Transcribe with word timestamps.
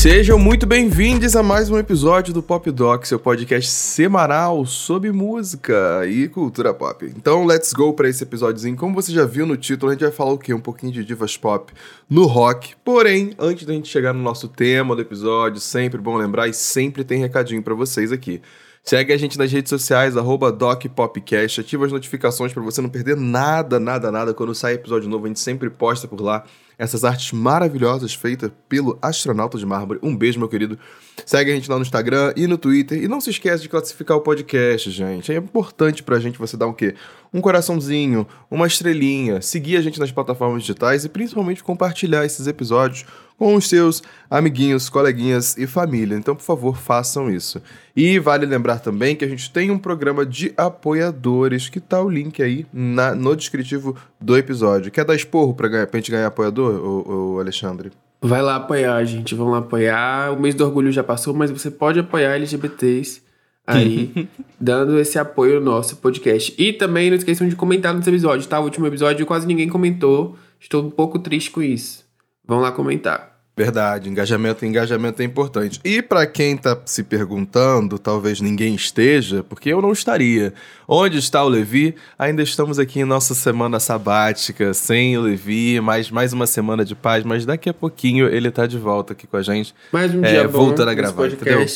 Sejam 0.00 0.38
muito 0.38 0.66
bem-vindos 0.66 1.36
a 1.36 1.42
mais 1.42 1.68
um 1.68 1.76
episódio 1.76 2.32
do 2.32 2.42
Pop 2.42 2.70
Doc, 2.70 3.04
seu 3.04 3.18
podcast 3.18 3.70
semanal 3.70 4.64
sobre 4.64 5.12
música 5.12 6.06
e 6.06 6.26
cultura 6.26 6.72
pop. 6.72 7.04
Então, 7.04 7.44
let's 7.44 7.74
go 7.74 7.92
para 7.92 8.08
esse 8.08 8.22
episódiozinho. 8.22 8.78
Como 8.78 8.94
você 8.94 9.12
já 9.12 9.26
viu 9.26 9.44
no 9.44 9.58
título, 9.58 9.90
a 9.90 9.94
gente 9.94 10.00
vai 10.00 10.10
falar 10.10 10.32
o 10.32 10.38
quê? 10.38 10.54
Um 10.54 10.60
pouquinho 10.60 10.90
de 10.90 11.04
divas 11.04 11.36
pop 11.36 11.70
no 12.08 12.24
rock. 12.24 12.74
Porém, 12.82 13.34
antes 13.38 13.66
da 13.66 13.74
gente 13.74 13.90
chegar 13.90 14.14
no 14.14 14.22
nosso 14.22 14.48
tema 14.48 14.96
do 14.96 15.02
episódio, 15.02 15.60
sempre 15.60 16.00
bom 16.00 16.16
lembrar 16.16 16.48
e 16.48 16.54
sempre 16.54 17.04
tem 17.04 17.20
recadinho 17.20 17.62
para 17.62 17.74
vocês 17.74 18.10
aqui. 18.10 18.40
Segue 18.82 19.12
a 19.12 19.18
gente 19.18 19.36
nas 19.36 19.52
redes 19.52 19.68
sociais, 19.68 20.14
DocPopcast. 20.14 21.60
Ativa 21.60 21.84
as 21.84 21.92
notificações 21.92 22.54
para 22.54 22.62
você 22.62 22.80
não 22.80 22.88
perder 22.88 23.18
nada, 23.18 23.78
nada, 23.78 24.10
nada. 24.10 24.32
Quando 24.32 24.54
sai 24.54 24.72
episódio 24.72 25.10
novo, 25.10 25.26
a 25.26 25.28
gente 25.28 25.40
sempre 25.40 25.68
posta 25.68 26.08
por 26.08 26.22
lá 26.22 26.44
essas 26.80 27.04
artes 27.04 27.30
maravilhosas 27.32 28.14
feitas 28.14 28.50
pelo 28.66 28.98
astronauta 29.02 29.58
de 29.58 29.66
mármore. 29.66 30.00
Um 30.02 30.16
beijo, 30.16 30.38
meu 30.38 30.48
querido. 30.48 30.78
Segue 31.26 31.52
a 31.52 31.54
gente 31.54 31.68
lá 31.68 31.76
no 31.76 31.82
Instagram 31.82 32.32
e 32.34 32.46
no 32.46 32.56
Twitter. 32.56 33.02
E 33.02 33.06
não 33.06 33.20
se 33.20 33.28
esquece 33.28 33.62
de 33.62 33.68
classificar 33.68 34.16
o 34.16 34.22
podcast, 34.22 34.90
gente. 34.90 35.30
É 35.30 35.36
importante 35.36 36.02
pra 36.02 36.18
gente 36.18 36.38
você 36.38 36.56
dar 36.56 36.66
o 36.66 36.72
quê? 36.72 36.94
Um 37.34 37.42
coraçãozinho, 37.42 38.26
uma 38.50 38.66
estrelinha, 38.66 39.42
seguir 39.42 39.76
a 39.76 39.82
gente 39.82 40.00
nas 40.00 40.10
plataformas 40.10 40.62
digitais 40.62 41.04
e 41.04 41.10
principalmente 41.10 41.62
compartilhar 41.62 42.24
esses 42.24 42.46
episódios 42.46 43.04
com 43.40 43.54
os 43.54 43.70
seus 43.70 44.02
amiguinhos, 44.28 44.90
coleguinhas 44.90 45.56
e 45.56 45.66
família. 45.66 46.14
Então, 46.14 46.36
por 46.36 46.42
favor, 46.42 46.76
façam 46.76 47.30
isso. 47.30 47.62
E 47.96 48.18
vale 48.18 48.44
lembrar 48.44 48.80
também 48.80 49.16
que 49.16 49.24
a 49.24 49.28
gente 49.28 49.50
tem 49.50 49.70
um 49.70 49.78
programa 49.78 50.26
de 50.26 50.52
apoiadores, 50.58 51.70
que 51.70 51.80
tá 51.80 52.02
o 52.02 52.10
link 52.10 52.42
aí 52.42 52.66
na, 52.70 53.14
no 53.14 53.34
descritivo 53.34 53.96
do 54.20 54.36
episódio. 54.36 54.92
Quer 54.92 55.06
dar 55.06 55.14
esporro 55.14 55.54
pra, 55.54 55.68
ganhar, 55.68 55.86
pra 55.86 55.98
gente 55.98 56.10
ganhar 56.10 56.26
apoiador, 56.26 56.69
ô, 56.70 57.34
ô 57.34 57.40
Alexandre? 57.40 57.90
Vai 58.22 58.42
lá 58.42 58.56
apoiar, 58.56 59.02
gente. 59.04 59.34
Vamos 59.34 59.52
lá 59.52 59.58
apoiar. 59.58 60.32
O 60.32 60.40
mês 60.40 60.54
do 60.54 60.64
orgulho 60.64 60.92
já 60.92 61.02
passou, 61.02 61.32
mas 61.32 61.50
você 61.50 61.70
pode 61.70 61.98
apoiar 61.98 62.34
LGBTs 62.34 63.22
aí, 63.66 64.28
dando 64.60 64.98
esse 64.98 65.18
apoio 65.18 65.56
ao 65.56 65.62
nosso 65.62 65.96
podcast. 65.96 66.54
E 66.58 66.72
também 66.72 67.08
não 67.08 67.16
esqueçam 67.16 67.48
de 67.48 67.56
comentar 67.56 67.94
nesse 67.94 68.10
episódio, 68.10 68.46
tá? 68.46 68.60
O 68.60 68.64
último 68.64 68.86
episódio 68.86 69.24
quase 69.24 69.46
ninguém 69.46 69.68
comentou. 69.68 70.36
Estou 70.58 70.84
um 70.84 70.90
pouco 70.90 71.18
triste 71.18 71.50
com 71.50 71.62
isso. 71.62 72.04
Vão 72.46 72.60
lá 72.60 72.70
comentar. 72.72 73.29
Verdade, 73.56 74.08
engajamento, 74.08 74.64
engajamento 74.64 75.20
é 75.20 75.24
importante. 75.24 75.80
E 75.84 76.00
para 76.00 76.26
quem 76.26 76.56
tá 76.56 76.80
se 76.86 77.02
perguntando, 77.02 77.98
talvez 77.98 78.40
ninguém 78.40 78.74
esteja, 78.74 79.42
porque 79.42 79.68
eu 79.68 79.82
não 79.82 79.92
estaria. 79.92 80.54
Onde 80.88 81.18
está 81.18 81.44
o 81.44 81.48
Levi? 81.48 81.94
Ainda 82.18 82.42
estamos 82.42 82.78
aqui 82.78 83.00
em 83.00 83.04
nossa 83.04 83.34
semana 83.34 83.78
sabática, 83.78 84.72
sem 84.72 85.18
o 85.18 85.22
Levi, 85.22 85.80
mais, 85.80 86.10
mais 86.10 86.32
uma 86.32 86.46
semana 86.46 86.84
de 86.84 86.94
paz, 86.94 87.22
mas 87.22 87.44
daqui 87.44 87.68
a 87.68 87.74
pouquinho 87.74 88.28
ele 88.28 88.50
tá 88.50 88.66
de 88.66 88.78
volta 88.78 89.12
aqui 89.12 89.26
com 89.26 89.36
a 89.36 89.42
gente. 89.42 89.74
Mais 89.92 90.14
um 90.14 90.20
dia 90.20 90.30
é, 90.30 90.48
bom 90.48 90.66
voltando 90.66 90.88
a 90.88 90.94
gravar, 90.94 91.26
entendeu? 91.26 91.66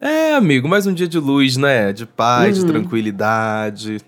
É, 0.00 0.34
amigo, 0.34 0.66
mais 0.66 0.86
um 0.86 0.94
dia 0.94 1.06
de 1.06 1.18
luz, 1.18 1.58
né? 1.58 1.92
De 1.92 2.06
paz, 2.06 2.58
uhum. 2.58 2.64
de 2.64 2.72
tranquilidade. 2.72 4.00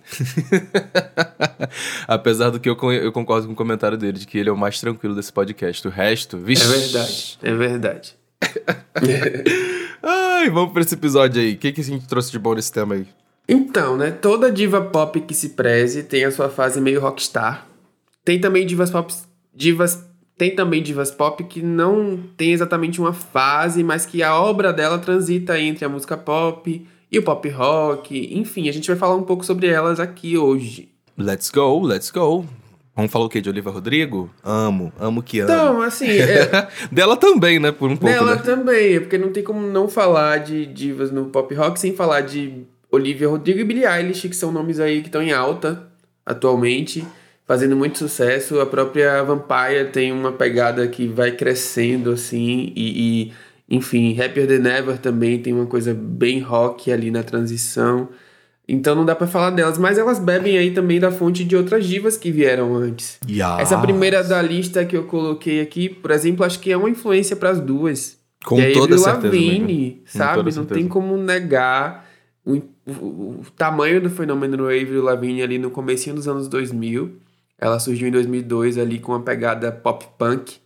Apesar 2.08 2.48
do 2.48 2.58
que 2.58 2.66
eu, 2.66 2.92
eu 2.92 3.12
concordo 3.12 3.46
com 3.46 3.52
o 3.52 3.56
comentário 3.56 3.98
dele, 3.98 4.18
de 4.18 4.26
que 4.26 4.38
ele 4.38 4.48
é 4.48 4.52
o 4.52 4.56
mais 4.56 4.80
tranquilo 4.80 5.14
desse 5.14 5.30
podcast. 5.30 5.86
O 5.86 5.90
resto, 5.90 6.38
vixe. 6.38 6.64
É 6.64 6.78
verdade, 6.78 7.38
é 7.42 7.54
verdade. 7.54 8.16
Ai, 10.02 10.48
vamos 10.48 10.72
para 10.72 10.80
esse 10.80 10.94
episódio 10.94 11.42
aí. 11.42 11.52
O 11.52 11.58
que, 11.58 11.72
que 11.72 11.82
a 11.82 11.84
gente 11.84 12.06
trouxe 12.06 12.32
de 12.32 12.38
bom 12.38 12.54
nesse 12.54 12.72
tema 12.72 12.94
aí? 12.94 13.06
Então, 13.46 13.94
né? 13.94 14.10
Toda 14.10 14.50
diva 14.50 14.80
pop 14.80 15.20
que 15.20 15.34
se 15.34 15.50
preze 15.50 16.04
tem 16.04 16.24
a 16.24 16.30
sua 16.30 16.48
fase 16.48 16.80
meio 16.80 17.02
rockstar. 17.02 17.66
Tem 18.24 18.40
também 18.40 18.66
divas 18.66 18.90
pop, 18.90 19.12
divas 19.54 20.02
tem 20.36 20.54
também 20.54 20.82
divas 20.82 21.10
pop 21.10 21.42
que 21.44 21.62
não 21.62 22.18
tem 22.36 22.52
exatamente 22.52 23.00
uma 23.00 23.12
fase, 23.12 23.84
mas 23.84 24.06
que 24.06 24.22
a 24.22 24.34
obra 24.34 24.72
dela 24.72 24.98
transita 24.98 25.58
entre 25.60 25.84
a 25.84 25.88
música 25.88 26.16
pop 26.16 26.86
e 27.10 27.18
o 27.18 27.22
pop 27.22 27.48
rock. 27.48 28.36
Enfim, 28.36 28.68
a 28.68 28.72
gente 28.72 28.88
vai 28.88 28.96
falar 28.96 29.14
um 29.14 29.22
pouco 29.22 29.44
sobre 29.44 29.68
elas 29.68 30.00
aqui 30.00 30.36
hoje. 30.36 30.88
Let's 31.16 31.50
go, 31.50 31.80
let's 31.80 32.10
go. 32.10 32.44
Vamos 32.94 33.10
falar 33.10 33.24
o 33.24 33.28
quê? 33.28 33.40
De 33.40 33.48
Oliva 33.48 33.70
Rodrigo? 33.70 34.30
Amo, 34.42 34.92
amo 34.98 35.22
que 35.22 35.40
amo. 35.40 35.52
Então, 35.52 35.82
assim. 35.82 36.10
É... 36.10 36.68
Dela 36.92 37.16
também, 37.16 37.58
né? 37.58 37.72
Por 37.72 37.90
um 37.90 37.96
pouco. 37.96 38.14
Dela 38.14 38.36
né? 38.36 38.42
também, 38.42 39.00
porque 39.00 39.16
não 39.16 39.32
tem 39.32 39.42
como 39.42 39.66
não 39.66 39.88
falar 39.88 40.38
de 40.38 40.66
divas 40.66 41.10
no 41.10 41.26
pop 41.26 41.54
rock 41.54 41.80
sem 41.80 41.94
falar 41.94 42.20
de 42.22 42.64
Olivia 42.90 43.28
Rodrigo 43.28 43.60
e 43.60 43.64
Billie 43.64 43.86
Eilish, 43.86 44.28
que 44.28 44.36
são 44.36 44.52
nomes 44.52 44.78
aí 44.78 45.00
que 45.00 45.08
estão 45.08 45.22
em 45.22 45.32
alta 45.32 45.86
atualmente 46.24 47.04
fazendo 47.46 47.76
muito 47.76 47.98
sucesso. 47.98 48.60
A 48.60 48.66
própria 48.66 49.22
Vampire 49.22 49.90
tem 49.92 50.12
uma 50.12 50.32
pegada 50.32 50.86
que 50.88 51.06
vai 51.06 51.32
crescendo 51.32 52.10
assim 52.10 52.72
e, 52.74 53.30
e 53.30 53.32
enfim, 53.68 54.20
Happier 54.20 54.46
Than 54.46 54.68
Ever 54.68 54.98
também 54.98 55.38
tem 55.38 55.52
uma 55.52 55.66
coisa 55.66 55.94
bem 55.94 56.40
rock 56.40 56.92
ali 56.92 57.10
na 57.10 57.22
transição. 57.22 58.08
Então 58.68 58.94
não 58.94 59.04
dá 59.04 59.14
para 59.14 59.26
falar 59.26 59.50
delas, 59.50 59.76
mas 59.76 59.98
elas 59.98 60.18
bebem 60.18 60.56
aí 60.56 60.70
também 60.70 61.00
da 61.00 61.10
fonte 61.10 61.44
de 61.44 61.56
outras 61.56 61.86
divas 61.86 62.16
que 62.16 62.30
vieram 62.30 62.74
antes. 62.74 63.18
Yes. 63.28 63.58
Essa 63.58 63.78
primeira 63.78 64.22
da 64.22 64.40
lista 64.40 64.84
que 64.84 64.96
eu 64.96 65.04
coloquei 65.04 65.60
aqui, 65.60 65.88
por 65.88 66.10
exemplo, 66.10 66.44
acho 66.44 66.60
que 66.60 66.70
é 66.70 66.76
uma 66.76 66.88
influência 66.88 67.34
para 67.34 67.50
as 67.50 67.60
duas. 67.60 68.18
Com 68.44 68.60
é 68.60 68.72
toda 68.72 68.96
certeza. 68.98 69.26
Lavigne, 69.26 70.02
sabe? 70.04 70.54
Não 70.54 70.64
tem 70.64 70.88
como 70.88 71.16
negar 71.16 72.06
o, 72.44 72.56
o, 72.86 72.90
o, 72.90 73.46
tamanho 73.56 74.00
do 74.00 74.10
fenômeno 74.10 74.56
do 74.56 74.64
Avril 74.64 75.02
Lavigne 75.02 75.42
ali 75.42 75.58
no 75.58 75.70
começo 75.70 76.12
dos 76.12 76.26
anos 76.26 76.48
2000. 76.48 77.16
Ela 77.62 77.78
surgiu 77.78 78.08
em 78.08 78.10
2002 78.10 78.76
ali 78.76 78.98
com 78.98 79.12
uma 79.12 79.22
pegada 79.22 79.70
pop 79.70 80.04
punk, 80.18 80.56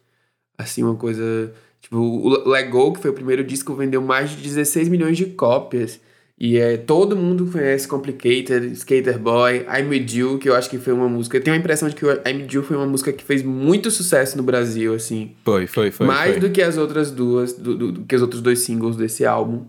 assim, 0.57 0.83
uma 0.83 0.95
coisa... 0.95 1.53
Tipo, 1.79 1.99
o 1.99 2.49
Lego, 2.49 2.95
que 2.95 3.01
foi 3.01 3.11
o 3.11 3.15
primeiro 3.15 3.45
disco, 3.45 3.75
vendeu 3.75 4.01
mais 4.01 4.31
de 4.31 4.39
16 4.43 4.89
milhões 4.89 5.15
de 5.19 5.27
cópias. 5.27 6.01
E 6.41 6.57
é, 6.57 6.79
todo 6.79 7.15
mundo 7.15 7.51
conhece 7.53 7.87
Complicated, 7.87 8.73
Skater 8.73 9.19
Boy, 9.19 9.67
I'm 9.69 9.91
With 9.91 10.07
You, 10.11 10.39
que 10.39 10.49
eu 10.49 10.55
acho 10.55 10.71
que 10.71 10.79
foi 10.79 10.95
uma 10.95 11.07
música... 11.07 11.37
Eu 11.37 11.43
tenho 11.43 11.55
a 11.55 11.61
impressão 11.61 11.87
de 11.87 11.95
que 11.95 12.03
I'm 12.07 12.43
With 12.43 12.49
You 12.51 12.63
foi 12.63 12.79
uma 12.79 12.87
música 12.87 13.13
que 13.13 13.23
fez 13.23 13.43
muito 13.43 13.91
sucesso 13.91 14.35
no 14.39 14.43
Brasil, 14.43 14.95
assim. 14.95 15.37
Foi, 15.45 15.67
foi, 15.67 15.91
foi. 15.91 16.07
Mais 16.07 16.31
foi. 16.31 16.41
do 16.41 16.51
que 16.51 16.63
as 16.63 16.79
outras 16.79 17.11
duas, 17.11 17.53
do, 17.53 17.77
do, 17.77 17.93
do, 17.93 18.05
que 18.07 18.17
os 18.17 18.23
outros 18.23 18.41
dois 18.41 18.61
singles 18.61 18.97
desse 18.97 19.27
álbum. 19.27 19.67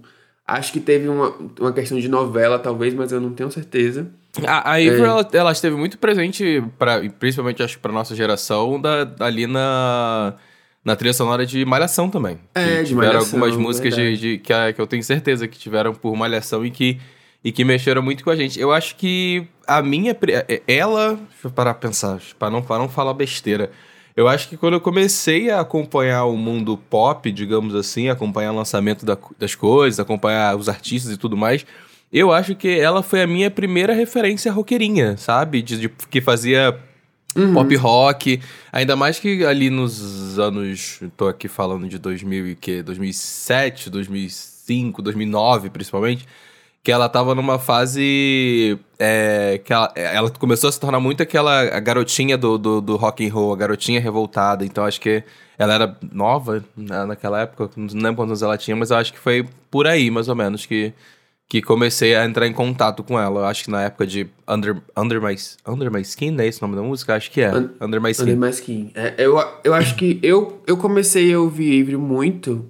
Acho 0.48 0.72
que 0.72 0.80
teve 0.80 1.10
uma, 1.10 1.36
uma 1.60 1.74
questão 1.74 2.00
de 2.00 2.08
novela, 2.08 2.58
talvez, 2.58 2.94
mas 2.94 3.12
eu 3.12 3.20
não 3.20 3.34
tenho 3.34 3.52
certeza. 3.52 4.08
A, 4.46 4.74
a 4.74 4.82
é. 4.82 4.88
ela, 4.88 5.28
ela, 5.32 5.52
esteve 5.52 5.76
muito 5.76 5.98
presente, 5.98 6.64
pra, 6.78 7.02
principalmente 7.20 7.64
acho 7.64 7.76
que 7.76 7.82
pra 7.82 7.92
nossa 7.92 8.16
geração, 8.16 8.80
da, 8.80 9.10
ali 9.20 9.48
na, 9.48 10.34
na 10.84 10.96
trilha 10.96 11.14
sonora 11.14 11.46
de 11.46 11.64
Malhação 11.66 12.10
também. 12.10 12.40
É, 12.54 12.84
de 12.84 12.94
Malhação. 12.94 12.96
Tiveram 12.96 13.20
algumas 13.20 13.56
músicas 13.56 13.96
de, 13.96 14.18
de, 14.18 14.38
que, 14.38 14.74
que 14.74 14.82
eu 14.82 14.88
tenho 14.88 15.04
certeza 15.04 15.48
que 15.48 15.58
tiveram 15.58 15.94
por 15.94 16.16
Malhação 16.16 16.66
e 16.66 16.72
que, 16.72 17.00
e 17.44 17.52
que 17.52 17.64
mexeram 17.64 18.02
muito 18.02 18.24
com 18.24 18.30
a 18.30 18.36
gente. 18.36 18.60
Eu 18.60 18.72
acho 18.72 18.96
que 18.96 19.48
a 19.66 19.82
minha. 19.82 20.16
É, 20.48 20.62
ela. 20.68 21.16
Deixa 21.16 21.48
eu 21.48 21.52
parar 21.52 21.74
pra 21.74 21.90
pensar, 21.90 22.20
para 22.38 22.50
não, 22.50 22.62
pra 22.62 22.78
não 22.78 22.90
falar 22.90 23.14
besteira. 23.14 23.72
Eu 24.16 24.28
acho 24.28 24.50
que 24.50 24.58
quando 24.58 24.74
eu 24.74 24.82
comecei 24.82 25.52
a 25.52 25.60
acompanhar 25.60 26.26
o 26.26 26.36
mundo 26.36 26.76
pop, 26.76 27.32
digamos 27.32 27.76
assim, 27.76 28.10
acompanhar 28.10 28.52
o 28.52 28.56
lançamento 28.56 29.06
da, 29.06 29.16
das 29.38 29.54
coisas, 29.54 30.00
acompanhar 30.00 30.56
os 30.56 30.68
artistas 30.68 31.14
e 31.14 31.18
tudo 31.18 31.38
mais 31.38 31.64
eu 32.12 32.32
acho 32.32 32.56
que 32.56 32.70
ela 32.80 33.04
foi 33.04 33.22
a 33.22 33.28
minha 33.28 33.52
primeira 33.52 33.94
referência 33.94 34.52
roqueirinha, 34.52 35.18
sabe? 35.18 35.62
De, 35.62 35.78
de 35.78 35.90
que 35.90 36.22
fazia 36.22 36.78
uhum. 37.36 37.54
pop 37.54 37.76
rock. 37.76 38.42
Ainda 38.72 38.96
mais 38.96 39.20
que 39.20 39.46
ali 39.46 39.70
nos 39.70 40.40
anos. 40.40 41.02
Tô 41.16 41.28
aqui 41.28 41.48
falando 41.48 41.88
de 41.88 41.98
2000 41.98 42.48
e 42.48 42.56
que? 42.56 42.82
2007, 42.82 43.90
2005, 43.90 45.02
2009 45.02 45.70
principalmente. 45.70 46.26
Que 46.82 46.92
ela 46.92 47.10
tava 47.10 47.36
numa 47.36 47.60
fase. 47.60 48.80
É, 48.98 49.60
que 49.64 49.74
ela, 49.74 49.92
ela 49.96 50.30
começou 50.32 50.70
a 50.70 50.72
se 50.72 50.80
tornar 50.80 51.02
muito 51.02 51.22
aquela 51.22 51.76
a 51.76 51.80
garotinha 51.80 52.38
do, 52.38 52.58
do, 52.58 52.80
do 52.80 52.96
rock 52.96 53.28
and 53.28 53.34
roll, 53.34 53.54
a 53.54 53.58
garotinha 53.58 54.00
revoltada. 54.00 54.66
Então 54.66 54.86
acho 54.86 55.02
que 55.02 55.24
ela 55.58 55.74
era 55.74 55.98
nova 56.14 56.64
naquela 56.76 57.42
época, 57.42 57.70
não 57.76 57.88
lembro 58.02 58.18
quantos 58.18 58.44
ela 58.44 58.58
tinha, 58.58 58.76
mas 58.76 58.92
eu 58.92 58.98
acho 58.98 59.12
que 59.12 59.18
foi 59.18 59.44
por 59.72 59.88
aí, 59.88 60.12
mais 60.12 60.30
ou 60.30 60.36
menos, 60.36 60.68
que 60.68 60.94
que 61.50 61.62
comecei 61.62 62.14
a 62.16 62.26
entrar 62.26 62.46
em 62.46 62.54
contato 62.54 63.04
com 63.04 63.18
ela. 63.20 63.48
Acho 63.48 63.66
que 63.66 63.72
na 63.72 63.84
época 63.84 64.06
de 64.06 64.28
Under, 64.48 64.78
Under, 64.98 65.22
My, 65.22 65.36
Under 65.68 65.92
My 65.92 66.02
Skin, 66.02 66.32
né? 66.32 66.46
Esse 66.46 66.62
nome 66.62 66.76
da 66.76 66.82
música? 66.82 67.16
Acho 67.16 67.32
que 67.32 67.42
é. 67.42 67.54
Un, 67.54 67.70
Under 67.82 68.02
My 68.02 68.12
Skin. 68.12 68.24
Under 68.24 68.38
My 68.38 68.50
Skin. 68.50 68.92
É, 68.94 69.14
eu, 69.18 69.42
eu 69.64 69.74
acho 69.74 69.96
que 69.96 70.20
eu, 70.22 70.62
eu 70.68 70.76
comecei 70.76 71.34
a 71.34 71.40
ouvir 71.40 71.82
Avery 71.82 71.98
muito, 71.98 72.66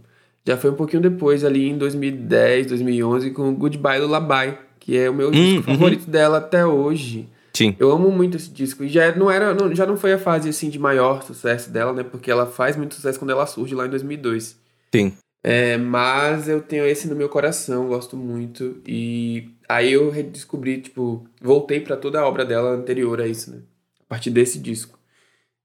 já 0.46 0.56
foi 0.56 0.70
um 0.70 0.76
pouquinho 0.76 1.02
depois, 1.02 1.44
ali 1.44 1.70
em 1.70 1.78
2010, 1.78 2.68
2011, 2.68 3.32
com 3.32 3.54
Goodbye 3.56 4.00
Lullaby, 4.00 4.58
que 4.80 4.96
é 4.96 5.10
o 5.10 5.14
meu 5.14 5.30
hum, 5.30 5.32
disco 5.32 5.70
uhum. 5.70 5.76
favorito 5.76 6.10
dela 6.10 6.38
até 6.38 6.66
hoje. 6.66 7.28
Sim. 7.54 7.76
Eu 7.80 7.92
amo 7.92 8.12
muito 8.12 8.38
esse 8.38 8.52
disco. 8.52 8.84
E 8.84 8.88
já 8.88 9.16
não, 9.16 9.32
era, 9.32 9.56
não, 9.56 9.74
já 9.74 9.88
não 9.88 9.98
foi 9.98 10.14
a 10.14 10.20
fase, 10.20 10.50
assim, 10.50 10.70
de 10.70 10.78
maior 10.78 11.24
sucesso 11.24 11.72
dela, 11.72 11.92
né? 11.92 12.04
Porque 12.04 12.30
ela 12.30 12.46
faz 12.46 12.78
muito 12.78 12.94
sucesso 12.94 13.18
quando 13.18 13.32
ela 13.32 13.48
surge 13.48 13.74
lá 13.74 13.88
em 13.88 13.90
2002. 13.90 14.56
Sim. 14.94 15.14
É, 15.44 15.78
mas 15.78 16.50
eu 16.50 16.62
tenho 16.62 16.86
esse 16.86 17.08
no 17.08 17.16
meu 17.16 17.30
coração, 17.30 17.88
gosto 17.88 18.18
muito. 18.18 18.82
E 18.86 19.50
aí 19.68 19.94
eu 19.94 20.10
redescobri, 20.10 20.82
tipo, 20.82 21.26
voltei 21.42 21.80
para 21.80 21.96
toda 21.96 22.20
a 22.20 22.28
obra 22.28 22.46
dela 22.46 22.72
anterior 22.72 23.22
a 23.22 23.28
isso, 23.28 23.52
né? 23.52 23.60
A 24.02 24.06
partir 24.10 24.30
desse 24.30 24.60
disco. 24.60 24.98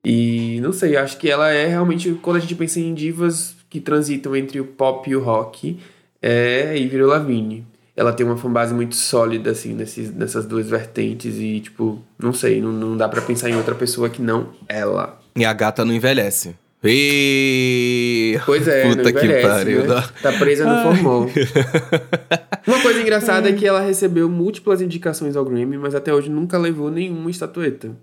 E 0.05 0.61
não 0.61 0.73
sei, 0.73 0.97
acho 0.97 1.17
que 1.19 1.31
ela 1.31 1.51
é 1.51 1.67
realmente, 1.67 2.13
quando 2.23 2.37
a 2.37 2.41
gente 2.41 2.55
pensa 2.55 2.81
em 2.81 2.93
divas 2.93 3.55
que 3.71 3.81
transitam 3.81 4.35
entre 4.35 4.61
o 4.61 4.65
pop 4.65 5.09
e 5.09 5.17
o 5.17 5.23
rock 5.23 5.79
é 6.21 6.71
Avril 6.85 7.07
Lavigne. 7.07 7.67
Ela 7.95 8.13
tem 8.13 8.25
uma 8.25 8.37
fanbase 8.37 8.73
muito 8.73 8.97
sólida, 8.97 9.51
assim, 9.51 9.75
nesses, 9.75 10.13
nessas 10.13 10.47
duas 10.47 10.69
vertentes 10.69 11.37
e, 11.37 11.61
tipo, 11.61 12.03
não 12.19 12.33
sei, 12.33 12.61
não, 12.61 12.73
não 12.73 12.97
dá 12.97 13.09
para 13.09 13.21
pensar 13.21 13.51
em 13.51 13.57
outra 13.57 13.75
pessoa 13.75 14.09
que 14.09 14.23
não 14.23 14.53
ela. 14.69 15.21
E 15.37 15.45
a 15.45 15.53
gata 15.53 15.85
não 15.85 15.93
envelhece. 15.93 16.57
E... 16.85 18.41
Pois 18.45 18.67
é, 18.67 18.89
Puta 18.89 19.11
envelhece, 19.11 19.43
que 19.43 19.49
pariu. 19.49 19.87
Né? 19.87 20.05
Tá 20.21 20.33
presa 20.33 20.65
no 20.65 20.83
formol. 20.83 21.31
Uma 22.67 22.83
coisa 22.83 23.01
engraçada 23.01 23.49
é 23.49 23.53
que 23.53 23.67
ela 23.67 23.81
recebeu 23.81 24.29
múltiplas 24.29 24.81
indicações 24.81 25.37
ao 25.37 25.45
Grammy, 25.45 25.79
mas 25.79 25.95
até 25.95 26.13
hoje 26.13 26.29
nunca 26.29 26.59
levou 26.59 26.91
nenhuma 26.91 27.31
estatueta. 27.31 27.97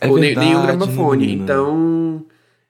É 0.00 0.08
ou 0.08 0.18
verdade, 0.18 0.46
nenhum 0.46 0.62
gramofone. 0.62 1.26
Menino. 1.26 1.42
Então, 1.44 2.26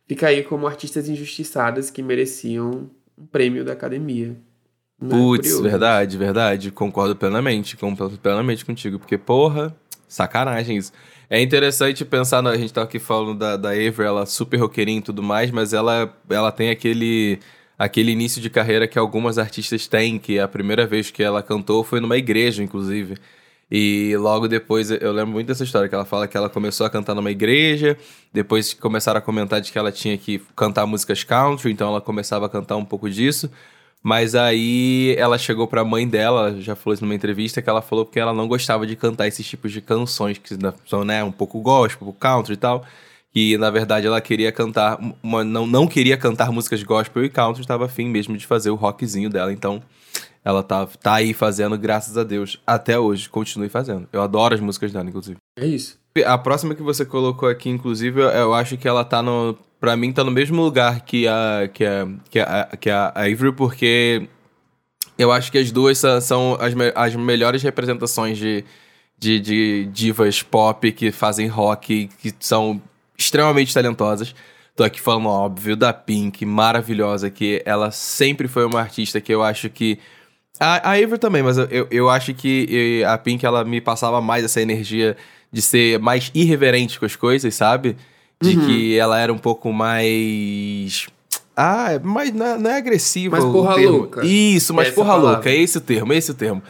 fica 0.06 0.28
aí 0.28 0.42
como 0.42 0.66
artistas 0.66 1.08
injustiçadas 1.08 1.90
que 1.90 2.02
mereciam 2.02 2.90
um 3.16 3.26
prêmio 3.26 3.64
da 3.64 3.72
academia. 3.72 4.36
Né? 5.00 5.08
Putz, 5.10 5.60
verdade, 5.60 6.18
verdade. 6.18 6.70
Concordo 6.70 7.14
plenamente, 7.16 7.76
concordo 7.76 8.18
plenamente 8.18 8.64
contigo. 8.64 8.98
Porque, 8.98 9.16
porra, 9.16 9.74
sacanagem 10.08 10.76
isso. 10.76 10.92
É 11.30 11.40
interessante 11.40 12.04
pensar, 12.04 12.46
a 12.46 12.56
gente 12.56 12.72
tá 12.72 12.82
aqui 12.82 12.98
falando 12.98 13.38
da, 13.38 13.56
da 13.56 13.70
Avery, 13.70 14.02
ela 14.04 14.26
super 14.26 14.58
roqueirinha 14.58 14.98
e 14.98 15.02
tudo 15.02 15.22
mais, 15.22 15.50
mas 15.50 15.72
ela, 15.72 16.14
ela 16.28 16.52
tem 16.52 16.70
aquele, 16.70 17.38
aquele 17.78 18.12
início 18.12 18.40
de 18.40 18.50
carreira 18.50 18.86
que 18.86 18.98
algumas 18.98 19.38
artistas 19.38 19.86
têm, 19.86 20.18
que 20.18 20.38
a 20.38 20.46
primeira 20.46 20.86
vez 20.86 21.10
que 21.10 21.22
ela 21.22 21.42
cantou 21.42 21.82
foi 21.82 22.00
numa 22.00 22.18
igreja, 22.18 22.62
inclusive. 22.62 23.16
E 23.70 24.14
logo 24.18 24.46
depois, 24.48 24.90
eu 24.90 25.12
lembro 25.12 25.32
muito 25.32 25.46
dessa 25.46 25.64
história, 25.64 25.88
que 25.88 25.94
ela 25.94 26.04
fala 26.04 26.28
que 26.28 26.36
ela 26.36 26.50
começou 26.50 26.84
a 26.86 26.90
cantar 26.90 27.14
numa 27.14 27.30
igreja, 27.30 27.96
depois 28.30 28.74
começaram 28.74 29.16
a 29.18 29.22
comentar 29.22 29.62
de 29.62 29.72
que 29.72 29.78
ela 29.78 29.90
tinha 29.90 30.18
que 30.18 30.42
cantar 30.54 30.84
músicas 30.84 31.24
country, 31.24 31.72
então 31.72 31.88
ela 31.88 32.00
começava 32.00 32.44
a 32.44 32.48
cantar 32.50 32.76
um 32.76 32.84
pouco 32.84 33.08
disso. 33.08 33.50
Mas 34.02 34.34
aí 34.34 35.14
ela 35.16 35.38
chegou 35.38 35.68
pra 35.68 35.84
mãe 35.84 36.08
dela, 36.08 36.60
já 36.60 36.74
falou 36.74 36.94
isso 36.94 37.04
numa 37.04 37.14
entrevista, 37.14 37.62
que 37.62 37.70
ela 37.70 37.80
falou 37.80 38.04
que 38.04 38.18
ela 38.18 38.32
não 38.32 38.48
gostava 38.48 38.86
de 38.86 38.96
cantar 38.96 39.28
esses 39.28 39.46
tipos 39.46 39.70
de 39.70 39.80
canções, 39.80 40.38
que 40.38 40.56
são, 40.86 41.04
né, 41.04 41.22
um 41.22 41.30
pouco 41.30 41.60
gospel, 41.60 42.12
country 42.18 42.54
e 42.54 42.56
tal. 42.56 42.84
Que 43.32 43.56
na 43.56 43.70
verdade 43.70 44.06
ela 44.06 44.20
queria 44.20 44.50
cantar, 44.52 44.98
uma, 45.22 45.42
não, 45.42 45.66
não 45.66 45.86
queria 45.86 46.16
cantar 46.16 46.50
músicas 46.50 46.82
gospel 46.82 47.24
e 47.24 47.30
country, 47.30 47.62
estava 47.62 47.86
afim 47.86 48.08
mesmo 48.08 48.36
de 48.36 48.46
fazer 48.46 48.70
o 48.70 48.74
rockzinho 48.74 49.30
dela. 49.30 49.52
Então 49.52 49.82
ela 50.44 50.62
tá, 50.62 50.86
tá 50.86 51.14
aí 51.14 51.32
fazendo, 51.32 51.78
graças 51.78 52.18
a 52.18 52.24
Deus, 52.24 52.60
até 52.66 52.98
hoje. 52.98 53.28
Continue 53.28 53.68
fazendo. 53.68 54.08
Eu 54.12 54.20
adoro 54.20 54.54
as 54.54 54.60
músicas 54.60 54.92
dela, 54.92 55.08
inclusive. 55.08 55.36
É 55.56 55.64
isso. 55.64 55.98
A 56.26 56.36
próxima 56.36 56.74
que 56.74 56.82
você 56.82 57.06
colocou 57.06 57.48
aqui, 57.48 57.70
inclusive, 57.70 58.20
eu 58.20 58.52
acho 58.52 58.76
que 58.76 58.86
ela 58.86 59.04
tá 59.04 59.22
no 59.22 59.56
para 59.82 59.96
mim 59.96 60.12
tá 60.12 60.22
no 60.22 60.30
mesmo 60.30 60.62
lugar 60.62 61.00
que 61.00 61.26
a 61.26 61.68
que 61.74 61.84
a 61.84 62.06
que 62.30 62.38
a, 62.38 62.68
que 62.80 62.88
a 62.88 63.08
Avery 63.16 63.50
porque 63.50 64.28
eu 65.18 65.32
acho 65.32 65.50
que 65.50 65.58
as 65.58 65.72
duas 65.72 65.98
são 65.98 66.56
as, 66.60 66.72
as 66.94 67.16
melhores 67.16 67.64
representações 67.64 68.38
de, 68.38 68.64
de, 69.18 69.40
de 69.40 69.84
divas 69.86 70.40
pop 70.40 70.92
que 70.92 71.10
fazem 71.10 71.48
rock 71.48 72.08
que 72.20 72.32
são 72.38 72.80
extremamente 73.18 73.74
talentosas. 73.74 74.36
Tô 74.76 74.84
aqui 74.84 75.00
falando, 75.00 75.26
óbvio, 75.26 75.74
da 75.74 75.92
Pink, 75.92 76.46
maravilhosa, 76.46 77.28
que 77.28 77.60
ela 77.66 77.90
sempre 77.90 78.46
foi 78.46 78.64
uma 78.64 78.78
artista 78.78 79.20
que 79.20 79.34
eu 79.34 79.42
acho 79.42 79.68
que. 79.68 79.98
A, 80.60 80.90
a 80.90 80.92
Avery 80.92 81.18
também, 81.18 81.42
mas 81.42 81.58
eu, 81.58 81.88
eu 81.90 82.08
acho 82.08 82.32
que 82.34 83.02
a 83.04 83.18
Pink 83.18 83.44
ela 83.44 83.64
me 83.64 83.80
passava 83.80 84.20
mais 84.20 84.44
essa 84.44 84.62
energia 84.62 85.16
de 85.50 85.60
ser 85.60 85.98
mais 85.98 86.30
irreverente 86.32 87.00
com 87.00 87.04
as 87.04 87.16
coisas, 87.16 87.52
sabe? 87.52 87.96
De 88.42 88.58
uhum. 88.58 88.66
que 88.66 88.98
ela 88.98 89.18
era 89.18 89.32
um 89.32 89.38
pouco 89.38 89.72
mais. 89.72 91.06
Ah, 91.56 92.00
mas 92.02 92.32
não 92.32 92.46
é, 92.46 92.58
não 92.58 92.70
é 92.70 92.76
agressiva. 92.76 93.38
Mais 93.38 93.50
porra 93.50 93.76
louca. 93.76 94.26
Isso, 94.26 94.74
mais 94.74 94.90
porra 94.90 95.10
palavra. 95.10 95.30
louca. 95.32 95.50
É 95.50 95.56
esse 95.56 95.78
o 95.78 95.80
termo, 95.80 96.12
é 96.12 96.16
esse 96.16 96.30
o 96.30 96.34
termo. 96.34 96.62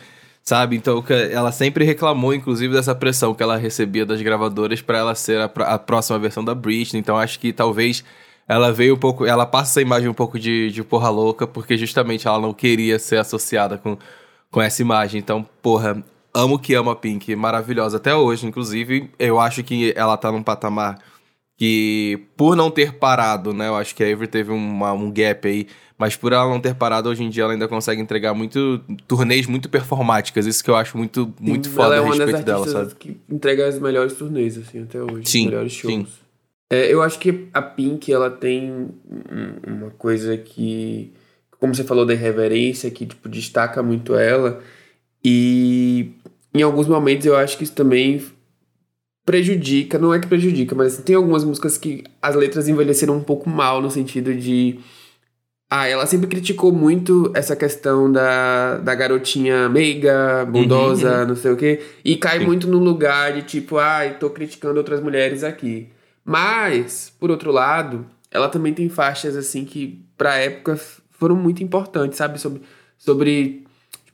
Sabe? 0.45 0.77
Então, 0.77 1.03
ela 1.31 1.53
sempre 1.53 1.85
reclamou, 1.85 2.35
inclusive, 2.35 2.75
dessa 2.75 2.95
pressão 2.95 3.33
que 3.33 3.43
ela 3.43 3.57
recebia 3.57 4.05
das 4.05 4.21
gravadoras 4.21 4.83
para 4.83 4.99
ela 4.99 5.15
ser 5.15 5.41
a, 5.41 5.45
a, 5.45 5.79
próxima 5.79 6.19
versão 6.19 6.45
da 6.45 6.55
Britney. 6.55 7.01
Então, 7.01 7.17
acho 7.17 7.39
que 7.39 7.53
talvez 7.53 8.05
ela 8.49 8.73
veio 8.73 8.95
um 8.95 8.99
pouco. 8.99 9.25
Ela 9.25 9.47
passa 9.47 9.71
essa 9.71 9.81
imagem 9.81 10.09
um 10.09 10.15
pouco 10.15 10.39
de, 10.39 10.71
de 10.73 10.83
porra 10.83 11.09
louca, 11.11 11.47
porque 11.47 11.77
justamente 11.79 12.27
ela 12.27 12.41
não 12.41 12.53
queria 12.53 12.99
ser 12.99 13.19
associada 13.19 13.79
com, 13.79 13.97
com 14.51 14.61
essa 14.61 14.83
imagem. 14.83 15.21
Então, 15.21 15.47
porra, 15.63 16.03
amo 16.35 16.59
que 16.59 16.75
ama 16.75 16.93
a 16.93 16.97
Pink. 16.97 17.37
Maravilhosa 17.37 17.99
até 17.99 18.13
hoje, 18.13 18.45
inclusive. 18.45 19.11
Eu 19.21 19.39
acho 19.39 19.63
que 19.63 19.93
ela 19.97 20.17
tá 20.17 20.33
num 20.33 20.43
patamar 20.43 20.99
que 21.63 22.19
por 22.37 22.57
não 22.57 22.73
ter 22.73 22.95
parado, 22.95 23.55
né? 23.55 23.69
Eu 23.69 23.77
acho 23.77 23.95
que 23.95 24.03
a 24.03 24.13
Avery 24.13 24.27
teve 24.27 24.51
uma, 24.51 24.93
um 24.93 25.13
gap 25.13 25.47
aí, 25.47 25.69
mas 25.97 26.17
por 26.17 26.33
ela 26.33 26.49
não 26.49 26.59
ter 26.59 26.75
parado, 26.75 27.09
hoje 27.09 27.23
em 27.23 27.31
dia 27.31 27.45
ela 27.45 27.53
ainda 27.53 27.69
consegue 27.69 28.03
entregar 28.03 28.35
muito 28.35 28.81
turnês 29.07 29.47
muito 29.47 29.69
performáticas. 29.69 30.45
Isso 30.45 30.65
que 30.65 30.69
eu 30.69 30.75
acho 30.75 30.99
muito, 30.99 31.33
muito 31.39 31.69
sim, 31.69 31.73
foda 31.73 32.01
a 32.01 32.05
respeito 32.05 32.43
dela, 32.43 32.67
sabe? 32.67 32.93
que 32.97 33.17
entrega 33.31 33.69
as 33.69 33.79
melhores 33.79 34.15
turnês, 34.15 34.59
assim, 34.59 34.83
até 34.83 35.01
hoje. 35.01 35.31
Sim, 35.31 35.45
os 35.45 35.53
melhores 35.53 35.73
shows. 35.73 35.95
Sim. 35.95 36.07
É, 36.69 36.93
eu 36.93 37.01
acho 37.01 37.21
que 37.21 37.47
a 37.55 37.63
Pink, 37.63 38.13
ela 38.13 38.29
tem 38.29 38.89
uma 39.65 39.91
coisa 39.91 40.37
que, 40.37 41.13
como 41.61 41.73
você 41.77 41.85
falou 41.85 42.05
da 42.05 42.13
irreverência, 42.13 42.91
que, 42.91 43.07
tipo, 43.07 43.29
destaca 43.29 43.85
muito 43.85 44.17
ela. 44.17 44.61
E 45.25 46.11
em 46.53 46.63
alguns 46.63 46.89
momentos 46.89 47.25
eu 47.25 47.37
acho 47.37 47.57
que 47.57 47.63
isso 47.63 47.75
também 47.75 48.21
prejudica, 49.25 49.99
não 49.99 50.13
é 50.13 50.19
que 50.19 50.27
prejudica, 50.27 50.75
mas 50.75 50.99
tem 50.99 51.15
algumas 51.15 51.45
músicas 51.45 51.79
que 51.79 52.05
as 52.21 52.35
letras 52.35 52.69
envelheceram 52.69 53.17
um 53.17 53.23
pouco 53.23 53.49
mal 53.49 53.81
no 53.81 53.91
sentido 53.91 54.35
de 54.35 54.81
ah, 55.71 55.89
ela 55.89 56.05
sempre 56.05 56.27
criticou 56.27 56.71
muito 56.71 57.33
essa 57.35 57.57
questão 57.57 58.13
da, 58.13 58.77
da 58.77 58.95
garotinha 58.95 59.71
meiga, 59.71 60.45
bondosa, 60.45 61.23
uhum, 61.23 61.29
não 61.29 61.37
sei 61.37 61.51
o 61.51 61.57
quê, 61.57 61.81
e 62.05 62.15
cai 62.17 62.41
Sim. 62.41 62.45
muito 62.45 62.67
no 62.67 62.79
lugar 62.79 63.33
de 63.33 63.43
tipo, 63.43 63.79
ah, 63.79 64.01
tô 64.21 64.29
criticando 64.29 64.77
outras 64.77 65.01
mulheres 65.01 65.43
aqui. 65.43 65.89
Mas, 66.25 67.11
por 67.19 67.31
outro 67.31 67.51
lado, 67.51 68.05
ela 68.31 68.49
também 68.51 68.75
tem 68.75 68.89
faixas 68.91 69.35
assim 69.35 69.65
que 69.65 70.05
pra 70.17 70.37
época 70.37 70.79
foram 71.11 71.37
muito 71.37 71.63
importantes, 71.63 72.19
sabe, 72.19 72.39
sobre 72.39 72.61
sobre 72.99 73.65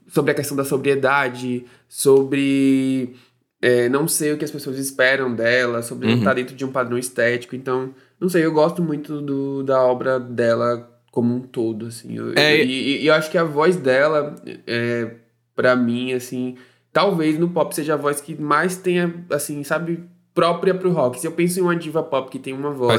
sobre 0.06 0.30
a 0.30 0.34
questão 0.34 0.56
da 0.56 0.64
sobriedade, 0.64 1.64
sobre 1.88 3.16
é, 3.60 3.88
não 3.88 4.06
sei 4.06 4.32
o 4.32 4.38
que 4.38 4.44
as 4.44 4.50
pessoas 4.50 4.78
esperam 4.78 5.34
dela, 5.34 5.82
sobre 5.82 6.08
uhum. 6.08 6.18
estar 6.18 6.34
dentro 6.34 6.54
de 6.54 6.64
um 6.64 6.70
padrão 6.70 6.96
estético. 6.96 7.56
Então, 7.56 7.92
não 8.20 8.28
sei, 8.28 8.44
eu 8.44 8.52
gosto 8.52 8.82
muito 8.82 9.20
do, 9.20 9.62
da 9.62 9.82
obra 9.82 10.20
dela 10.20 10.88
como 11.10 11.34
um 11.34 11.40
todo, 11.40 11.86
assim. 11.86 12.16
Eu, 12.16 12.34
é, 12.36 12.62
e, 12.62 13.02
e, 13.02 13.06
eu 13.06 13.14
acho 13.14 13.30
que 13.30 13.38
a 13.38 13.44
voz 13.44 13.76
dela, 13.76 14.36
é, 14.66 15.10
para 15.56 15.74
mim, 15.74 16.12
assim, 16.12 16.56
talvez 16.92 17.38
no 17.38 17.48
pop 17.48 17.74
seja 17.74 17.94
a 17.94 17.96
voz 17.96 18.20
que 18.20 18.40
mais 18.40 18.76
tenha, 18.76 19.12
assim, 19.30 19.64
sabe, 19.64 20.04
própria 20.32 20.74
pro 20.74 20.92
rock. 20.92 21.18
Se 21.18 21.26
eu 21.26 21.32
penso 21.32 21.58
em 21.58 21.62
uma 21.62 21.74
diva 21.74 22.02
pop 22.02 22.30
que 22.30 22.38
tem 22.38 22.52
uma 22.52 22.70
voz 22.70 22.92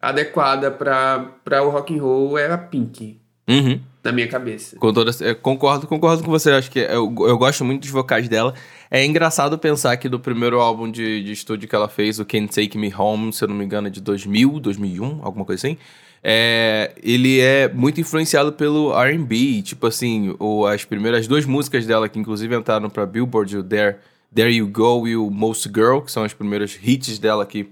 adequada 0.00 0.70
para 0.70 1.62
o 1.62 1.70
rock 1.70 1.96
and 1.96 2.02
roll, 2.02 2.36
é 2.36 2.50
a 2.50 2.58
Pink. 2.58 3.20
Uhum. 3.48 3.80
Na 4.04 4.12
minha 4.12 4.28
cabeça. 4.28 4.76
Com 4.76 4.92
toda, 4.92 5.10
é, 5.24 5.32
concordo, 5.32 5.86
concordo 5.86 6.22
com 6.22 6.30
você. 6.30 6.50
Acho 6.50 6.70
que 6.70 6.78
eu, 6.78 7.14
eu 7.20 7.38
gosto 7.38 7.64
muito 7.64 7.80
dos 7.80 7.90
vocais 7.90 8.28
dela. 8.28 8.52
É 8.90 9.02
engraçado 9.02 9.58
pensar 9.58 9.96
que 9.96 10.10
do 10.10 10.20
primeiro 10.20 10.60
álbum 10.60 10.90
de, 10.90 11.24
de 11.24 11.32
estúdio 11.32 11.66
que 11.66 11.74
ela 11.74 11.88
fez, 11.88 12.18
o 12.18 12.24
Can't 12.24 12.54
Take 12.54 12.76
Me 12.76 12.94
Home, 12.94 13.32
se 13.32 13.42
eu 13.42 13.48
não 13.48 13.56
me 13.56 13.64
engano, 13.64 13.86
é 13.86 13.90
de 13.90 14.02
2000, 14.02 14.60
2001, 14.60 15.20
alguma 15.22 15.46
coisa 15.46 15.66
assim. 15.66 15.78
É, 16.22 16.92
ele 17.02 17.40
é 17.40 17.66
muito 17.68 18.00
influenciado 18.00 18.52
pelo 18.52 18.94
R&B, 18.94 19.62
tipo 19.62 19.86
assim, 19.86 20.34
o, 20.38 20.66
as 20.66 20.84
primeiras 20.84 21.26
duas 21.26 21.46
músicas 21.46 21.86
dela 21.86 22.08
que 22.08 22.18
inclusive 22.18 22.54
entraram 22.54 22.88
para 22.88 23.04
Billboard, 23.04 23.58
o 23.58 23.62
There, 23.62 23.96
There 24.34 24.50
You 24.50 24.66
Go 24.68 25.08
e 25.08 25.16
o 25.16 25.30
Most 25.30 25.68
Girl, 25.74 26.00
que 26.00 26.12
são 26.12 26.24
os 26.24 26.32
primeiros 26.32 26.78
hits 26.82 27.18
dela 27.18 27.44
que, 27.44 27.68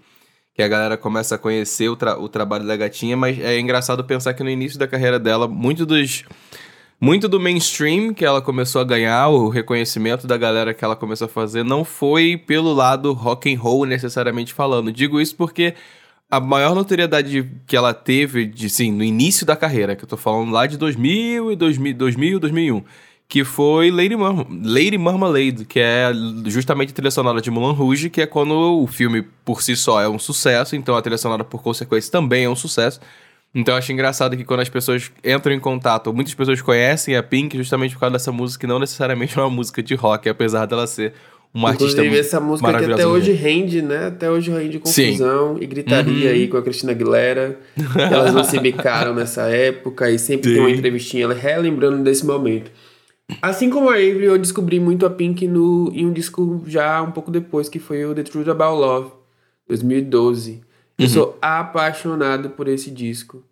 que 0.54 0.62
a 0.62 0.68
galera 0.68 0.96
começa 0.96 1.34
a 1.34 1.38
conhecer 1.38 1.88
o, 1.88 1.96
tra 1.96 2.18
o 2.18 2.28
trabalho 2.28 2.66
da 2.66 2.76
gatinha, 2.76 3.16
mas 3.16 3.38
é 3.38 3.58
engraçado 3.58 4.04
pensar 4.04 4.34
que 4.34 4.42
no 4.42 4.50
início 4.50 4.78
da 4.78 4.86
carreira 4.86 5.18
dela, 5.18 5.48
muito 5.48 5.86
dos 5.86 6.24
muito 7.00 7.28
do 7.28 7.40
mainstream 7.40 8.14
que 8.14 8.24
ela 8.24 8.40
começou 8.40 8.80
a 8.80 8.84
ganhar, 8.84 9.28
o 9.28 9.48
reconhecimento 9.48 10.24
da 10.24 10.36
galera 10.36 10.72
que 10.72 10.84
ela 10.84 10.94
começou 10.94 11.24
a 11.24 11.28
fazer, 11.28 11.64
não 11.64 11.84
foi 11.84 12.36
pelo 12.36 12.72
lado 12.72 13.12
rock 13.12 13.52
and 13.52 13.58
roll 13.58 13.84
necessariamente 13.84 14.54
falando. 14.54 14.92
Digo 14.92 15.20
isso 15.20 15.34
porque 15.34 15.74
a 16.30 16.38
maior 16.38 16.76
notoriedade 16.76 17.50
que 17.66 17.76
ela 17.76 17.92
teve, 17.92 18.46
de, 18.46 18.70
sim, 18.70 18.92
no 18.92 19.02
início 19.02 19.44
da 19.44 19.56
carreira, 19.56 19.96
que 19.96 20.04
eu 20.04 20.08
tô 20.08 20.16
falando 20.16 20.52
lá 20.52 20.64
de 20.64 20.78
2000 20.78 21.50
e 21.50 21.56
2000, 21.56 21.94
2000 21.94 22.38
2001, 22.38 22.84
que 23.32 23.44
foi 23.44 23.90
Lady, 23.90 24.14
Mar 24.14 24.46
Lady 24.62 24.98
Marmalade, 24.98 25.64
que 25.64 25.80
é 25.80 26.12
justamente 26.44 26.90
a 26.90 26.92
trilha 26.92 27.10
sonora 27.10 27.40
de 27.40 27.50
Mulan 27.50 27.72
Rouge, 27.72 28.10
que 28.10 28.20
é 28.20 28.26
quando 28.26 28.52
o 28.52 28.86
filme 28.86 29.24
por 29.42 29.62
si 29.62 29.74
só 29.74 30.02
é 30.02 30.06
um 30.06 30.18
sucesso, 30.18 30.76
então 30.76 30.94
a 30.94 31.00
trilha 31.00 31.16
sonora 31.16 31.42
por 31.42 31.62
consequência 31.62 32.12
também 32.12 32.44
é 32.44 32.48
um 32.50 32.54
sucesso. 32.54 33.00
Então 33.54 33.72
eu 33.72 33.78
acho 33.78 33.90
engraçado 33.90 34.36
que 34.36 34.44
quando 34.44 34.60
as 34.60 34.68
pessoas 34.68 35.10
entram 35.24 35.54
em 35.54 35.58
contato, 35.58 36.12
muitas 36.12 36.34
pessoas 36.34 36.60
conhecem 36.60 37.16
a 37.16 37.22
Pink 37.22 37.56
justamente 37.56 37.94
por 37.94 38.00
causa 38.00 38.12
dessa 38.12 38.30
música 38.30 38.60
que 38.60 38.66
não 38.66 38.78
necessariamente 38.78 39.38
é 39.38 39.40
uma 39.40 39.48
música 39.48 39.82
de 39.82 39.94
rock, 39.94 40.28
apesar 40.28 40.66
dela 40.66 40.86
ser 40.86 41.14
uma 41.54 41.72
Inclusive, 41.72 42.00
artista 42.02 42.20
essa 42.36 42.38
música 42.38 42.78
que 42.78 42.92
até 42.92 43.06
hoje 43.06 43.32
rende, 43.32 43.80
né? 43.80 44.08
Até 44.08 44.30
hoje 44.30 44.50
rende 44.50 44.78
confusão 44.78 45.56
Sim. 45.56 45.62
e 45.62 45.66
gritaria 45.66 46.28
uhum. 46.28 46.34
aí 46.34 46.48
com 46.48 46.58
a 46.58 46.62
Cristina 46.62 46.92
Aguilera. 46.92 47.58
elas 47.96 48.34
não 48.34 48.44
se 48.44 48.60
bicaram 48.60 49.14
nessa 49.14 49.44
época 49.48 50.10
e 50.10 50.18
sempre 50.18 50.50
Sim. 50.50 50.56
tem 50.56 50.62
uma 50.62 50.70
entrevistinha 50.70 51.24
ela 51.24 51.34
relembrando 51.34 52.02
desse 52.02 52.26
momento. 52.26 52.70
Assim 53.40 53.70
como 53.70 53.88
a 53.88 53.94
Avery, 53.94 54.24
eu 54.24 54.38
descobri 54.38 54.80
muito 54.80 55.06
a 55.06 55.10
Pink 55.10 55.46
no, 55.46 55.90
em 55.94 56.06
um 56.06 56.12
disco 56.12 56.62
já 56.66 57.00
um 57.02 57.12
pouco 57.12 57.30
depois, 57.30 57.68
que 57.68 57.78
foi 57.78 58.04
o 58.04 58.14
The 58.14 58.22
Truth 58.24 58.48
About 58.48 58.80
Love, 58.80 59.12
2012. 59.68 60.60
Eu 60.98 61.04
uhum. 61.04 61.08
sou 61.08 61.38
apaixonado 61.40 62.50
por 62.50 62.68
esse 62.68 62.90
disco. 62.90 63.42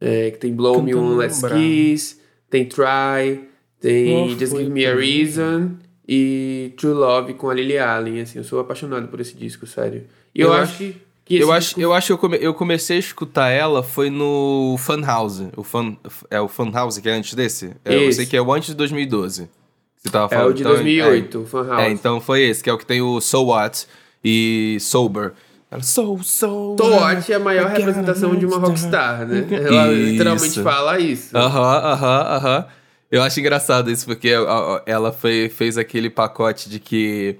É, 0.00 0.30
que 0.30 0.38
tem 0.38 0.54
Blow 0.54 0.82
Me 0.82 0.94
One 0.94 1.16
Let's 1.16 1.40
Kiss, 1.40 2.20
tem 2.50 2.66
Try, 2.66 3.48
tem 3.80 4.14
oh, 4.14 4.28
Just 4.28 4.54
Give 4.54 4.68
Me 4.68 4.84
a 4.84 4.94
Reason 4.94 5.70
e 6.06 6.74
True 6.76 6.92
Love 6.92 7.34
com 7.34 7.48
a 7.48 7.54
Lily 7.54 7.78
Allen. 7.78 8.20
Assim, 8.20 8.38
eu 8.38 8.44
sou 8.44 8.60
apaixonado 8.60 9.08
por 9.08 9.20
esse 9.20 9.34
disco, 9.34 9.66
sério. 9.66 10.04
E 10.34 10.40
eu, 10.40 10.48
eu 10.48 10.54
acho 10.54 10.76
que 10.76 10.96
eu 11.34 11.38
disco... 11.38 11.52
acho, 11.52 11.80
eu 11.80 11.92
acho 11.92 12.06
que 12.06 12.12
eu, 12.12 12.18
come, 12.18 12.38
eu 12.40 12.54
comecei 12.54 12.96
a 12.96 13.00
escutar 13.00 13.48
ela 13.48 13.82
foi 13.82 14.10
no 14.10 14.76
Funhouse. 14.78 15.48
O 15.56 15.64
Fun, 15.64 15.96
é 16.30 16.40
o 16.40 16.46
Funhouse 16.46 17.02
que 17.02 17.08
é 17.08 17.12
antes 17.12 17.34
desse? 17.34 17.72
É, 17.84 18.06
eu 18.06 18.12
sei 18.12 18.26
que 18.26 18.36
é 18.36 18.40
o 18.40 18.52
antes 18.52 18.68
de 18.68 18.74
2012. 18.74 19.48
Você 19.96 20.10
tava 20.10 20.28
falando. 20.28 20.46
É 20.46 20.50
o 20.50 20.54
de 20.54 20.62
então, 20.62 20.72
2008, 20.72 21.36
é, 21.36 21.40
o 21.40 21.46
Funhouse. 21.46 21.82
É, 21.82 21.90
então 21.90 22.20
foi 22.20 22.42
esse, 22.42 22.62
que 22.62 22.70
é 22.70 22.72
o 22.72 22.78
que 22.78 22.86
tem 22.86 23.02
o 23.02 23.20
So 23.20 23.46
What 23.46 23.86
e 24.24 24.78
Sober. 24.80 25.32
So, 25.82 26.18
so. 26.22 26.76
So 26.78 26.90
What 26.90 27.32
é 27.32 27.34
a 27.34 27.40
maior 27.40 27.68
representação 27.70 28.36
de 28.36 28.46
uma 28.46 28.58
rockstar, 28.58 29.26
né? 29.26 29.46
Ela 29.50 29.92
isso. 29.92 30.10
literalmente 30.12 30.62
fala 30.62 30.98
isso. 31.00 31.36
Aham, 31.36 31.92
aham, 31.92 32.36
aham. 32.36 32.66
Eu 33.10 33.22
acho 33.22 33.38
engraçado 33.40 33.90
isso, 33.90 34.06
porque 34.06 34.30
ela 34.84 35.12
foi, 35.12 35.48
fez 35.48 35.76
aquele 35.78 36.10
pacote 36.10 36.68
de 36.68 36.78
que 36.78 37.36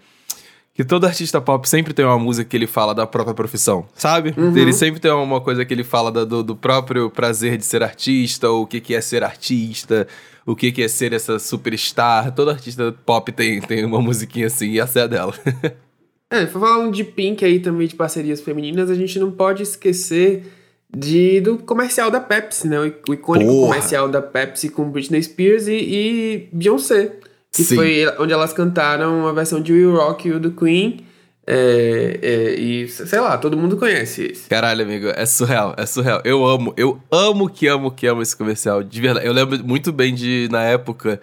que 0.76 0.84
todo 0.84 1.06
artista 1.06 1.40
pop 1.40 1.66
sempre 1.66 1.94
tem 1.94 2.04
uma 2.04 2.18
música 2.18 2.46
que 2.46 2.54
ele 2.54 2.66
fala 2.66 2.94
da 2.94 3.06
própria 3.06 3.34
profissão, 3.34 3.86
sabe? 3.94 4.34
Uhum. 4.36 4.54
Ele 4.54 4.74
sempre 4.74 5.00
tem 5.00 5.10
uma 5.10 5.40
coisa 5.40 5.64
que 5.64 5.72
ele 5.72 5.82
fala 5.82 6.12
do, 6.12 6.42
do 6.42 6.54
próprio 6.54 7.08
prazer 7.08 7.56
de 7.56 7.64
ser 7.64 7.82
artista, 7.82 8.50
ou 8.50 8.64
o 8.64 8.66
que, 8.66 8.78
que 8.78 8.94
é 8.94 9.00
ser 9.00 9.24
artista, 9.24 10.06
o 10.44 10.54
que, 10.54 10.70
que 10.70 10.82
é 10.82 10.88
ser 10.88 11.14
essa 11.14 11.38
superstar. 11.38 12.34
Todo 12.34 12.50
artista 12.50 12.94
pop 13.06 13.32
tem, 13.32 13.58
tem 13.62 13.86
uma 13.86 14.02
musiquinha 14.02 14.48
assim, 14.48 14.72
e 14.72 14.78
essa 14.78 15.00
é 15.00 15.02
a 15.04 15.06
dela. 15.06 15.32
é, 16.30 16.46
falando 16.46 16.92
de 16.92 17.04
Pink 17.04 17.42
aí 17.42 17.58
também, 17.58 17.88
de 17.88 17.94
parcerias 17.94 18.42
femininas, 18.42 18.90
a 18.90 18.94
gente 18.94 19.18
não 19.18 19.30
pode 19.30 19.62
esquecer 19.62 20.44
de, 20.94 21.40
do 21.40 21.56
comercial 21.56 22.10
da 22.10 22.20
Pepsi, 22.20 22.68
né? 22.68 22.78
O 22.78 23.14
icônico 23.14 23.50
Porra. 23.50 23.68
comercial 23.68 24.10
da 24.10 24.20
Pepsi 24.20 24.68
com 24.68 24.90
Britney 24.90 25.22
Spears 25.22 25.68
e, 25.68 25.72
e 25.72 26.48
Beyoncé. 26.52 27.14
Que 27.52 27.64
Sim. 27.64 27.76
foi 27.76 28.06
onde 28.18 28.32
elas 28.32 28.52
cantaram 28.52 29.26
a 29.26 29.32
versão 29.32 29.60
de 29.60 29.72
We 29.72 29.96
Rock 29.96 30.28
You 30.28 30.38
do 30.38 30.50
Queen. 30.50 31.06
É, 31.48 32.18
é, 32.20 32.54
e 32.60 32.88
sei 32.88 33.20
lá, 33.20 33.38
todo 33.38 33.56
mundo 33.56 33.76
conhece 33.76 34.24
esse. 34.32 34.48
Caralho, 34.48 34.82
amigo, 34.82 35.08
é 35.08 35.24
surreal, 35.24 35.74
é 35.76 35.86
surreal. 35.86 36.20
Eu 36.24 36.44
amo, 36.44 36.74
eu 36.76 37.00
amo 37.10 37.48
que 37.48 37.68
amo 37.68 37.90
que 37.90 38.06
amo 38.06 38.20
esse 38.20 38.36
comercial. 38.36 38.82
De 38.82 39.00
verdade. 39.00 39.26
Eu 39.26 39.32
lembro 39.32 39.62
muito 39.64 39.92
bem 39.92 40.12
de, 40.12 40.48
na 40.50 40.62
época. 40.62 41.20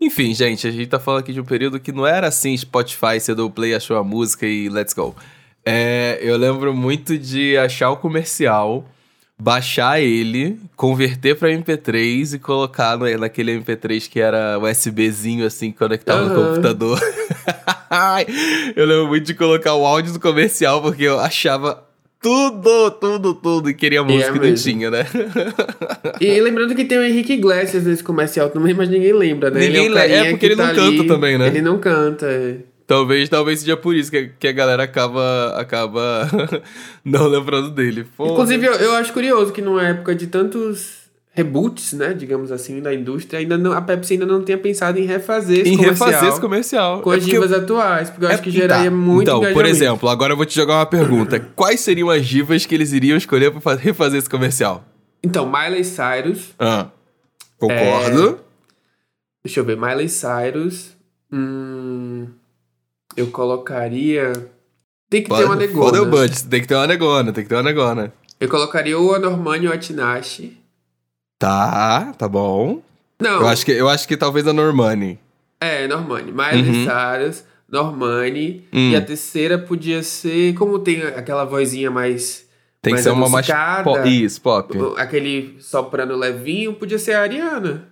Enfim, 0.00 0.34
gente, 0.34 0.66
a 0.68 0.70
gente 0.70 0.86
tá 0.86 1.00
falando 1.00 1.20
aqui 1.20 1.32
de 1.32 1.40
um 1.40 1.44
período 1.44 1.80
que 1.80 1.90
não 1.90 2.06
era 2.06 2.28
assim 2.28 2.56
Spotify, 2.56 3.18
você 3.18 3.34
deu 3.34 3.50
play, 3.50 3.74
achou 3.74 3.96
a 3.96 4.04
música 4.04 4.46
e 4.46 4.68
let's 4.68 4.92
go. 4.92 5.16
É, 5.64 6.18
eu 6.22 6.36
lembro 6.36 6.72
muito 6.72 7.18
de 7.18 7.56
achar 7.56 7.90
o 7.90 7.96
comercial 7.96 8.84
baixar 9.38 10.00
ele, 10.00 10.58
converter 10.74 11.36
para 11.36 11.50
MP3 11.50 12.34
e 12.34 12.38
colocar 12.38 12.96
no, 12.96 13.06
naquele 13.18 13.58
MP3 13.60 14.08
que 14.08 14.18
era 14.18 14.58
USBzinho 14.58 15.46
assim, 15.46 15.70
conectado 15.70 16.22
uhum. 16.22 16.28
no 16.28 16.48
computador. 16.48 17.00
eu 18.74 18.86
lembro 18.86 19.08
muito 19.08 19.26
de 19.26 19.34
colocar 19.34 19.74
o 19.74 19.84
áudio 19.84 20.12
do 20.12 20.20
comercial 20.20 20.80
porque 20.80 21.04
eu 21.04 21.20
achava 21.20 21.84
tudo, 22.20 22.90
tudo, 22.92 23.34
tudo. 23.34 23.70
E 23.70 23.74
queria 23.74 24.02
música 24.02 24.32
é 24.32 24.36
e 24.36 24.50
não 24.50 24.54
tinha, 24.56 24.90
né? 24.90 25.06
e 26.20 26.40
lembrando 26.40 26.74
que 26.74 26.84
tem 26.84 26.98
o 26.98 27.04
Henrique 27.04 27.34
Iglesias 27.34 27.84
nesse 27.84 28.02
comercial 28.02 28.50
também, 28.50 28.74
mas 28.74 28.88
ninguém 28.88 29.12
lembra, 29.12 29.50
né? 29.50 29.60
Ninguém 29.60 29.86
ele 29.86 29.98
é, 29.98 30.16
é 30.16 30.30
porque 30.30 30.46
ele 30.46 30.56
tá 30.56 30.72
não 30.72 30.84
ali, 30.84 30.96
canta 30.96 31.14
também, 31.14 31.38
né? 31.38 31.46
Ele 31.46 31.62
não 31.62 31.78
canta, 31.78 32.26
é. 32.26 32.56
Talvez, 32.86 33.28
talvez 33.28 33.60
seja 33.60 33.76
por 33.76 33.96
isso 33.96 34.10
que, 34.10 34.30
que 34.38 34.46
a 34.46 34.52
galera 34.52 34.84
acaba, 34.84 35.54
acaba 35.56 36.28
não 37.04 37.26
lembrando 37.26 37.70
dele. 37.70 38.06
Inclusive, 38.18 38.64
eu, 38.64 38.74
eu 38.74 38.94
acho 38.94 39.12
curioso 39.12 39.52
que 39.52 39.60
numa 39.60 39.82
época 39.82 40.14
de 40.14 40.28
tantos 40.28 41.06
reboots, 41.36 41.92
né, 41.92 42.14
digamos 42.14 42.52
assim, 42.52 42.80
da 42.80 42.94
indústria, 42.94 43.40
ainda 43.40 43.58
não, 43.58 43.72
a 43.72 43.82
Pepsi 43.82 44.14
ainda 44.14 44.24
não 44.24 44.42
tinha 44.42 44.56
pensado 44.56 44.98
em 44.98 45.04
refazer 45.04 45.60
esse 45.60 45.70
em 45.70 45.76
comercial. 45.76 46.08
refazer 46.08 46.28
esse 46.30 46.40
comercial. 46.40 47.00
Com 47.02 47.12
é 47.12 47.16
as 47.16 47.26
divas 47.26 47.52
atuais, 47.52 48.08
porque 48.08 48.24
eu 48.24 48.30
é, 48.30 48.34
acho 48.34 48.42
que 48.42 48.50
geraria 48.50 48.88
tá. 48.88 48.96
muito 48.96 49.30
Então, 49.30 49.52
por 49.52 49.66
exemplo, 49.66 50.08
agora 50.08 50.32
eu 50.32 50.36
vou 50.36 50.46
te 50.46 50.54
jogar 50.54 50.76
uma 50.76 50.86
pergunta. 50.86 51.38
Quais 51.54 51.80
seriam 51.80 52.08
as 52.08 52.24
divas 52.24 52.64
que 52.64 52.74
eles 52.74 52.92
iriam 52.92 53.18
escolher 53.18 53.50
para 53.50 53.76
refazer 53.76 54.18
esse 54.18 54.30
comercial? 54.30 54.84
Então, 55.22 55.44
Miley 55.44 55.84
Cyrus. 55.84 56.54
Ah, 56.56 56.86
concordo. 57.58 58.28
É... 58.30 58.46
Deixa 59.44 59.60
eu 59.60 59.64
ver, 59.64 59.76
Miley 59.76 60.08
Cyrus. 60.08 60.96
Hum... 61.30 62.28
Eu 63.16 63.28
colocaria. 63.28 64.32
Tem 65.08 65.22
que 65.22 65.28
Pode, 65.28 65.42
ter 65.42 65.46
uma 65.46 65.56
negona. 65.56 65.84
Foda 65.84 66.02
o 66.02 66.06
budget, 66.06 66.46
tem 66.48 66.60
que 66.60 66.66
ter 66.66 66.74
uma 66.74 66.86
negona, 66.86 67.32
tem 67.32 67.44
que 67.44 67.48
ter 67.48 67.54
uma 67.56 67.62
negona. 67.62 68.12
Eu 68.38 68.48
colocaria 68.48 68.98
o 68.98 69.14
Anormani 69.14 69.66
ou 69.66 69.72
a 69.72 69.78
Tinashe. 69.78 70.58
Tá, 71.38 72.12
tá 72.18 72.28
bom. 72.28 72.82
Não. 73.20 73.40
Eu 73.40 73.48
acho 73.48 73.64
que, 73.64 73.72
eu 73.72 73.88
acho 73.88 74.06
que 74.06 74.16
talvez 74.16 74.46
a 74.46 74.52
Normani. 74.52 75.18
É, 75.60 75.86
Normani. 75.88 76.32
Miley 76.32 76.68
uhum. 76.68 76.84
Cyrus, 76.84 77.44
Normani. 77.68 78.66
Hum. 78.72 78.90
E 78.90 78.96
a 78.96 79.00
terceira 79.00 79.58
podia 79.58 80.02
ser. 80.02 80.54
Como 80.54 80.78
tem 80.78 81.02
aquela 81.02 81.44
vozinha 81.44 81.90
mais. 81.90 82.46
Tem 82.82 82.92
mais 82.92 83.04
que 83.04 83.10
ser 83.10 83.14
uma 83.14 83.28
mais. 83.28 83.46
Po 83.82 83.98
isso, 84.06 84.40
pop. 84.40 84.76
Aquele 84.98 85.56
soprano 85.60 86.14
levinho, 86.14 86.74
podia 86.74 86.98
ser 86.98 87.14
a 87.14 87.22
Ariana. 87.22 87.88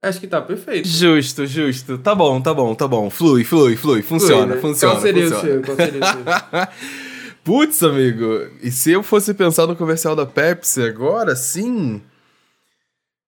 Acho 0.00 0.20
que 0.20 0.28
tá 0.28 0.40
perfeito. 0.40 0.86
Justo, 0.86 1.44
justo. 1.46 1.98
Tá 1.98 2.14
bom, 2.14 2.40
tá 2.40 2.54
bom, 2.54 2.74
tá 2.74 2.86
bom. 2.86 3.10
Flui, 3.10 3.42
flui, 3.42 3.76
flui. 3.76 4.00
Funciona, 4.00 4.42
flui, 4.42 4.54
né? 4.54 4.60
funciona. 4.60 4.94
Qual 4.94 5.02
seria 5.02 5.22
funciona. 5.28 5.42
o 5.42 5.46
seu? 5.46 5.62
Qual 5.62 5.76
seria 5.76 6.00
o 6.00 6.06
seu? 6.06 6.68
Putz, 7.42 7.82
amigo. 7.82 8.46
E 8.62 8.70
se 8.70 8.92
eu 8.92 9.02
fosse 9.02 9.34
pensar 9.34 9.66
no 9.66 9.74
comercial 9.74 10.14
da 10.14 10.24
Pepsi 10.24 10.82
agora, 10.82 11.34
sim. 11.34 12.00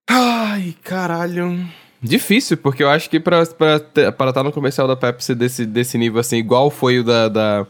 Ai, 0.08 0.76
caralho. 0.84 1.58
Difícil, 2.02 2.56
porque 2.56 2.82
eu 2.82 2.88
acho 2.88 3.10
que 3.10 3.18
pra 3.18 3.42
estar 3.42 4.12
pra, 4.12 4.32
tá 4.32 4.42
no 4.44 4.52
comercial 4.52 4.86
da 4.86 4.94
Pepsi 4.94 5.34
desse, 5.34 5.66
desse 5.66 5.98
nível 5.98 6.20
assim, 6.20 6.36
igual 6.36 6.70
foi 6.70 7.00
o 7.00 7.04
da. 7.04 7.28
da 7.28 7.66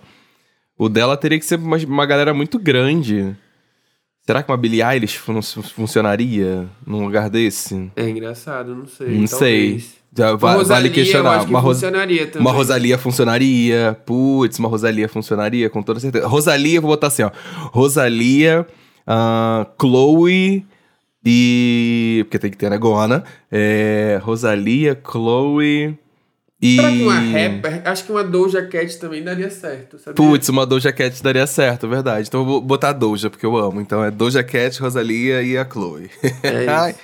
o 0.77 0.89
dela 0.89 1.17
teria 1.17 1.39
que 1.39 1.45
ser 1.45 1.59
uma, 1.59 1.77
uma 1.77 2.07
galera 2.07 2.35
muito 2.35 2.59
grande. 2.59 3.37
Será 4.31 4.45
que 4.45 4.51
uma 4.53 4.57
Billie 4.57 4.81
Eilish 4.81 5.17
fun 5.17 5.43
funcionaria 5.43 6.65
num 6.87 7.05
lugar 7.05 7.29
desse? 7.29 7.91
É 7.97 8.09
engraçado, 8.09 8.77
não 8.77 8.87
sei. 8.87 9.09
Não 9.09 9.27
talvez. 9.27 9.83
sei. 9.83 9.85
Já 10.17 10.37
va 10.37 10.53
Rosalia, 10.53 10.83
vale 10.83 10.91
questionar. 10.91 11.45
Que 11.45 11.51
uma 11.51 11.61
funcionaria 11.61 12.27
também. 12.29 12.41
Uma 12.41 12.53
Rosalia 12.53 12.97
funcionaria. 12.97 13.99
Putz, 14.07 14.61
uma 14.61 14.69
Rosalia 14.69 15.09
funcionaria, 15.09 15.69
com 15.69 15.83
toda 15.83 15.99
certeza. 15.99 16.29
Rosalia, 16.29 16.81
vou 16.81 16.91
botar 16.93 17.09
assim, 17.09 17.25
ó. 17.25 17.33
Rosalia, 17.73 18.65
uh, 19.05 19.67
Chloe 19.81 20.65
e. 21.27 22.25
Porque 22.27 22.39
tem 22.39 22.53
que 22.53 22.57
ter 22.57 22.67
a 22.67 22.71
Negona. 22.71 23.25
É, 23.51 24.21
Rosalia, 24.23 24.97
Chloe. 25.11 25.99
E... 26.63 26.77
Será 26.77 26.91
que 26.91 27.03
uma 27.03 27.19
rapper? 27.19 27.83
Acho 27.89 28.05
que 28.05 28.13
uma 28.13 28.23
Doja 28.23 28.67
Cat 28.67 28.99
também 28.99 29.25
daria 29.25 29.49
certo, 29.49 29.99
sabia? 29.99 30.15
Putz, 30.15 30.49
uma 30.51 30.67
Doja 30.67 30.93
Cat 30.93 31.23
daria 31.23 31.47
certo, 31.47 31.89
verdade. 31.89 32.29
Então 32.29 32.41
eu 32.41 32.47
vou 32.47 32.61
botar 32.61 32.93
Doja, 32.93 33.31
porque 33.31 33.47
eu 33.47 33.57
amo. 33.57 33.81
Então 33.81 34.05
é 34.05 34.11
Doja 34.11 34.45
Cat, 34.45 34.79
Rosalia 34.79 35.43
e 35.43 35.57
a 35.57 35.65
Chloe. 35.65 36.11
É 36.43 36.91
isso. 36.93 37.01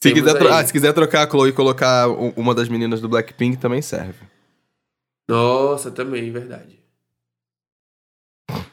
se, 0.00 0.12
quiser 0.12 0.46
ah, 0.46 0.64
se 0.64 0.72
quiser 0.72 0.92
trocar 0.92 1.26
a 1.26 1.30
Chloe 1.30 1.48
e 1.48 1.52
colocar 1.52 2.08
uma 2.08 2.54
das 2.54 2.68
meninas 2.68 3.00
do 3.00 3.08
Blackpink, 3.08 3.56
também 3.56 3.82
serve. 3.82 4.20
Nossa, 5.28 5.90
também, 5.90 6.30
verdade. 6.30 6.78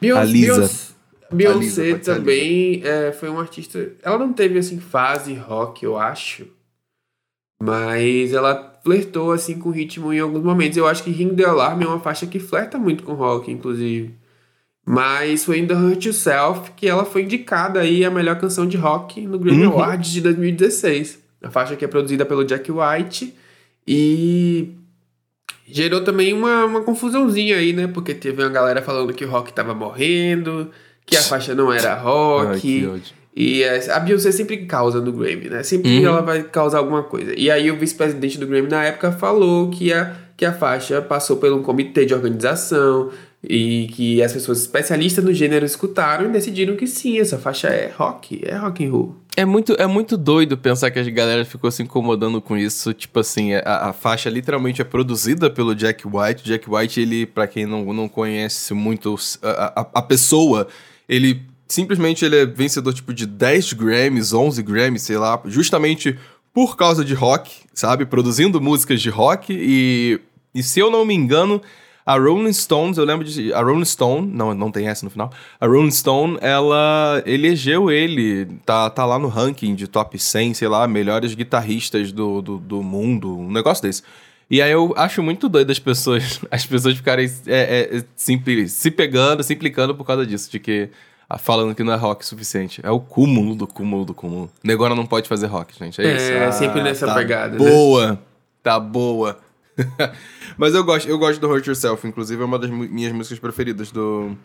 Beyoncé, 0.00 0.20
a 0.20 0.24
Lisa. 0.24 0.54
Beyoncé, 1.32 1.82
Beyoncé 1.82 1.98
também 1.98 2.82
é, 2.84 3.12
foi 3.12 3.28
uma 3.28 3.40
artista... 3.40 3.92
Ela 4.02 4.18
não 4.18 4.32
teve, 4.32 4.58
assim, 4.58 4.78
fase 4.78 5.34
rock, 5.34 5.84
eu 5.84 5.96
acho. 5.96 6.46
Mas 7.60 8.32
ela 8.32 8.78
flertou 8.84 9.32
assim 9.32 9.58
com 9.58 9.68
o 9.68 9.72
ritmo 9.72 10.12
em 10.12 10.20
alguns 10.20 10.42
momentos. 10.42 10.76
Eu 10.76 10.86
acho 10.86 11.02
que 11.02 11.10
Ring 11.10 11.34
the 11.34 11.44
Alarm 11.44 11.82
é 11.82 11.86
uma 11.86 12.00
faixa 12.00 12.26
que 12.26 12.38
flerta 12.38 12.78
muito 12.78 13.02
com 13.02 13.14
rock, 13.14 13.50
inclusive. 13.50 14.14
Mas 14.86 15.44
foi 15.44 15.56
ainda 15.56 15.76
Hurt 15.76 16.06
Yourself 16.06 16.72
que 16.74 16.88
ela 16.88 17.04
foi 17.04 17.22
indicada 17.22 17.80
aí 17.80 18.04
a 18.04 18.10
melhor 18.10 18.38
canção 18.38 18.66
de 18.66 18.76
rock 18.76 19.20
no 19.26 19.38
Grammy 19.38 19.66
uhum. 19.66 19.72
Awards 19.72 20.10
de 20.10 20.20
2016. 20.22 21.18
A 21.42 21.50
faixa 21.50 21.76
que 21.76 21.84
é 21.84 21.88
produzida 21.88 22.24
pelo 22.24 22.44
Jack 22.44 22.72
White 22.72 23.34
e 23.86 24.74
gerou 25.66 26.02
também 26.02 26.32
uma, 26.32 26.64
uma 26.64 26.80
confusãozinha 26.82 27.56
aí, 27.56 27.72
né? 27.72 27.86
Porque 27.86 28.14
teve 28.14 28.42
uma 28.42 28.48
galera 28.48 28.80
falando 28.80 29.12
que 29.12 29.24
o 29.24 29.30
rock 29.30 29.52
tava 29.52 29.74
morrendo, 29.74 30.70
que 31.04 31.16
a 31.16 31.22
faixa 31.22 31.54
não 31.54 31.72
era 31.72 31.94
rock. 31.94 32.88
Ai, 32.90 33.02
e 33.34 33.62
a 33.64 34.00
Beyoncé 34.00 34.32
sempre 34.32 34.66
causa 34.66 35.00
no 35.00 35.12
Grammy, 35.12 35.48
né? 35.48 35.62
Sempre 35.62 35.98
uhum. 35.98 36.06
ela 36.06 36.22
vai 36.22 36.42
causar 36.42 36.78
alguma 36.78 37.02
coisa. 37.02 37.32
E 37.36 37.50
aí 37.50 37.70
o 37.70 37.76
vice-presidente 37.76 38.38
do 38.38 38.46
Grammy 38.46 38.68
na 38.68 38.84
época 38.84 39.12
falou 39.12 39.70
que 39.70 39.86
ia 39.86 40.28
que 40.36 40.44
a 40.44 40.52
faixa 40.52 41.02
passou 41.02 41.36
por 41.36 41.52
um 41.52 41.62
comitê 41.62 42.06
de 42.06 42.14
organização 42.14 43.10
e 43.42 43.88
que 43.92 44.22
as 44.22 44.32
pessoas 44.32 44.60
especialistas 44.60 45.24
no 45.24 45.32
gênero 45.32 45.66
escutaram 45.66 46.26
e 46.26 46.28
decidiram 46.28 46.76
que 46.76 46.86
sim, 46.86 47.18
essa 47.18 47.36
faixa 47.38 47.66
é 47.66 47.92
rock, 47.96 48.40
é 48.44 48.56
rock 48.56 48.84
and 48.84 48.90
roll. 48.90 49.16
É 49.36 49.44
muito, 49.44 49.72
é 49.74 49.86
muito 49.86 50.16
doido 50.16 50.56
pensar 50.56 50.92
que 50.92 50.98
a 50.98 51.10
galera 51.10 51.44
ficou 51.44 51.70
se 51.70 51.82
incomodando 51.82 52.40
com 52.40 52.56
isso. 52.56 52.92
Tipo 52.92 53.20
assim, 53.20 53.54
a, 53.54 53.88
a 53.88 53.92
faixa 53.92 54.30
literalmente 54.30 54.80
é 54.80 54.84
produzida 54.84 55.50
pelo 55.50 55.74
Jack 55.74 56.04
White. 56.06 56.44
Jack 56.44 56.68
White, 56.68 57.00
ele, 57.00 57.26
para 57.26 57.46
quem 57.46 57.66
não, 57.66 57.92
não 57.92 58.08
conhece 58.08 58.74
muito 58.74 59.16
a, 59.42 59.80
a, 59.80 59.86
a 59.94 60.02
pessoa, 60.02 60.68
ele 61.08 61.42
simplesmente 61.68 62.24
ele 62.24 62.36
é 62.36 62.46
vencedor 62.46 62.94
tipo 62.94 63.12
de 63.12 63.26
10 63.26 63.74
Grammys, 63.74 64.32
11 64.32 64.62
Grammys, 64.62 65.02
sei 65.02 65.18
lá, 65.18 65.40
justamente 65.44 66.18
por 66.52 66.76
causa 66.76 67.04
de 67.04 67.14
rock, 67.14 67.52
sabe? 67.74 68.06
Produzindo 68.06 68.60
músicas 68.60 69.00
de 69.00 69.10
rock 69.10 69.52
e, 69.52 70.20
e 70.54 70.62
se 70.62 70.80
eu 70.80 70.90
não 70.90 71.04
me 71.04 71.14
engano, 71.14 71.62
a 72.08 72.18
Rolling 72.18 72.54
Stones, 72.54 72.96
eu 72.96 73.04
lembro 73.04 73.22
de. 73.22 73.52
A 73.52 73.60
Rolling 73.60 73.84
Stone, 73.84 74.26
não, 74.32 74.54
não 74.54 74.70
tem 74.70 74.88
essa 74.88 75.04
no 75.04 75.10
final. 75.10 75.30
A 75.60 75.66
Rolling 75.66 75.90
Stone, 75.90 76.38
ela 76.40 77.22
elegeu 77.26 77.90
ele, 77.90 78.46
tá, 78.64 78.88
tá 78.88 79.04
lá 79.04 79.18
no 79.18 79.28
ranking 79.28 79.74
de 79.74 79.86
top 79.86 80.18
100, 80.18 80.54
sei 80.54 80.68
lá, 80.68 80.88
melhores 80.88 81.34
guitarristas 81.34 82.10
do, 82.10 82.40
do, 82.40 82.56
do 82.56 82.82
mundo, 82.82 83.38
um 83.38 83.52
negócio 83.52 83.82
desse. 83.82 84.02
E 84.50 84.62
aí 84.62 84.72
eu 84.72 84.94
acho 84.96 85.22
muito 85.22 85.50
doido 85.50 85.70
as 85.70 85.78
pessoas, 85.78 86.40
as 86.50 86.64
pessoas 86.64 86.96
ficarem 86.96 87.30
é, 87.46 87.98
é, 87.98 88.04
se 88.16 88.90
pegando, 88.90 89.42
se 89.42 89.52
implicando 89.52 89.94
por 89.94 90.06
causa 90.06 90.24
disso, 90.24 90.50
de 90.50 90.58
que 90.58 90.88
falando 91.36 91.74
que 91.74 91.82
não 91.84 91.92
é 91.92 91.96
rock 91.96 92.24
suficiente. 92.24 92.80
É 92.82 92.90
o 92.90 92.98
cúmulo 92.98 93.54
do 93.54 93.66
cúmulo 93.66 94.04
do 94.04 94.14
cúmulo. 94.14 94.50
Negora 94.64 94.94
não 94.94 95.04
pode 95.04 95.28
fazer 95.28 95.46
rock, 95.46 95.78
gente. 95.78 96.00
É, 96.00 96.06
é 96.06 96.16
isso. 96.16 96.32
É, 96.32 96.52
sempre 96.52 96.82
nessa 96.82 97.06
tá 97.06 97.14
pegada. 97.14 97.58
Né? 97.58 97.70
Boa. 97.70 98.12
Né? 98.12 98.18
Tá 98.62 98.80
boa. 98.80 99.38
Mas 100.56 100.74
eu 100.74 100.82
gosto, 100.82 101.08
eu 101.08 101.18
gosto 101.18 101.38
do 101.38 101.48
Hurt 101.48 101.66
Yourself, 101.66 102.06
inclusive 102.06 102.40
é 102.40 102.44
uma 102.44 102.58
das 102.58 102.70
minhas 102.70 103.12
músicas 103.12 103.38
preferidas 103.38 103.90
do, 103.90 104.36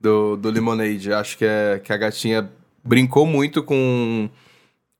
do, 0.00 0.36
do 0.36 0.50
Lemonade. 0.50 1.12
Acho 1.12 1.38
que, 1.38 1.44
é, 1.44 1.80
que 1.82 1.92
a 1.92 1.96
gatinha 1.96 2.50
brincou 2.84 3.26
muito 3.26 3.62
com, 3.62 4.28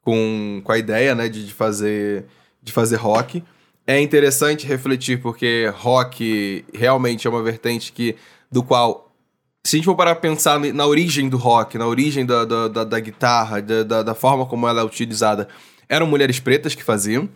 com, 0.02 0.60
com 0.64 0.72
a 0.72 0.78
ideia, 0.78 1.14
né, 1.14 1.28
de, 1.28 1.46
de, 1.46 1.52
fazer, 1.52 2.24
de 2.62 2.72
fazer 2.72 2.96
rock. 2.96 3.44
É 3.86 4.00
interessante 4.00 4.66
refletir 4.66 5.20
porque 5.20 5.72
rock 5.76 6.64
realmente 6.74 7.26
é 7.26 7.30
uma 7.30 7.42
vertente 7.42 7.92
que, 7.92 8.16
do 8.50 8.62
qual, 8.62 9.05
se 9.66 9.76
a 9.76 9.78
gente 9.78 9.84
for 9.84 9.96
parar 9.96 10.14
pra 10.14 10.30
pensar 10.30 10.60
na 10.60 10.86
origem 10.86 11.28
do 11.28 11.36
rock, 11.36 11.76
na 11.76 11.86
origem 11.86 12.24
da, 12.24 12.44
da, 12.44 12.68
da, 12.68 12.84
da 12.84 13.00
guitarra, 13.00 13.60
da, 13.60 14.02
da, 14.02 14.14
forma 14.14 14.46
como 14.46 14.68
ela 14.68 14.80
é 14.80 14.84
utilizada, 14.84 15.48
eram 15.88 16.06
mulheres 16.06 16.38
pretas 16.38 16.74
que 16.74 16.84
faziam. 16.84 17.28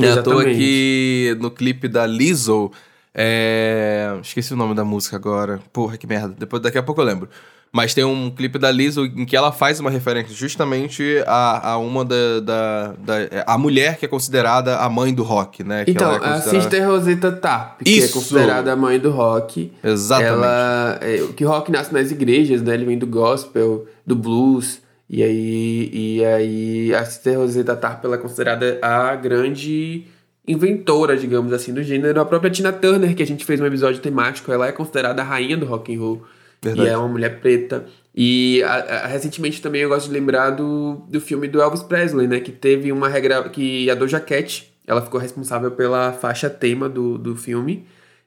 É 0.00 0.10
à 0.10 0.22
toa 0.22 0.44
que 0.44 1.36
no 1.40 1.50
clipe 1.50 1.88
da 1.88 2.06
Lizzo. 2.06 2.70
É... 3.12 4.16
Esqueci 4.22 4.54
o 4.54 4.56
nome 4.56 4.72
da 4.72 4.84
música 4.84 5.16
agora. 5.16 5.60
Porra, 5.72 5.96
que 5.96 6.06
merda. 6.06 6.34
Depois, 6.38 6.62
daqui 6.62 6.78
a 6.78 6.82
pouco 6.82 7.00
eu 7.00 7.04
lembro. 7.04 7.28
Mas 7.72 7.92
tem 7.92 8.04
um 8.04 8.30
clipe 8.30 8.58
da 8.58 8.70
Lizzo 8.70 9.04
em 9.04 9.26
que 9.26 9.36
ela 9.36 9.52
faz 9.52 9.78
uma 9.78 9.90
referência 9.90 10.34
justamente 10.34 11.22
a, 11.26 11.72
a 11.72 11.78
uma 11.78 12.04
da, 12.04 12.40
da, 12.40 12.94
da, 12.98 13.14
A 13.46 13.58
mulher 13.58 13.98
que 13.98 14.06
é 14.06 14.08
considerada 14.08 14.78
a 14.78 14.88
mãe 14.88 15.12
do 15.12 15.22
rock, 15.22 15.62
né? 15.62 15.84
Que 15.84 15.90
então, 15.90 16.10
é 16.10 16.18
considerada... 16.18 16.44
a 16.44 16.60
Sister 16.60 16.88
Rosetta 16.88 17.32
Tarp, 17.32 17.82
que 17.82 17.90
é 17.90 17.92
Isso. 17.92 18.10
é 18.10 18.20
considerada 18.20 18.72
a 18.72 18.76
mãe 18.76 18.98
do 18.98 19.10
rock. 19.10 19.72
Exatamente. 19.84 20.32
Ela, 20.32 20.98
é, 21.02 21.18
que 21.36 21.44
rock 21.44 21.70
nasce 21.70 21.92
nas 21.92 22.10
igrejas, 22.10 22.62
né? 22.62 22.74
Ele 22.74 22.86
vem 22.86 22.98
do 22.98 23.06
gospel, 23.06 23.86
do 24.06 24.16
blues. 24.16 24.80
E 25.10 25.22
aí, 25.22 25.90
e 25.92 26.24
aí 26.24 26.94
a 26.94 27.04
Sister 27.04 27.38
Rosetta 27.38 27.74
Tarp 27.76 28.04
é 28.04 28.16
considerada 28.18 28.78
a 28.82 29.14
grande 29.16 30.04
inventora, 30.46 31.16
digamos 31.16 31.52
assim, 31.52 31.72
do 31.72 31.82
gênero. 31.82 32.20
A 32.20 32.24
própria 32.24 32.50
Tina 32.50 32.72
Turner, 32.72 33.14
que 33.14 33.22
a 33.22 33.26
gente 33.26 33.44
fez 33.44 33.60
um 33.60 33.66
episódio 33.66 34.00
temático, 34.00 34.50
ela 34.50 34.66
é 34.66 34.72
considerada 34.72 35.20
a 35.20 35.24
rainha 35.24 35.56
do 35.56 35.66
rock 35.66 35.94
and 35.94 36.00
roll. 36.00 36.22
Verdade. 36.62 36.88
E 36.88 36.92
é 36.92 36.96
uma 36.96 37.08
mulher 37.08 37.40
preta. 37.40 37.86
E 38.14 38.62
a, 38.64 38.74
a, 38.74 39.06
recentemente 39.06 39.62
também 39.62 39.82
eu 39.82 39.88
gosto 39.88 40.06
de 40.06 40.12
lembrar 40.12 40.50
do, 40.50 41.04
do 41.08 41.20
filme 41.20 41.46
do 41.46 41.60
Elvis 41.60 41.82
Presley, 41.82 42.26
né? 42.26 42.40
Que 42.40 42.52
teve 42.52 42.90
uma 42.90 43.08
regra... 43.08 43.48
Que 43.48 43.88
a 43.90 43.94
Doja 43.94 44.20
Cat, 44.20 44.72
ela 44.86 45.02
ficou 45.02 45.20
responsável 45.20 45.70
pela 45.70 46.12
faixa 46.12 46.50
tema 46.50 46.88
do, 46.88 47.16
do 47.16 47.36
filme. 47.36 47.86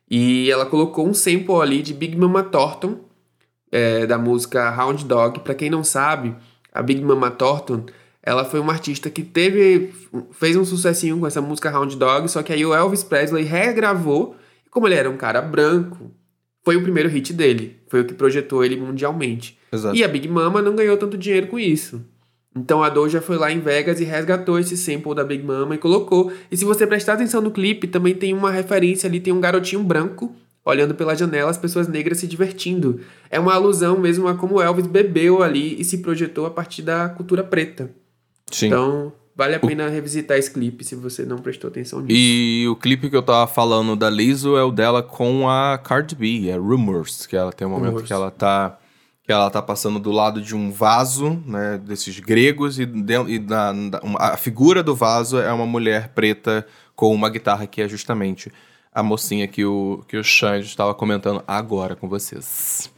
E 0.10 0.50
ela 0.52 0.66
colocou 0.66 1.08
um 1.08 1.14
sample 1.14 1.62
ali 1.62 1.82
de 1.82 1.94
Big 1.94 2.18
Mama 2.18 2.44
Thornton, 2.44 3.00
é, 3.72 4.06
da 4.06 4.18
música 4.18 4.70
Hound 4.78 5.06
Dog. 5.06 5.40
Pra 5.40 5.56
quem 5.56 5.70
não 5.70 5.84
sabe 5.84 6.36
a 6.74 6.82
Big 6.82 7.02
Mama 7.02 7.32
Thornton, 7.32 7.86
ela 8.24 8.46
foi 8.46 8.60
uma 8.60 8.74
artista 8.74 9.10
que 9.10 9.24
teve 9.24 9.94
fez 10.32 10.56
um 10.56 10.64
sucessinho 10.64 11.20
com 11.20 11.28
essa 11.28 11.42
música 11.42 11.76
Hound 11.76 11.96
Dog, 11.98 12.30
só 12.30 12.44
que 12.44 12.54
aí 12.54 12.66
o 12.66 12.74
Elvis 12.74 13.04
Presley 13.04 13.44
regravou, 13.44 14.36
e 14.66 14.70
como 14.70 14.88
ele 14.88 14.96
era 14.96 15.10
um 15.10 15.18
cara 15.18 15.42
branco, 15.42 16.12
foi 16.64 16.76
o 16.76 16.82
primeiro 16.82 17.10
hit 17.10 17.34
dele, 17.34 17.78
foi 17.88 18.02
o 18.02 18.06
que 18.06 18.14
projetou 18.14 18.64
ele 18.64 18.76
mundialmente. 18.76 19.58
Exato. 19.72 19.96
E 19.96 20.04
a 20.04 20.08
Big 20.08 20.28
Mama 20.28 20.62
não 20.62 20.76
ganhou 20.76 20.98
tanto 20.98 21.18
dinheiro 21.18 21.48
com 21.48 21.60
isso. 21.60 22.06
Então 22.56 22.84
a 22.84 22.90
Doja 22.90 23.22
foi 23.22 23.38
lá 23.38 23.52
em 23.52 23.60
Vegas 23.60 24.00
e 24.00 24.04
resgatou 24.04 24.60
esse 24.60 24.76
sample 24.76 25.16
da 25.16 25.24
Big 25.24 25.44
Mama 25.44 25.76
e 25.76 25.78
colocou. 25.78 26.32
E 26.52 26.58
se 26.58 26.66
você 26.66 26.86
prestar 26.86 27.14
atenção 27.14 27.42
no 27.42 27.52
clipe, 27.52 27.88
também 27.88 28.14
tem 28.14 28.34
uma 28.34 28.52
referência 28.52 29.08
ali, 29.08 29.20
tem 29.20 29.34
um 29.34 29.40
garotinho 29.40 29.84
branco 29.84 30.36
olhando 30.64 30.94
pela 30.94 31.16
janela 31.16 31.50
as 31.50 31.58
pessoas 31.58 31.88
negras 31.88 32.20
se 32.20 32.28
divertindo. 32.28 33.00
É 33.30 33.40
uma 33.40 33.54
alusão 33.54 33.98
mesmo 33.98 34.28
a 34.28 34.36
como 34.36 34.62
Elvis 34.62 34.86
bebeu 34.86 35.42
ali 35.42 35.80
e 35.80 35.84
se 35.84 36.00
projetou 36.00 36.46
a 36.46 36.52
partir 36.52 36.82
da 36.82 37.10
cultura 37.10 37.44
preta. 37.44 37.90
Sim. 38.52 38.68
Então, 38.68 39.14
vale 39.42 39.56
a 39.56 39.60
pena 39.60 39.88
o... 39.88 39.90
revisitar 39.90 40.38
esse 40.38 40.52
clipe 40.52 40.84
se 40.84 40.96
você 40.96 41.26
não 41.26 41.40
prestou 41.40 41.70
atenção 41.70 42.02
nisso. 42.02 42.16
E 42.16 42.68
o 42.68 42.76
clipe 42.76 43.10
que 43.10 43.16
eu 43.16 43.24
tava 43.24 43.48
falando 43.48 43.96
da 43.96 44.10
Lizzo 44.10 44.56
é 44.56 44.64
o 44.64 44.72
dela 44.72 45.02
com 45.02 45.50
a 45.50 45.80
Cardi 45.80 46.16
B, 46.16 46.50
é 46.50 46.56
Rumors, 46.56 47.26
que 47.26 47.36
ela 47.36 47.52
tem 47.52 47.68
um 47.68 47.72
momento 47.72 47.90
Rumors. 47.90 48.08
que 48.08 48.14
ela 48.14 48.30
tá 48.30 48.78
que 49.24 49.32
ela 49.32 49.50
tá 49.52 49.62
passando 49.62 50.00
do 50.00 50.12
lado 50.12 50.42
de 50.42 50.56
um 50.56 50.72
vaso, 50.72 51.42
né, 51.46 51.78
desses 51.78 52.20
gregos 52.20 52.80
e, 52.80 52.84
e 52.84 53.40
na, 53.40 53.72
a 54.18 54.36
figura 54.36 54.82
do 54.82 54.96
vaso 54.96 55.40
é 55.40 55.54
uma 55.54 55.66
mulher 55.66 56.10
preta 56.10 56.66
com 56.96 57.14
uma 57.14 57.30
guitarra 57.30 57.68
que 57.68 57.84
é 57.84 57.88
justamente 57.88 58.52
a 58.92 59.04
mocinha 59.04 59.48
que 59.48 59.64
o, 59.64 60.04
que 60.08 60.18
o 60.18 60.24
Xande 60.24 60.66
estava 60.66 60.94
comentando 60.96 61.44
agora 61.48 61.96
com 61.96 62.10
vocês. 62.10 62.92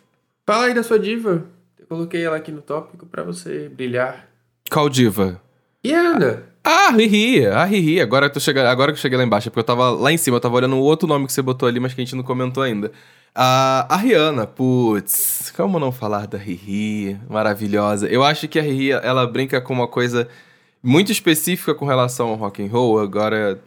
Fala 0.46 0.66
aí 0.66 0.74
da 0.74 0.82
sua 0.82 0.98
diva. 0.98 1.46
Eu 1.78 1.86
coloquei 1.88 2.24
ela 2.24 2.38
aqui 2.38 2.52
no 2.52 2.62
tópico 2.62 3.06
para 3.06 3.24
você 3.24 3.70
brilhar. 3.70 4.28
Qual 4.72 4.90
diva? 4.90 5.43
Yana. 5.84 6.44
Ah, 6.64 6.92
Riri, 6.92 7.46
ah, 7.46 7.66
Riri. 7.66 8.00
Agora, 8.00 8.30
tô 8.30 8.40
chegando, 8.40 8.68
agora 8.68 8.94
que 8.94 8.98
eu 8.98 9.02
cheguei 9.02 9.18
lá 9.18 9.24
embaixo, 9.24 9.50
é 9.50 9.52
porque 9.52 9.60
eu 9.60 9.66
tava 9.66 9.90
lá 9.90 10.12
em 10.12 10.18
cima, 10.18 10.38
eu 10.38 10.42
tava 10.42 10.56
olhando 10.56 10.78
o 10.78 10.82
outro 10.82 11.08
nome 11.08 11.28
que 11.28 11.34
você 11.34 11.42
botou 11.42 11.68
ali, 11.68 11.80
mas 11.80 11.94
que 11.94 12.02
a 12.02 12.06
gente 12.06 12.16
não 12.16 12.24
comentou 12.24 12.64
ainda. 12.64 12.92
A, 13.36 13.86
a 13.94 13.98
Rihanna, 13.98 14.48
putz, 14.48 15.52
como 15.58 15.80
não 15.80 15.92
falar 15.92 16.26
da 16.28 16.38
Riri? 16.38 17.20
Maravilhosa. 17.30 18.08
Eu 18.08 18.24
acho 18.24 18.48
que 18.48 18.60
a 18.60 18.62
Riri, 18.62 18.92
ela 18.92 19.28
brinca 19.28 19.60
com 19.60 19.74
uma 19.74 19.88
coisa 19.88 20.30
muito 20.82 21.12
específica 21.12 21.76
com 21.76 21.86
relação 21.86 22.30
ao 22.30 22.36
rock 22.36 22.64
and 22.64 22.70
roll. 22.70 23.00
Agora, 23.00 23.60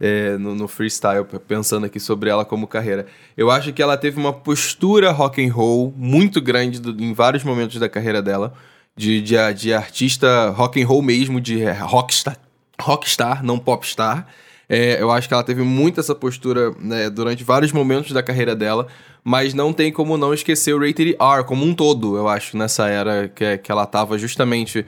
é, 0.00 0.36
no, 0.36 0.54
no, 0.54 0.66
freestyle, 0.66 1.24
pensando 1.46 1.86
aqui 1.86 2.00
sobre 2.00 2.28
ela 2.28 2.44
como 2.44 2.66
carreira. 2.66 3.06
Eu 3.36 3.50
acho 3.50 3.72
que 3.72 3.80
ela 3.80 3.96
teve 3.96 4.18
uma 4.18 4.32
postura 4.32 5.12
rock 5.12 5.42
and 5.42 5.52
roll 5.52 5.94
muito 5.96 6.40
grande 6.40 6.80
do, 6.80 6.90
em 7.02 7.14
vários 7.14 7.44
momentos 7.44 7.78
da 7.78 7.88
carreira 7.88 8.20
dela, 8.20 8.52
de, 8.96 9.20
de, 9.20 9.54
de 9.54 9.74
artista 9.74 10.50
rock 10.50 10.82
and 10.82 10.86
roll 10.86 11.02
mesmo, 11.02 11.40
de 11.40 11.64
rockstar, 11.64 12.36
rockstar 12.80 13.44
não 13.44 13.58
popstar. 13.58 14.26
É, 14.68 15.00
eu 15.02 15.10
acho 15.10 15.28
que 15.28 15.34
ela 15.34 15.44
teve 15.44 15.62
muito 15.62 16.00
essa 16.00 16.14
postura 16.14 16.70
né, 16.78 17.10
durante 17.10 17.44
vários 17.44 17.72
momentos 17.72 18.12
da 18.12 18.22
carreira 18.22 18.56
dela, 18.56 18.86
mas 19.22 19.52
não 19.52 19.72
tem 19.72 19.92
como 19.92 20.16
não 20.16 20.32
esquecer 20.32 20.74
o 20.74 20.78
Rated 20.78 21.16
R 21.20 21.44
como 21.44 21.64
um 21.64 21.74
todo, 21.74 22.16
eu 22.16 22.26
acho, 22.28 22.56
nessa 22.56 22.88
era 22.88 23.28
que, 23.28 23.58
que 23.58 23.70
ela 23.70 23.84
tava 23.84 24.16
justamente 24.16 24.86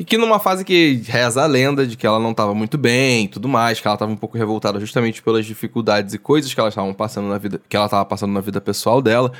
e 0.00 0.04
que 0.04 0.16
numa 0.16 0.38
fase 0.38 0.64
que 0.64 1.02
reza 1.06 1.42
a 1.42 1.46
lenda 1.46 1.86
de 1.86 1.94
que 1.94 2.06
ela 2.06 2.18
não 2.18 2.30
estava 2.30 2.54
muito 2.54 2.78
bem 2.78 3.26
e 3.26 3.28
tudo 3.28 3.46
mais, 3.46 3.78
que 3.78 3.86
ela 3.86 3.96
estava 3.96 4.10
um 4.10 4.16
pouco 4.16 4.38
revoltada 4.38 4.80
justamente 4.80 5.22
pelas 5.22 5.44
dificuldades 5.44 6.14
e 6.14 6.18
coisas 6.18 6.54
que 6.54 6.58
ela 6.58 6.70
estava 6.70 6.94
passando 6.94 7.28
na 7.28 7.36
vida, 7.36 7.60
que 7.68 7.76
ela 7.76 7.84
estava 7.84 8.02
passando 8.06 8.32
na 8.32 8.40
vida 8.40 8.62
pessoal 8.62 9.02
dela. 9.02 9.30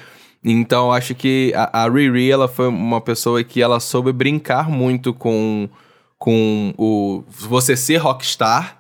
Então 0.45 0.93
acho 0.93 1.15
que 1.15 1.53
a, 1.55 1.85
a 1.85 1.89
Riri 1.89 2.31
ela 2.31 2.49
foi 2.49 2.69
uma 2.69 3.01
pessoa 3.01 3.45
que 3.45 3.61
ela 3.61 3.79
soube 3.79 4.13
brincar 4.13 4.69
muito 4.71 5.13
com 5.13 5.69
com 6.19 6.75
o 6.77 7.25
você 7.29 7.75
ser 7.75 7.97
rockstar, 7.97 8.79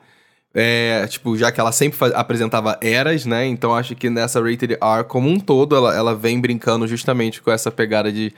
é, 0.54 1.06
tipo, 1.06 1.36
já 1.38 1.50
que 1.50 1.58
ela 1.58 1.72
sempre 1.72 1.96
faz, 1.98 2.12
apresentava 2.12 2.78
eras, 2.82 3.24
né? 3.24 3.46
Então 3.46 3.74
acho 3.74 3.94
que 3.96 4.10
nessa 4.10 4.40
Rated 4.42 4.74
R 4.74 5.04
como 5.04 5.28
um 5.28 5.40
todo 5.40 5.74
ela, 5.76 5.96
ela 5.96 6.14
vem 6.14 6.40
brincando 6.40 6.86
justamente 6.86 7.40
com 7.40 7.50
essa 7.50 7.70
pegada 7.70 8.12
de 8.12 8.32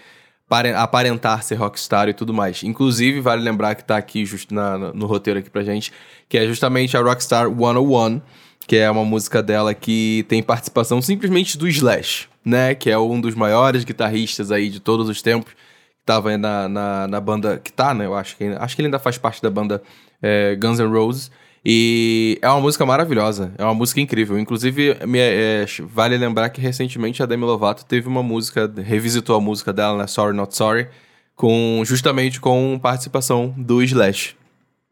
aparentar 0.77 1.43
ser 1.43 1.55
rockstar 1.57 2.09
e 2.09 2.15
tudo 2.15 2.35
mais. 2.35 2.63
Inclusive, 2.63 3.21
vale 3.21 3.43
lembrar 3.43 3.75
que 3.75 3.85
tá 3.85 3.97
aqui 3.97 4.27
just 4.27 4.51
na, 4.51 4.77
no 4.79 5.07
roteiro 5.07 5.41
aqui 5.41 5.49
pra 5.49 5.63
gente, 5.63 5.93
que 6.29 6.37
é 6.37 6.47
justamente 6.47 6.97
a 6.97 7.01
Rockstar 7.01 7.47
101, 7.49 8.21
que 8.67 8.77
é 8.77 8.91
uma 8.91 9.05
música 9.05 9.43
dela 9.43 9.75
que 9.75 10.25
tem 10.29 10.43
participação 10.43 11.03
simplesmente 11.03 11.59
do 11.59 11.69
Slash, 11.69 12.29
né? 12.45 12.75
Que 12.75 12.91
é 12.91 12.99
um 12.99 13.21
dos 13.21 13.35
maiores 13.35 13.85
guitarristas 13.85 14.51
aí 14.53 14.69
de 14.69 14.81
todos 14.81 15.09
os 15.09 15.21
tempos. 15.23 15.53
Que 15.53 16.07
tava 16.07 16.37
na, 16.37 16.69
na, 16.69 17.09
na 17.09 17.21
banda. 17.21 17.61
Que 17.63 17.73
tá, 17.73 17.95
né? 17.95 18.07
Eu 18.07 18.15
acho 18.15 18.37
que, 18.37 18.45
acho 18.45 18.77
que 18.77 18.83
ele 18.83 18.87
ainda 18.87 18.99
faz 18.99 19.19
parte 19.19 19.43
da 19.43 19.51
banda 19.51 19.83
é, 20.21 20.57
Guns 20.57 20.79
N' 20.79 20.89
Roses. 20.89 21.31
E 21.65 22.39
é 22.43 22.49
uma 22.49 22.61
música 22.61 22.85
maravilhosa, 22.85 23.53
é 23.57 23.63
uma 23.63 23.75
música 23.75 24.01
incrível. 24.01 24.37
Inclusive, 24.37 24.97
me, 25.07 25.19
é, 25.21 25.65
vale 25.85 26.19
lembrar 26.19 26.51
que 26.51 26.61
recentemente 26.61 27.23
a 27.23 27.27
Demi 27.27 27.45
Lovato 27.45 27.85
teve 27.85 28.09
uma 28.09 28.23
música, 28.23 28.73
revisitou 28.85 29.37
a 29.37 29.41
música 29.41 29.73
dela, 29.73 29.97
né? 29.97 30.07
Sorry 30.09 30.37
Not 30.37 30.57
Sorry, 30.57 30.89
com, 31.37 31.81
justamente 31.85 32.41
com 32.41 32.79
participação 32.83 33.55
do 33.57 33.81
Slash. 33.81 34.35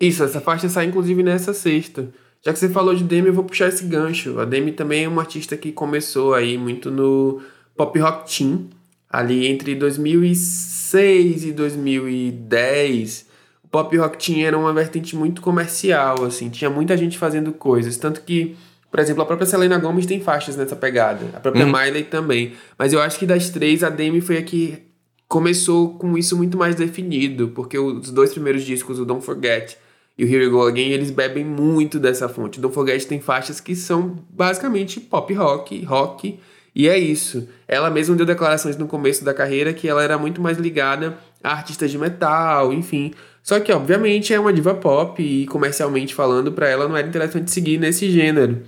Isso, 0.00 0.22
essa 0.22 0.40
faixa 0.40 0.68
sai 0.68 0.86
inclusive 0.86 1.22
nessa 1.24 1.52
sexta. 1.52 2.08
Já 2.44 2.52
que 2.52 2.58
você 2.58 2.68
falou 2.68 2.94
de 2.94 3.04
Demi, 3.04 3.28
eu 3.28 3.34
vou 3.34 3.44
puxar 3.44 3.68
esse 3.68 3.84
gancho. 3.84 4.38
A 4.40 4.44
Demi 4.44 4.72
também 4.72 5.04
é 5.04 5.08
uma 5.08 5.22
artista 5.22 5.56
que 5.56 5.72
começou 5.72 6.34
aí 6.34 6.56
muito 6.56 6.90
no 6.90 7.40
pop 7.76 7.98
rock 7.98 8.30
teen, 8.34 8.70
ali 9.10 9.46
entre 9.46 9.74
2006 9.74 11.44
e 11.44 11.52
2010 11.52 13.30
pop 13.70 13.96
rock 13.96 14.18
tinha 14.18 14.48
era 14.48 14.58
uma 14.58 14.72
vertente 14.72 15.14
muito 15.14 15.40
comercial, 15.40 16.24
assim, 16.24 16.50
tinha 16.50 16.68
muita 16.68 16.96
gente 16.96 17.16
fazendo 17.16 17.52
coisas, 17.52 17.96
tanto 17.96 18.22
que, 18.22 18.56
por 18.90 18.98
exemplo, 18.98 19.22
a 19.22 19.26
própria 19.26 19.46
Selena 19.46 19.78
Gomez 19.78 20.06
tem 20.06 20.20
faixas 20.20 20.56
nessa 20.56 20.74
pegada, 20.74 21.26
a 21.32 21.40
própria 21.40 21.64
hum. 21.64 21.72
Miley 21.72 22.04
também, 22.04 22.54
mas 22.76 22.92
eu 22.92 23.00
acho 23.00 23.18
que 23.18 23.26
das 23.26 23.48
três, 23.50 23.84
a 23.84 23.88
Demi 23.88 24.20
foi 24.20 24.38
a 24.38 24.42
que 24.42 24.82
começou 25.28 25.96
com 25.96 26.18
isso 26.18 26.36
muito 26.36 26.58
mais 26.58 26.74
definido, 26.74 27.48
porque 27.48 27.78
os 27.78 28.10
dois 28.10 28.32
primeiros 28.32 28.64
discos, 28.64 28.98
o 28.98 29.04
Don't 29.04 29.24
Forget 29.24 29.76
e 30.16 30.24
o 30.24 30.28
Here 30.28 30.44
You 30.44 30.50
Go 30.50 30.66
Again, 30.66 30.90
eles 30.90 31.10
bebem 31.10 31.44
muito 31.44 31.98
dessa 31.98 32.28
fonte. 32.28 32.60
Don't 32.60 32.74
Forget 32.74 33.06
tem 33.06 33.20
faixas 33.20 33.60
que 33.60 33.74
são 33.74 34.16
basicamente 34.28 35.00
pop 35.00 35.32
rock, 35.32 35.82
rock, 35.84 36.38
e 36.74 36.88
é 36.88 36.98
isso. 36.98 37.48
Ela 37.66 37.90
mesma 37.90 38.14
deu 38.16 38.26
declarações 38.26 38.76
no 38.76 38.86
começo 38.86 39.24
da 39.24 39.34
carreira 39.34 39.72
que 39.72 39.88
ela 39.88 40.02
era 40.02 40.18
muito 40.18 40.40
mais 40.40 40.58
ligada 40.58 41.18
a 41.42 41.52
artistas 41.52 41.90
de 41.90 41.98
metal, 41.98 42.72
enfim. 42.72 43.12
Só 43.42 43.58
que, 43.58 43.72
obviamente, 43.72 44.34
é 44.34 44.38
uma 44.38 44.52
diva 44.52 44.74
pop 44.74 45.22
e 45.22 45.46
comercialmente 45.46 46.14
falando, 46.14 46.52
para 46.52 46.68
ela 46.68 46.86
não 46.86 46.96
era 46.96 47.08
interessante 47.08 47.50
seguir 47.50 47.78
nesse 47.78 48.10
gênero. 48.10 48.62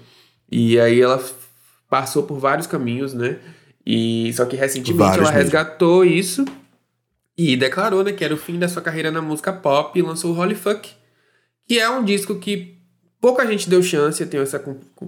E 0.50 0.80
aí 0.80 1.00
ela 1.00 1.22
passou 1.88 2.22
por 2.22 2.38
vários 2.38 2.66
caminhos, 2.66 3.12
né? 3.12 3.36
E 3.84 4.32
só 4.32 4.46
que 4.46 4.56
recentemente 4.56 4.98
vários 4.98 5.18
ela 5.18 5.32
mesmo. 5.32 5.42
resgatou 5.42 6.04
isso 6.04 6.44
e 7.36 7.56
declarou, 7.56 8.04
né, 8.04 8.12
que 8.12 8.24
era 8.24 8.32
o 8.32 8.36
fim 8.36 8.58
da 8.58 8.68
sua 8.68 8.80
carreira 8.80 9.10
na 9.10 9.20
música 9.20 9.52
pop 9.52 9.98
e 9.98 10.02
lançou 10.02 10.32
o 10.32 10.38
Holy 10.38 10.54
Fuck, 10.54 10.90
que 11.72 11.78
é 11.78 11.88
um 11.88 12.04
disco 12.04 12.34
que 12.34 12.74
pouca 13.18 13.46
gente 13.46 13.70
deu 13.70 13.82
chance, 13.82 14.22
eu 14.22 14.28
tenho 14.28 14.42
essa 14.42 14.58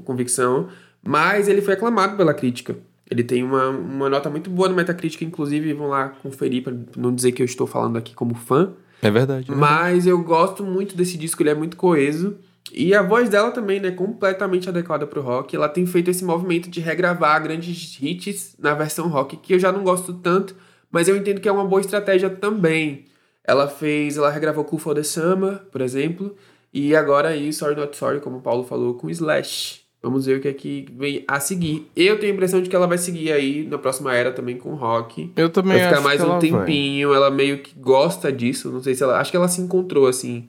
convicção, 0.03 0.69
mas 1.07 1.47
ele 1.47 1.61
foi 1.61 1.75
aclamado 1.75 2.17
pela 2.17 2.33
crítica. 2.33 2.75
Ele 3.11 3.23
tem 3.23 3.43
uma, 3.43 3.69
uma 3.69 4.09
nota 4.09 4.31
muito 4.31 4.49
boa 4.49 4.67
no 4.67 4.75
Metacritic, 4.75 5.21
inclusive 5.21 5.75
vão 5.75 5.89
lá 5.89 6.09
conferir 6.09 6.63
para 6.63 6.75
não 6.97 7.15
dizer 7.15 7.33
que 7.33 7.43
eu 7.43 7.45
estou 7.45 7.67
falando 7.67 7.99
aqui 7.99 8.15
como 8.15 8.35
fã. 8.35 8.73
É 9.03 9.11
verdade. 9.11 9.53
É 9.53 9.55
Mas 9.55 10.07
eu 10.07 10.19
gosto 10.23 10.65
muito 10.65 10.97
desse 10.97 11.19
disco, 11.19 11.43
ele 11.43 11.51
é 11.51 11.55
muito 11.55 11.77
coeso. 11.77 12.39
E 12.73 12.95
a 12.95 13.03
voz 13.03 13.29
dela 13.29 13.51
também, 13.51 13.79
né, 13.79 13.91
completamente 13.91 14.67
adequada 14.67 15.07
pro 15.07 15.21
rock. 15.21 15.55
Ela 15.55 15.69
tem 15.69 15.85
feito 15.85 16.11
esse 16.11 16.25
movimento 16.25 16.71
de 16.71 16.81
regravar 16.81 17.43
grandes 17.43 17.99
hits 18.01 18.57
na 18.59 18.73
versão 18.73 19.09
rock, 19.09 19.37
que 19.37 19.53
eu 19.53 19.59
já 19.59 19.71
não 19.71 19.85
gosto 19.85 20.15
tanto, 20.15 20.57
mas 20.91 21.09
eu 21.09 21.17
entendo 21.19 21.43
que 21.43 21.49
é 21.49 21.53
uma 21.53 21.67
boa 21.67 21.83
estratégia 21.83 22.31
também. 22.31 23.05
Ela 23.47 23.69
fez, 23.69 24.17
ela 24.17 24.31
regravou 24.31 24.65
Cool 24.65 24.79
for 24.79 24.95
the 24.95 25.03
Summer, 25.03 25.59
por 25.71 25.83
exemplo, 25.83 26.35
e 26.75 26.97
agora 26.97 27.29
aí 27.29 27.53
Sorry 27.53 27.77
Not 27.77 27.97
Sorry, 27.97 28.21
como 28.21 28.39
o 28.39 28.41
Paulo 28.43 28.65
falou, 28.65 28.95
com 28.95 29.09
Slash. 29.09 29.85
Vamos 30.03 30.27
ver 30.27 30.37
o 30.37 30.41
que 30.41 30.49
é 30.49 30.53
que 30.53 30.87
vem 30.93 31.25
a 31.27 31.41
seguir. 31.41 31.91
Eu 31.97 32.19
tenho 32.19 32.33
a 32.33 32.35
impressão 32.35 32.61
de 32.61 32.69
que 32.69 32.77
ela 32.77 32.87
vai 32.87 32.99
seguir 32.99 33.33
aí 33.33 33.67
na 33.67 33.79
próxima 33.79 34.13
era 34.13 34.31
também 34.33 34.59
com 34.59 34.75
rock. 34.75 35.33
Eu 35.35 35.49
também 35.49 35.79
vai 35.79 35.89
ficar 35.89 36.01
mais 36.03 36.21
um 36.23 36.39
tempinho. 36.39 37.09
Vai. 37.09 37.17
Ela 37.17 37.31
meio 37.31 37.61
que 37.61 37.73
gosta 37.79 38.31
disso. 38.31 38.71
Não 38.71 38.83
sei 38.83 38.95
se 38.95 39.03
ela. 39.03 39.19
Acho 39.19 39.31
que 39.31 39.37
ela 39.39 39.49
se 39.49 39.63
encontrou 39.63 40.07
assim 40.07 40.47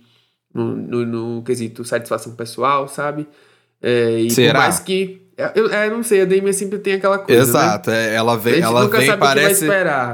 no, 0.54 0.76
no, 0.76 1.06
no 1.06 1.44
quesito 1.44 1.86
satisfação 1.86 2.36
pessoal, 2.36 2.90
sabe? 2.90 3.26
É, 3.82 4.20
e 4.20 4.30
Será? 4.30 4.54
por 4.54 4.60
mais 4.60 4.80
que. 4.80 5.22
Eu, 5.54 5.70
é, 5.70 5.90
não 5.90 6.02
sei, 6.02 6.22
a 6.22 6.26
Demi 6.26 6.54
sempre 6.54 6.80
tem 6.80 6.94
aquela 6.94 7.18
coisa. 7.18 7.42
Né? 7.42 7.50
Exato, 7.50 7.90
né? 7.92 8.12
é, 8.12 8.16
ela 8.16 8.38
vem, 8.38 8.62
ela 8.62 8.88
vem 8.88 9.18
parece. 9.18 9.68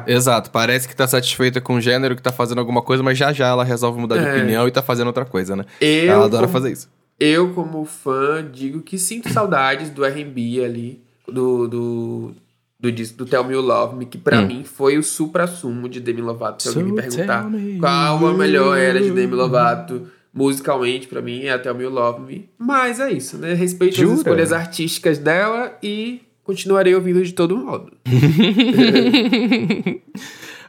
Exato, 0.08 0.50
parece 0.50 0.88
que 0.88 0.96
tá 0.96 1.08
satisfeita 1.08 1.62
com 1.62 1.76
o 1.76 1.82
gênero, 1.82 2.16
que 2.16 2.22
tá 2.24 2.32
fazendo 2.32 2.58
alguma 2.58 2.82
coisa, 2.82 3.04
mas 3.04 3.18
já 3.18 3.32
já 3.32 3.48
ela 3.48 3.64
resolve 3.64 4.00
mudar 4.00 4.18
de 4.18 4.26
é. 4.26 4.36
opinião 4.36 4.68
e 4.68 4.72
tá 4.72 4.82
fazendo 4.82 5.08
outra 5.08 5.26
coisa, 5.26 5.56
né? 5.56 5.66
Eu, 5.80 6.14
ela 6.14 6.26
adora 6.26 6.48
como... 6.48 6.54
fazer 6.54 6.72
isso 6.72 6.90
eu, 7.22 7.54
como 7.54 7.86
fã, 7.86 8.44
digo 8.52 8.82
que 8.82 8.98
sinto 8.98 9.32
saudades 9.32 9.92
do 9.92 10.04
RB 10.04 10.66
ali, 10.66 11.04
do, 11.28 11.68
do, 11.68 12.32
do 12.80 12.92
disco 12.92 13.20
do 13.20 13.28
Tell 13.28 13.44
Me 13.44 13.54
You 13.54 13.62
Love 13.62 13.96
Me, 13.96 14.08
que 14.08 14.18
pra 14.18 14.40
hum. 14.40 14.48
mim 14.48 14.64
foi 14.64 14.98
o 14.98 15.04
supra-sumo 15.04 15.88
de 15.88 16.00
Demi 16.00 16.20
Lovato. 16.20 16.64
Se 16.64 16.70
alguém 16.70 16.86
me 16.86 17.00
perguntar 17.00 17.46
qual 17.80 18.26
a 18.26 18.34
melhor 18.34 18.76
era 18.76 19.00
de 19.00 19.12
Demi 19.12 19.36
Lovato, 19.36 20.08
musicalmente, 20.34 21.08
pra 21.08 21.22
mim, 21.22 21.46
é 21.46 21.58
Tell 21.58 21.76
Me 21.76 21.84
You 21.84 21.90
Love 21.90 22.22
Me. 22.22 22.50
Mas 22.58 23.00
é 23.00 23.12
isso, 23.12 23.38
né? 23.38 23.54
Respeito 23.54 23.96
Jura? 23.96 24.14
as 24.14 24.18
escolhas 24.20 24.54
artísticas 24.54 25.18
dela 25.18 25.78
e 25.84 26.22
continuarei 26.44 26.96
ouvindo 26.96 27.24
de 27.24 27.34
todo 27.34 27.58
modo. 27.58 27.92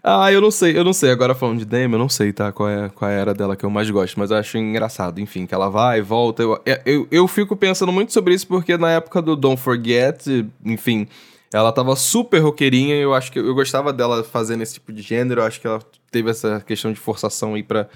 Ah, 0.04 0.32
eu 0.32 0.40
não 0.40 0.50
sei, 0.50 0.76
eu 0.76 0.82
não 0.82 0.92
sei. 0.92 1.10
Agora 1.10 1.32
falando 1.32 1.60
de 1.60 1.64
Demi, 1.64 1.94
eu 1.94 1.98
não 1.98 2.08
sei, 2.08 2.32
tá? 2.32 2.50
Qual 2.50 2.68
é, 2.68 2.88
qual 2.88 3.08
é 3.08 3.14
a 3.16 3.20
era 3.20 3.32
dela 3.32 3.54
que 3.54 3.64
eu 3.64 3.70
mais 3.70 3.88
gosto, 3.88 4.18
mas 4.18 4.32
eu 4.32 4.36
acho 4.36 4.58
engraçado, 4.58 5.20
enfim, 5.20 5.46
que 5.46 5.54
ela 5.54 5.68
vai, 5.68 6.02
volta. 6.02 6.42
Eu, 6.42 6.60
é, 6.66 6.82
eu, 6.84 7.06
eu 7.08 7.28
fico 7.28 7.54
pensando 7.54 7.92
muito 7.92 8.12
sobre 8.12 8.34
isso 8.34 8.48
porque 8.48 8.76
na 8.76 8.90
época 8.90 9.22
do 9.22 9.36
Don't 9.36 9.62
Forget, 9.62 10.44
enfim, 10.64 11.06
ela 11.52 11.70
tava 11.70 11.94
super 11.94 12.40
roqueirinha 12.40 12.96
e 12.96 13.00
eu 13.00 13.14
acho 13.14 13.30
que 13.30 13.38
eu 13.38 13.54
gostava 13.54 13.92
dela 13.92 14.24
fazendo 14.24 14.62
esse 14.62 14.74
tipo 14.74 14.92
de 14.92 15.02
gênero. 15.02 15.40
Eu 15.40 15.44
acho 15.44 15.60
que 15.60 15.68
ela 15.68 15.80
teve 16.10 16.30
essa 16.30 16.60
questão 16.66 16.92
de 16.92 16.98
forçação 16.98 17.54
aí 17.54 17.62
pra, 17.62 17.88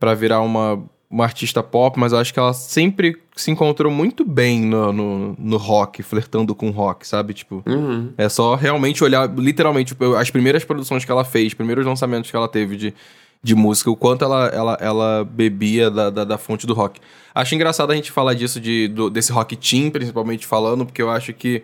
pra 0.00 0.14
virar 0.14 0.40
uma 0.40 0.82
uma 1.12 1.24
artista 1.24 1.62
pop, 1.62 2.00
mas 2.00 2.12
eu 2.12 2.18
acho 2.18 2.32
que 2.32 2.38
ela 2.38 2.54
sempre 2.54 3.20
se 3.36 3.50
encontrou 3.50 3.92
muito 3.92 4.24
bem 4.24 4.62
no, 4.62 4.90
no, 4.90 5.36
no 5.38 5.56
rock, 5.58 6.02
flertando 6.02 6.54
com 6.54 6.70
rock, 6.70 7.06
sabe? 7.06 7.34
Tipo, 7.34 7.62
uhum. 7.66 8.14
é 8.16 8.30
só 8.30 8.54
realmente 8.54 9.04
olhar, 9.04 9.30
literalmente, 9.36 9.88
tipo, 9.88 10.14
as 10.14 10.30
primeiras 10.30 10.64
produções 10.64 11.04
que 11.04 11.12
ela 11.12 11.22
fez, 11.22 11.48
os 11.48 11.54
primeiros 11.54 11.84
lançamentos 11.84 12.30
que 12.30 12.36
ela 12.36 12.48
teve 12.48 12.78
de, 12.78 12.94
de 13.42 13.54
música, 13.54 13.90
o 13.90 13.96
quanto 13.96 14.24
ela, 14.24 14.46
ela, 14.46 14.78
ela 14.80 15.24
bebia 15.30 15.90
da, 15.90 16.08
da, 16.08 16.24
da 16.24 16.38
fonte 16.38 16.66
do 16.66 16.72
rock. 16.72 16.98
Acho 17.34 17.54
engraçado 17.54 17.92
a 17.92 17.94
gente 17.94 18.10
falar 18.10 18.32
disso, 18.32 18.58
de, 18.58 18.88
do, 18.88 19.10
desse 19.10 19.32
rock 19.32 19.54
teen, 19.54 19.90
principalmente 19.90 20.46
falando, 20.46 20.86
porque 20.86 21.02
eu 21.02 21.10
acho 21.10 21.34
que 21.34 21.62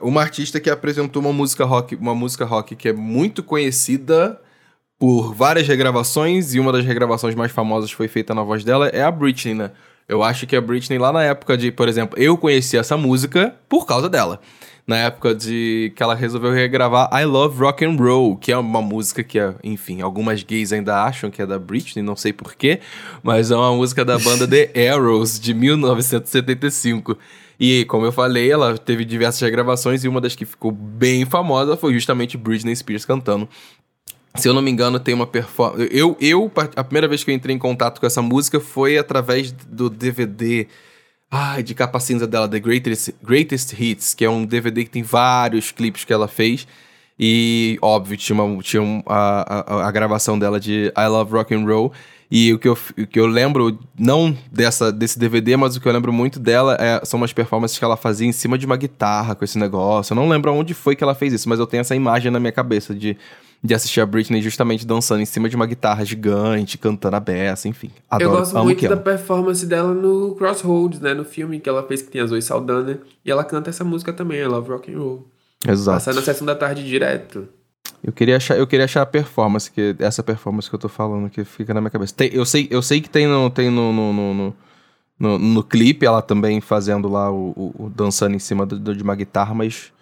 uma 0.00 0.22
artista 0.22 0.58
que 0.58 0.70
apresentou 0.70 1.20
uma 1.20 1.32
música 1.32 1.66
rock, 1.66 1.94
uma 1.96 2.14
música 2.14 2.46
rock 2.46 2.74
que 2.74 2.88
é 2.88 2.92
muito 2.94 3.42
conhecida 3.42 4.40
por 5.02 5.34
várias 5.34 5.66
regravações, 5.66 6.54
e 6.54 6.60
uma 6.60 6.70
das 6.70 6.84
regravações 6.84 7.34
mais 7.34 7.50
famosas 7.50 7.90
foi 7.90 8.06
feita 8.06 8.32
na 8.36 8.44
voz 8.44 8.62
dela 8.62 8.86
é 8.86 9.02
a 9.02 9.10
Britney, 9.10 9.52
né? 9.52 9.72
Eu 10.08 10.22
acho 10.22 10.46
que 10.46 10.54
a 10.54 10.60
Britney, 10.60 10.96
lá 10.96 11.12
na 11.12 11.24
época 11.24 11.58
de, 11.58 11.72
por 11.72 11.88
exemplo, 11.88 12.16
eu 12.16 12.38
conheci 12.38 12.76
essa 12.76 12.96
música 12.96 13.52
por 13.68 13.84
causa 13.84 14.08
dela. 14.08 14.40
Na 14.86 14.96
época 14.98 15.34
de 15.34 15.92
que 15.96 16.02
ela 16.04 16.14
resolveu 16.14 16.52
regravar 16.52 17.10
I 17.20 17.24
Love 17.24 17.58
Rock 17.58 17.84
and 17.84 17.96
Roll, 17.96 18.36
que 18.36 18.52
é 18.52 18.56
uma 18.56 18.80
música 18.80 19.24
que, 19.24 19.40
enfim, 19.64 20.02
algumas 20.02 20.44
gays 20.44 20.72
ainda 20.72 21.02
acham 21.02 21.32
que 21.32 21.42
é 21.42 21.46
da 21.46 21.58
Britney, 21.58 22.00
não 22.00 22.14
sei 22.14 22.32
porquê, 22.32 22.78
mas 23.24 23.50
é 23.50 23.56
uma 23.56 23.74
música 23.74 24.04
da 24.04 24.16
banda 24.20 24.46
The 24.46 24.70
Arrows, 24.88 25.40
de 25.40 25.52
1975. 25.52 27.18
E, 27.58 27.84
como 27.86 28.06
eu 28.06 28.12
falei, 28.12 28.52
ela 28.52 28.78
teve 28.78 29.04
diversas 29.04 29.40
regravações 29.40 30.04
e 30.04 30.08
uma 30.08 30.20
das 30.20 30.36
que 30.36 30.44
ficou 30.44 30.70
bem 30.70 31.24
famosa 31.24 31.76
foi 31.76 31.92
justamente 31.92 32.38
Britney 32.38 32.76
Spears 32.76 33.04
cantando 33.04 33.48
se 34.34 34.48
eu 34.48 34.54
não 34.54 34.62
me 34.62 34.70
engano, 34.70 34.98
tem 34.98 35.14
uma 35.14 35.26
performance. 35.26 35.88
Eu, 35.92 36.16
eu, 36.20 36.50
a 36.74 36.82
primeira 36.82 37.06
vez 37.06 37.22
que 37.22 37.30
eu 37.30 37.34
entrei 37.34 37.54
em 37.54 37.58
contato 37.58 38.00
com 38.00 38.06
essa 38.06 38.22
música 38.22 38.58
foi 38.60 38.96
através 38.96 39.52
do 39.52 39.90
DVD. 39.90 40.66
Ai, 41.30 41.62
de 41.62 41.74
capa 41.74 41.98
cinza 42.00 42.26
dela, 42.26 42.48
The 42.48 42.60
Greatest, 42.60 43.10
Greatest 43.22 43.72
Hits, 43.78 44.14
que 44.14 44.24
é 44.24 44.30
um 44.30 44.44
DVD 44.44 44.84
que 44.84 44.90
tem 44.90 45.02
vários 45.02 45.70
clipes 45.70 46.04
que 46.04 46.12
ela 46.12 46.28
fez. 46.28 46.66
E, 47.18 47.78
óbvio, 47.80 48.16
tinha, 48.16 48.42
uma, 48.42 48.62
tinha 48.62 48.82
a, 49.06 49.74
a, 49.76 49.88
a, 49.88 49.90
gravação 49.90 50.38
dela 50.38 50.58
de 50.58 50.92
I 50.96 51.06
Love 51.08 51.32
Rock 51.32 51.54
and 51.54 51.64
Roll. 51.64 51.92
E 52.30 52.52
o 52.52 52.58
que 52.58 52.66
eu, 52.66 52.72
o 52.72 53.06
que 53.06 53.20
eu 53.20 53.26
lembro, 53.26 53.78
não 53.98 54.36
dessa, 54.50 54.90
desse 54.90 55.18
DVD, 55.18 55.54
mas 55.54 55.76
o 55.76 55.80
que 55.80 55.86
eu 55.86 55.92
lembro 55.92 56.12
muito 56.12 56.40
dela 56.40 56.76
é, 56.80 57.04
são 57.04 57.18
umas 57.18 57.32
performances 57.32 57.78
que 57.78 57.84
ela 57.84 57.96
fazia 57.96 58.26
em 58.26 58.32
cima 58.32 58.56
de 58.56 58.64
uma 58.64 58.76
guitarra 58.76 59.34
com 59.34 59.44
esse 59.44 59.58
negócio. 59.58 60.12
Eu 60.12 60.16
não 60.16 60.28
lembro 60.28 60.52
onde 60.54 60.72
foi 60.72 60.96
que 60.96 61.04
ela 61.04 61.14
fez 61.14 61.34
isso, 61.34 61.48
mas 61.48 61.58
eu 61.60 61.66
tenho 61.66 61.82
essa 61.82 61.94
imagem 61.94 62.32
na 62.32 62.40
minha 62.40 62.52
cabeça 62.52 62.94
de 62.94 63.18
de 63.62 63.74
assistir 63.74 64.00
a 64.00 64.06
Britney 64.06 64.42
justamente 64.42 64.84
dançando 64.84 65.22
em 65.22 65.26
cima 65.26 65.48
de 65.48 65.54
uma 65.54 65.66
guitarra 65.66 66.04
gigante, 66.04 66.76
cantando 66.76 67.14
a 67.14 67.20
beça, 67.20 67.68
enfim. 67.68 67.90
Adoro, 68.10 68.30
Eu 68.30 68.38
gosto 68.38 68.58
muito 68.58 68.88
da 68.88 68.96
performance 68.96 69.64
dela 69.64 69.94
no 69.94 70.34
Crossroads, 70.34 70.98
né? 71.00 71.14
No 71.14 71.24
filme 71.24 71.60
que 71.60 71.68
ela 71.68 71.82
fez 71.84 72.02
que 72.02 72.10
tem 72.10 72.20
a 72.20 72.26
Zoe 72.26 72.42
Saldana. 72.42 72.98
E 73.24 73.30
ela 73.30 73.44
canta 73.44 73.70
essa 73.70 73.84
música 73.84 74.12
também, 74.12 74.40
I 74.40 74.46
Love 74.46 74.68
Rock 74.68 74.92
and 74.92 74.98
Roll. 74.98 75.28
Exato. 75.66 75.96
Passa 75.96 76.12
na 76.12 76.22
sessão 76.22 76.44
da 76.44 76.56
tarde 76.56 76.84
direto. 76.84 77.48
Eu 78.02 78.12
queria 78.12 78.36
achar, 78.36 78.58
eu 78.58 78.66
queria 78.66 78.84
achar 78.84 79.02
a 79.02 79.06
performance, 79.06 79.70
que 79.70 79.94
essa 80.00 80.24
performance 80.24 80.68
que 80.68 80.74
eu 80.74 80.80
tô 80.80 80.88
falando, 80.88 81.30
que 81.30 81.44
fica 81.44 81.72
na 81.72 81.80
minha 81.80 81.90
cabeça. 81.90 82.12
Tem, 82.12 82.30
eu, 82.32 82.44
sei, 82.44 82.66
eu 82.68 82.82
sei 82.82 83.00
que 83.00 83.08
tem 83.08 83.28
no, 83.28 83.48
tem 83.48 83.70
no, 83.70 83.92
no, 83.92 84.12
no, 84.12 84.56
no, 85.20 85.38
no 85.38 85.62
clipe 85.62 86.04
ela 86.04 86.20
também 86.20 86.60
fazendo 86.60 87.08
lá 87.08 87.30
o, 87.30 87.52
o, 87.56 87.84
o 87.84 87.88
dançando 87.88 88.34
em 88.34 88.40
cima 88.40 88.66
do, 88.66 88.92
de 88.92 89.04
uma 89.04 89.14
guitarra, 89.14 89.54
mas 89.54 89.92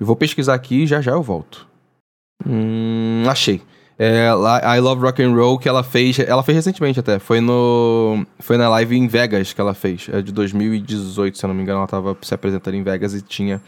eu 0.00 0.04
vou 0.04 0.16
pesquisar 0.16 0.54
aqui 0.54 0.82
e 0.82 0.86
já 0.86 1.00
já 1.00 1.12
eu 1.12 1.22
volto. 1.22 1.73
Hum, 2.46 3.24
achei. 3.26 3.60
É, 3.96 4.26
I 4.76 4.80
Love 4.80 5.02
Rock 5.02 5.22
and 5.22 5.32
Roll 5.34 5.56
que 5.56 5.68
ela 5.68 5.84
fez, 5.84 6.18
ela 6.18 6.42
fez 6.42 6.56
recentemente 6.56 6.98
até, 6.98 7.20
foi 7.20 7.40
no 7.40 8.26
foi 8.40 8.56
na 8.56 8.68
live 8.68 8.96
em 8.96 9.06
Vegas 9.06 9.52
que 9.52 9.60
ela 9.60 9.72
fez, 9.72 10.08
é 10.12 10.20
de 10.20 10.32
2018, 10.32 11.38
se 11.38 11.44
eu 11.44 11.48
não 11.48 11.54
me 11.54 11.62
engano, 11.62 11.78
ela 11.78 11.86
tava 11.86 12.16
se 12.20 12.34
apresentando 12.34 12.74
em 12.74 12.82
Vegas 12.82 13.14
e 13.14 13.22
tinha 13.22 13.62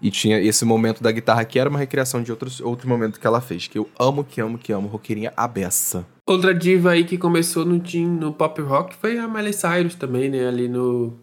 e 0.00 0.08
tinha 0.08 0.40
esse 0.40 0.64
momento 0.64 1.02
da 1.02 1.10
guitarra 1.10 1.44
que 1.44 1.58
era 1.58 1.68
uma 1.68 1.80
recriação 1.80 2.22
de 2.22 2.30
outros 2.30 2.60
outro 2.60 2.88
momento 2.88 3.18
que 3.18 3.26
ela 3.26 3.40
fez, 3.40 3.66
que 3.66 3.76
eu 3.76 3.88
amo, 3.98 4.22
que 4.22 4.40
amo, 4.40 4.56
que 4.56 4.72
amo, 4.72 4.86
roqueirinha 4.86 5.32
abessa. 5.36 6.06
Outra 6.24 6.54
diva 6.54 6.92
aí 6.92 7.02
que 7.02 7.18
começou 7.18 7.64
no 7.64 7.80
team, 7.80 8.06
no 8.06 8.32
pop 8.32 8.62
rock 8.62 8.94
foi 8.94 9.18
a 9.18 9.26
Miley 9.26 9.52
Cyrus 9.52 9.96
também, 9.96 10.30
né, 10.30 10.46
ali 10.46 10.68
no 10.68 11.18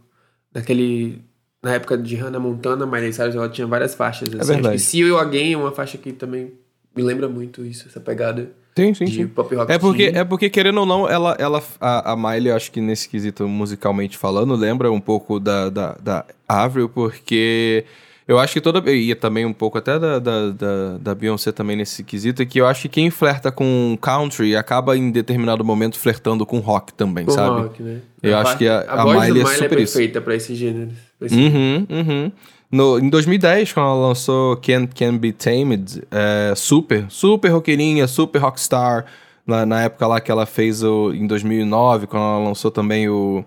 naquele 0.54 1.22
na 1.64 1.76
época 1.76 1.98
de 1.98 2.14
Hannah 2.18 2.40
Montana, 2.40 2.86
Miley 2.86 3.14
Cyrus 3.14 3.36
ela 3.36 3.48
tinha 3.48 3.66
várias 3.66 3.96
faixas 3.96 4.28
assim. 4.34 4.38
É 4.38 4.44
verdade. 4.44 4.76
Acho 4.76 4.84
que 4.84 4.92
See 4.92 5.00
You 5.00 5.18
Again 5.18 5.54
é 5.54 5.58
uma 5.58 5.72
faixa 5.72 5.98
que 5.98 6.12
também 6.12 6.59
me 6.96 7.04
lembra 7.04 7.28
muito 7.28 7.66
isso, 7.66 7.88
essa 7.88 8.00
pegada 8.00 8.52
sim, 8.76 8.94
sim, 8.94 9.06
de 9.06 9.16
sim. 9.16 9.28
pop 9.28 9.54
rock. 9.56 9.72
É 9.72 9.78
porque, 9.78 10.04
é 10.04 10.24
porque, 10.24 10.50
querendo 10.50 10.80
ou 10.80 10.86
não, 10.86 11.10
ela, 11.10 11.36
ela, 11.40 11.62
a, 11.80 12.14
a 12.14 12.16
Miley, 12.16 12.52
acho 12.52 12.72
que 12.72 12.82
nesse 12.82 13.08
quesito 13.08 13.48
musicalmente 13.48 14.18
falando, 14.18 14.56
lembra 14.56 14.92
um 14.92 15.02
pouco 15.02 15.40
da, 15.40 15.70
da, 15.70 15.98
da 16.02 16.26
Avril, 16.48 16.90
porque 16.90 17.86
eu 18.30 18.38
acho 18.38 18.54
que 18.54 18.62
toda. 18.62 18.80
E 18.92 19.16
também 19.16 19.44
um 19.44 19.52
pouco 19.52 19.80
até 19.80 19.98
da, 19.98 20.20
da, 20.20 20.52
da, 20.52 20.98
da 21.00 21.16
Beyoncé 21.16 21.52
também 21.52 21.76
nesse 21.76 22.04
quesito, 22.04 22.46
que 22.46 22.62
eu 22.62 22.68
acho 22.68 22.84
que 22.84 22.90
quem 22.90 23.10
flerta 23.10 23.52
com 23.52 23.98
country 24.00 24.56
acaba 24.56 24.96
em 24.96 25.10
determinado 25.10 25.66
momento 25.66 25.98
flertando 25.98 26.46
com 26.46 26.60
rock 26.60 26.94
também, 26.94 27.26
com 27.26 27.32
sabe? 27.32 27.62
Rock, 27.62 27.82
né? 27.82 28.02
Eu 28.22 28.36
a 28.38 28.42
acho 28.42 28.52
parte, 28.52 28.58
que 28.60 28.68
a, 28.68 28.82
a, 28.82 29.02
a 29.02 29.06
Miley 29.06 29.42
é, 29.42 29.44
é 29.44 29.48
super 29.48 29.66
é 29.66 29.70
perfeita 29.70 30.22
para 30.22 30.36
esse 30.36 30.54
gênero. 30.54 30.92
Pra 31.18 31.26
esse 31.26 31.36
uhum, 31.36 31.88
uhum. 31.90 32.32
No, 32.72 33.00
em 33.00 33.10
2010, 33.10 33.74
quando 33.74 33.88
ela 33.88 34.08
lançou 34.10 34.56
Can, 34.58 34.86
Can 34.88 35.18
Be 35.18 35.34
Tamed, 35.34 36.04
é, 36.12 36.54
super, 36.56 37.06
super 37.10 37.50
roqueirinha, 37.50 38.08
super 38.08 38.40
rockstar. 38.40 39.06
Na, 39.46 39.66
na 39.66 39.82
época 39.82 40.06
lá 40.06 40.22
que 40.22 40.30
ela 40.30 40.46
fez 40.46 40.84
o, 40.84 41.12
em 41.12 41.26
2009, 41.26 42.06
quando 42.06 42.22
ela 42.22 42.38
lançou 42.38 42.70
também 42.70 43.10
o... 43.10 43.44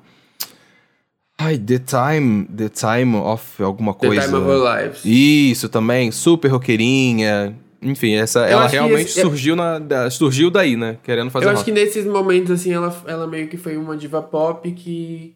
Ai, 1.39 1.57
The 1.57 1.79
Time, 1.79 2.45
The 2.47 2.69
Time 2.69 3.17
of 3.17 3.63
alguma 3.63 3.95
coisa. 3.95 4.21
The 4.21 4.27
Time 4.27 4.39
of 4.39 4.49
Our 4.49 4.77
Lives. 4.77 5.05
Isso 5.05 5.69
também, 5.69 6.11
super 6.11 6.49
roqueirinha. 6.49 7.57
Enfim, 7.81 8.15
essa, 8.15 8.41
eu 8.41 8.59
ela 8.59 8.67
realmente 8.67 9.11
esse, 9.11 9.21
surgiu, 9.21 9.55
na, 9.55 9.79
da, 9.79 10.11
surgiu 10.11 10.51
daí, 10.51 10.77
né? 10.77 10.99
Querendo 11.03 11.31
fazer 11.31 11.47
Eu 11.47 11.51
rock. 11.51 11.57
acho 11.59 11.65
que 11.65 11.73
nesses 11.73 12.05
momentos, 12.05 12.51
assim, 12.51 12.73
ela, 12.73 12.97
ela 13.07 13.27
meio 13.27 13.47
que 13.47 13.57
foi 13.57 13.77
uma 13.77 13.97
diva 13.97 14.21
pop 14.23 14.71
que 14.73 15.35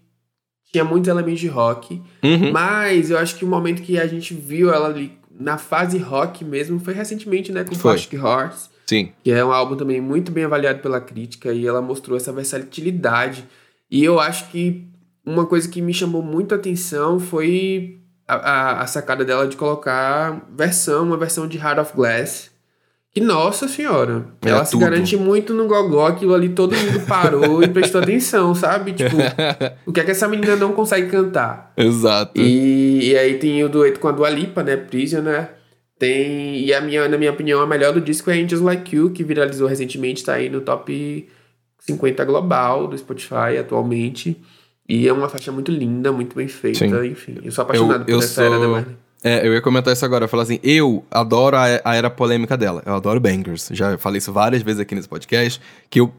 tinha 0.73 0.85
muitos 0.85 1.09
elementos 1.09 1.41
de 1.41 1.49
rock. 1.49 2.03
Uhum. 2.23 2.53
Mas 2.53 3.11
eu 3.11 3.19
acho 3.19 3.37
que 3.37 3.45
o 3.45 3.49
momento 3.49 3.83
que 3.83 3.99
a 3.99 4.07
gente 4.07 4.35
viu 4.35 4.73
ela 4.73 4.89
ali 4.89 5.19
na 5.39 5.59
fase 5.59 5.99
rock 5.99 6.45
mesmo 6.45 6.81
foi 6.81 6.95
recentemente, 6.95 7.53
né? 7.53 7.65
Com 7.65 7.75
foi. 7.75 7.93
Plastic 7.93 8.15
Hearts. 8.15 8.71
Sim. 8.87 9.13
Que 9.23 9.33
é 9.33 9.45
um 9.45 9.53
álbum 9.53 9.77
também 9.77 10.01
muito 10.01 10.31
bem 10.31 10.45
avaliado 10.45 10.81
pela 10.81 11.01
crítica 11.01 11.53
e 11.53 11.67
ela 11.67 11.83
mostrou 11.83 12.17
essa 12.17 12.33
versatilidade. 12.33 13.45
E 13.91 14.05
eu 14.05 14.21
acho 14.21 14.49
que 14.51 14.87
uma 15.25 15.45
coisa 15.45 15.69
que 15.69 15.83
me 15.83 15.93
chamou 15.93 16.23
muito 16.23 16.55
a 16.55 16.59
atenção 16.59 17.19
foi 17.19 17.99
a, 18.29 18.35
a, 18.35 18.83
a 18.83 18.87
sacada 18.87 19.25
dela 19.25 19.47
de 19.49 19.57
colocar 19.57 20.47
versão, 20.57 21.05
uma 21.05 21.17
versão 21.17 21.49
de 21.49 21.59
Heart 21.59 21.79
of 21.79 21.97
Glass 21.97 22.51
e 23.17 23.21
nossa 23.21 23.67
senhora, 23.67 24.27
é 24.45 24.51
ela 24.51 24.59
tudo. 24.59 24.69
se 24.69 24.77
garante 24.77 25.17
muito 25.17 25.55
no 25.55 25.67
gogó, 25.67 26.07
aquilo 26.07 26.35
ali 26.35 26.51
todo 26.51 26.77
mundo 26.77 27.01
parou 27.09 27.63
e 27.63 27.69
prestou 27.69 28.03
atenção, 28.03 28.55
sabe? 28.55 28.93
Tipo, 28.93 29.17
o 29.87 29.93
que 29.93 30.01
é 30.01 30.05
que 30.05 30.11
essa 30.11 30.29
menina 30.29 30.55
não 30.55 30.75
consegue 30.75 31.09
cantar? 31.09 31.73
Exato. 31.79 32.39
E, 32.39 33.09
e 33.09 33.17
aí 33.17 33.39
tem 33.39 33.65
o 33.65 33.71
dueto 33.71 34.01
com 34.01 34.09
a 34.09 34.13
Dua 34.13 34.29
Lipa, 34.29 34.63
né? 34.63 34.77
Prisoner. 34.77 35.49
Tem. 35.99 36.63
E 36.63 36.75
a 36.75 36.81
minha, 36.83 37.09
na 37.09 37.17
minha 37.17 37.31
opinião, 37.31 37.63
a 37.63 37.67
melhor 37.67 37.95
do 37.95 38.03
disco 38.03 38.31
é 38.31 38.35
Angels 38.35 38.61
Like 38.61 38.95
You, 38.95 39.09
que 39.09 39.25
viralizou 39.25 39.67
recentemente, 39.67 40.23
tá 40.23 40.35
aí 40.35 40.51
no 40.51 40.61
top 40.61 41.27
50 41.79 42.23
global 42.23 42.87
do 42.87 42.99
Spotify 42.99 43.57
atualmente. 43.59 44.37
E 44.87 45.09
é 45.09 45.13
uma 45.13 45.31
faixa 45.31 45.51
muito 45.51 45.73
linda, 45.73 46.13
muito 46.13 46.37
bem 46.37 46.49
feita, 46.49 46.87
Sim. 46.87 47.09
enfim. 47.09 47.39
Eu 47.43 47.51
sou 47.51 47.63
apaixonado 47.63 48.01
eu, 48.01 48.05
por 48.05 48.13
eu 48.13 48.19
essa 48.19 48.29
sou... 48.29 48.45
era 48.45 48.59
da 48.59 48.69
Marley. 48.69 49.06
É, 49.27 49.45
eu 49.45 49.53
ia 49.53 49.61
comentar 49.61 49.93
isso 49.93 50.05
agora. 50.05 50.27
Eu 50.27 50.29
falar 50.29 50.45
assim, 50.45 50.61
eu 50.63 51.05
adoro 51.11 51.57
a, 51.57 51.65
a 51.85 51.97
era 51.97 52.09
polêmica 52.09 52.57
dela. 52.57 52.81
Eu 52.87 52.95
adoro 52.95 53.19
bangers. 53.19 53.69
Já 53.73 53.99
falei 53.99 54.19
isso 54.19 54.33
várias 54.33 54.63
vezes 54.63 54.81
aqui 54.81 54.95
nesse 54.95 55.09
podcast, 55.09 55.61
que 55.91 55.99
eu 55.99 56.15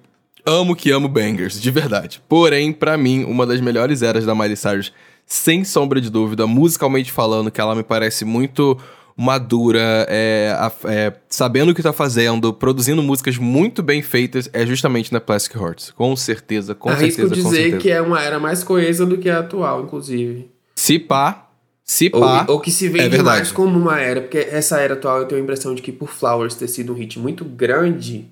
amo 0.45 0.75
que 0.75 0.91
amo 0.91 1.07
bangers, 1.07 1.61
de 1.61 1.71
verdade. 1.71 2.21
Porém, 2.27 2.73
para 2.73 2.97
mim, 2.97 3.23
uma 3.23 3.45
das 3.45 3.61
melhores 3.61 4.01
eras 4.01 4.25
da 4.25 4.35
Miley 4.35 4.57
Cyrus, 4.57 4.91
sem 5.25 5.63
sombra 5.63 6.01
de 6.01 6.09
dúvida, 6.09 6.45
musicalmente 6.45 7.09
falando, 7.09 7.49
que 7.49 7.61
ela 7.61 7.73
me 7.73 7.83
parece 7.83 8.25
muito 8.25 8.77
madura, 9.15 10.05
é, 10.09 10.53
é, 10.83 11.13
sabendo 11.29 11.71
o 11.71 11.75
que 11.75 11.81
tá 11.81 11.93
fazendo, 11.93 12.53
produzindo 12.53 13.01
músicas 13.01 13.37
muito 13.37 13.81
bem 13.81 14.01
feitas, 14.01 14.49
é 14.51 14.65
justamente 14.65 15.13
na 15.13 15.21
Plastic 15.21 15.55
Hearts. 15.55 15.91
Com 15.91 16.13
certeza, 16.17 16.75
com 16.75 16.89
Arrisco 16.89 17.21
certeza. 17.21 17.35
dizer 17.35 17.55
certeza. 17.55 17.77
que 17.77 17.89
é 17.89 18.01
uma 18.01 18.21
era 18.21 18.37
mais 18.37 18.65
coesa 18.65 19.05
do 19.05 19.17
que 19.17 19.29
a 19.29 19.39
atual, 19.39 19.83
inclusive. 19.83 20.51
Se 20.75 20.99
pá, 20.99 21.46
se 21.89 22.09
pá, 22.09 22.45
ou, 22.47 22.55
ou 22.55 22.59
que 22.59 22.69
se 22.69 22.89
vende 22.89 23.15
é 23.15 23.23
mais 23.23 23.51
como 23.51 23.79
uma 23.79 23.99
era, 23.99 24.21
porque 24.21 24.37
essa 24.37 24.79
era 24.79 24.93
atual 24.93 25.19
eu 25.19 25.25
tenho 25.25 25.39
a 25.39 25.43
impressão 25.43 25.73
de 25.73 25.81
que 25.81 25.91
por 25.91 26.09
Flowers 26.09 26.55
ter 26.55 26.67
sido 26.67 26.91
um 26.91 26.95
hit 26.95 27.17
muito 27.17 27.45
grande, 27.45 28.27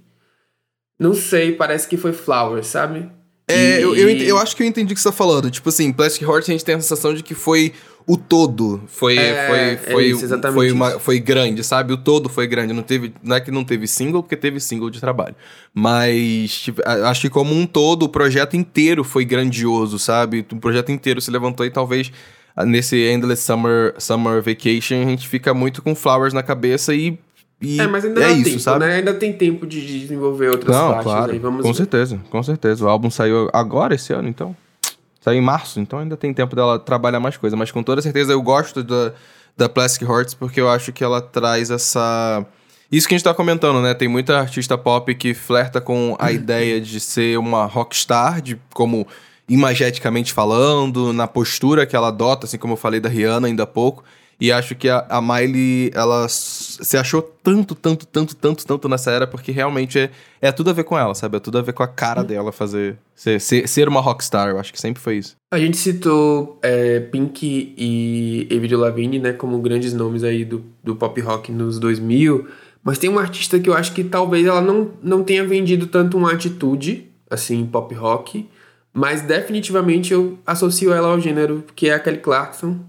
não 0.99 1.13
sei, 1.13 1.53
parece 1.53 1.87
que 1.87 1.95
foi 1.95 2.11
Flowers, 2.11 2.67
sabe? 2.67 3.09
É, 3.47 3.79
e... 3.79 3.81
eu, 3.81 3.95
eu, 3.95 4.09
eu, 4.09 4.37
acho 4.37 4.55
que 4.55 4.63
eu 4.63 4.67
entendi 4.67 4.91
o 4.91 4.95
que 4.95 5.01
você 5.01 5.09
tá 5.09 5.15
falando. 5.15 5.51
Tipo 5.51 5.69
assim, 5.69 5.91
Plastic 5.93 6.23
Heart 6.23 6.49
a 6.49 6.51
gente 6.51 6.65
tem 6.65 6.75
a 6.75 6.81
sensação 6.81 7.13
de 7.13 7.21
que 7.21 7.35
foi 7.35 7.73
o 8.07 8.17
todo. 8.17 8.81
Foi, 8.87 9.17
é, 9.17 9.47
foi, 9.47 9.59
é 9.59 9.77
foi, 9.77 10.03
é 10.03 10.07
isso, 10.07 10.51
foi, 10.51 10.71
uma, 10.71 10.99
foi 10.99 11.19
grande, 11.19 11.63
sabe? 11.63 11.93
O 11.93 11.97
todo 11.97 12.27
foi 12.27 12.47
grande. 12.47 12.73
Não, 12.73 12.81
teve, 12.81 13.13
não 13.21 13.35
é 13.35 13.39
que 13.39 13.51
não 13.51 13.63
teve 13.63 13.87
single, 13.87 14.23
porque 14.23 14.35
teve 14.35 14.59
single 14.59 14.89
de 14.89 14.99
trabalho. 14.99 15.35
Mas 15.73 16.59
tipo, 16.59 16.81
acho 16.85 17.21
que 17.21 17.29
como 17.29 17.53
um 17.53 17.67
todo, 17.67 18.03
o 18.03 18.09
projeto 18.09 18.55
inteiro 18.55 19.03
foi 19.03 19.23
grandioso, 19.23 19.99
sabe? 19.99 20.45
O 20.51 20.57
projeto 20.57 20.91
inteiro 20.91 21.21
se 21.21 21.29
levantou 21.29 21.65
e 21.65 21.69
talvez 21.69 22.11
nesse 22.63 22.97
Endless 22.97 23.43
Summer, 23.43 23.93
Summer 23.97 24.41
Vacation, 24.41 25.01
a 25.01 25.05
gente 25.05 25.27
fica 25.27 25.53
muito 25.53 25.81
com 25.81 25.93
Flowers 25.93 26.33
na 26.33 26.41
cabeça 26.41 26.93
e. 26.93 27.17
e 27.61 27.81
é, 27.81 27.87
mas 27.87 28.05
ainda 28.05 28.23
é 28.23 28.31
isso, 28.31 28.43
tempo, 28.51 28.59
sabe? 28.59 28.85
Né? 28.85 28.95
Ainda 28.95 29.13
tem 29.13 29.33
tempo 29.33 29.67
de 29.67 29.85
desenvolver 29.85 30.49
outras 30.49 30.75
Não, 30.75 30.87
faixas. 30.89 31.03
Claro, 31.03 31.31
aí. 31.33 31.39
Vamos 31.39 31.63
com 31.63 31.71
ver. 31.71 31.77
certeza, 31.77 32.19
com 32.29 32.43
certeza. 32.43 32.85
O 32.85 32.87
álbum 32.87 33.09
saiu 33.09 33.49
agora 33.51 33.95
esse 33.95 34.13
ano, 34.13 34.29
então. 34.29 34.55
Saiu 35.19 35.39
em 35.39 35.41
março, 35.41 35.79
então 35.79 35.99
ainda 35.99 36.15
tem 36.15 36.31
tempo 36.31 36.55
dela 36.55 36.77
trabalhar 36.77 37.19
mais 37.19 37.35
coisa. 37.35 37.57
Mas 37.57 37.71
com 37.71 37.81
toda 37.81 37.99
certeza 37.99 38.31
eu 38.31 38.41
gosto 38.43 38.83
da, 38.83 39.11
da 39.57 39.67
Plastic 39.67 40.07
Hearts 40.07 40.35
porque 40.35 40.61
eu 40.61 40.69
acho 40.69 40.93
que 40.93 41.03
ela 41.03 41.19
traz 41.19 41.71
essa. 41.71 42.45
Isso 42.91 43.07
que 43.07 43.15
a 43.15 43.17
gente 43.17 43.23
tá 43.25 43.33
comentando, 43.33 43.81
né? 43.81 43.95
Tem 43.95 44.07
muita 44.07 44.37
artista 44.37 44.77
pop 44.77 45.13
que 45.15 45.33
flerta 45.33 45.81
com 45.81 46.15
a 46.19 46.31
ideia 46.31 46.79
de 46.79 46.99
ser 46.99 47.39
uma 47.39 47.65
rockstar, 47.65 48.39
de 48.39 48.57
como 48.71 49.07
imageticamente 49.47 50.33
falando, 50.33 51.13
na 51.13 51.27
postura 51.27 51.85
que 51.85 51.95
ela 51.95 52.07
adota, 52.07 52.45
assim 52.45 52.57
como 52.57 52.73
eu 52.73 52.77
falei 52.77 52.99
da 52.99 53.09
Rihanna 53.09 53.47
ainda 53.47 53.63
há 53.63 53.67
pouco. 53.67 54.03
E 54.39 54.51
acho 54.51 54.75
que 54.75 54.89
a, 54.89 55.05
a 55.09 55.21
Miley, 55.21 55.91
ela 55.93 56.27
se 56.27 56.97
achou 56.97 57.21
tanto, 57.21 57.73
tanto, 57.73 58.05
tanto, 58.05 58.35
tanto, 58.35 58.65
tanto 58.65 58.89
nessa 58.89 59.11
era, 59.11 59.25
porque 59.25 59.51
realmente 59.51 59.97
é, 59.97 60.11
é 60.41 60.51
tudo 60.51 60.69
a 60.69 60.73
ver 60.73 60.83
com 60.83 60.97
ela, 60.97 61.15
sabe? 61.15 61.37
É 61.37 61.39
tudo 61.39 61.57
a 61.57 61.61
ver 61.61 61.71
com 61.71 61.83
a 61.83 61.87
cara 61.87 62.21
hum. 62.21 62.25
dela 62.25 62.51
fazer. 62.51 62.97
Ser, 63.15 63.39
ser, 63.39 63.67
ser 63.67 63.87
uma 63.87 64.01
rockstar, 64.01 64.49
eu 64.49 64.59
acho 64.59 64.73
que 64.73 64.81
sempre 64.81 65.01
foi 65.01 65.17
isso. 65.17 65.37
A 65.53 65.57
gente 65.57 65.77
citou 65.77 66.59
é, 66.61 66.99
Pink 66.99 67.73
e 67.77 68.47
Avril 68.51 68.77
Lavigne, 68.77 69.19
né, 69.19 69.31
como 69.31 69.57
grandes 69.59 69.93
nomes 69.93 70.21
aí 70.21 70.43
do, 70.43 70.65
do 70.83 70.97
pop 70.97 71.19
rock 71.21 71.49
nos 71.49 71.79
2000, 71.79 72.45
mas 72.83 72.97
tem 72.97 73.09
uma 73.09 73.21
artista 73.21 73.57
que 73.57 73.69
eu 73.69 73.73
acho 73.73 73.93
que 73.93 74.03
talvez 74.03 74.45
ela 74.45 74.59
não, 74.59 74.91
não 75.01 75.23
tenha 75.23 75.45
vendido 75.45 75.87
tanto 75.87 76.17
uma 76.17 76.33
atitude, 76.33 77.09
assim, 77.29 77.65
pop 77.65 77.95
rock, 77.95 78.45
mas 78.95 79.21
definitivamente 79.21 80.13
eu 80.13 80.39
associo 80.47 80.93
ela 80.93 81.09
ao 81.09 81.19
gênero 81.19 81.65
que 81.75 81.89
é 81.89 81.93
a 81.93 81.99
Kelly 81.99 82.19
Clarkson. 82.19 82.79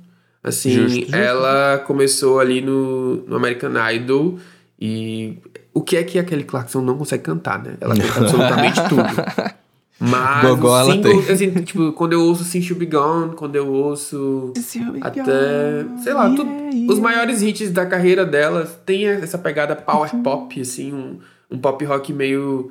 Assim, 0.43 0.71
justo, 0.71 1.13
ela 1.13 1.79
começou 1.79 2.39
ali 2.39 2.61
no, 2.61 3.17
no 3.27 3.35
American 3.35 3.73
Idol 3.91 4.39
e 4.81 5.39
o 5.75 5.83
que 5.83 5.97
é 5.97 6.05
que 6.05 6.17
a 6.17 6.23
Kelly 6.23 6.45
Clarkson 6.45 6.81
não 6.81 6.97
consegue 6.97 7.25
cantar, 7.25 7.61
né? 7.61 7.75
Ela 7.81 7.97
canta 7.97 8.21
absolutamente 8.21 8.81
tudo. 8.89 9.57
Mas 9.99 10.47
Gogó 10.47 10.79
ela 10.79 10.93
single, 10.93 11.23
tem. 11.23 11.33
assim, 11.33 11.51
tipo, 11.65 11.93
quando 11.93 12.13
eu 12.13 12.21
ouço 12.21 12.45
Since 12.45 12.71
You 12.71 12.77
Be 12.77 12.87
Gone, 12.87 13.35
quando 13.35 13.57
eu 13.57 13.67
ouço 13.67 14.53
até, 15.01 15.23
gone, 15.23 16.03
sei 16.05 16.13
lá, 16.13 16.29
yeah, 16.29 16.53
yeah. 16.71 16.93
os 16.93 17.01
maiores 17.01 17.43
hits 17.43 17.73
da 17.73 17.85
carreira 17.85 18.25
dela 18.25 18.65
tem 18.85 19.09
essa 19.09 19.39
pegada 19.39 19.75
power 19.75 20.15
pop, 20.23 20.61
assim, 20.61 20.93
um, 20.93 21.19
um 21.51 21.59
pop 21.59 21.85
rock 21.85 22.13
meio 22.13 22.71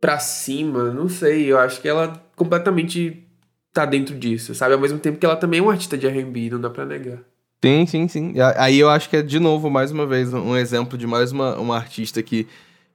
pra 0.00 0.18
cima, 0.18 0.90
não 0.92 1.08
sei, 1.08 1.50
eu 1.50 1.58
acho 1.58 1.80
que 1.80 1.88
ela 1.88 2.22
completamente 2.36 3.24
tá 3.72 3.84
dentro 3.84 4.14
disso, 4.16 4.54
sabe? 4.54 4.74
Ao 4.74 4.80
mesmo 4.80 4.98
tempo 4.98 5.18
que 5.18 5.26
ela 5.26 5.36
também 5.36 5.60
é 5.60 5.62
uma 5.62 5.72
artista 5.72 5.96
de 5.96 6.06
R&B, 6.06 6.50
não 6.50 6.60
dá 6.60 6.70
pra 6.70 6.86
negar. 6.86 7.18
Sim, 7.64 7.86
sim, 7.86 8.08
sim. 8.08 8.34
Aí 8.56 8.78
eu 8.78 8.88
acho 8.88 9.10
que 9.10 9.16
é, 9.16 9.22
de 9.22 9.40
novo, 9.40 9.68
mais 9.68 9.90
uma 9.90 10.06
vez, 10.06 10.32
um 10.32 10.56
exemplo 10.56 10.96
de 10.96 11.06
mais 11.06 11.32
uma, 11.32 11.56
uma 11.56 11.76
artista 11.76 12.22
que, 12.22 12.46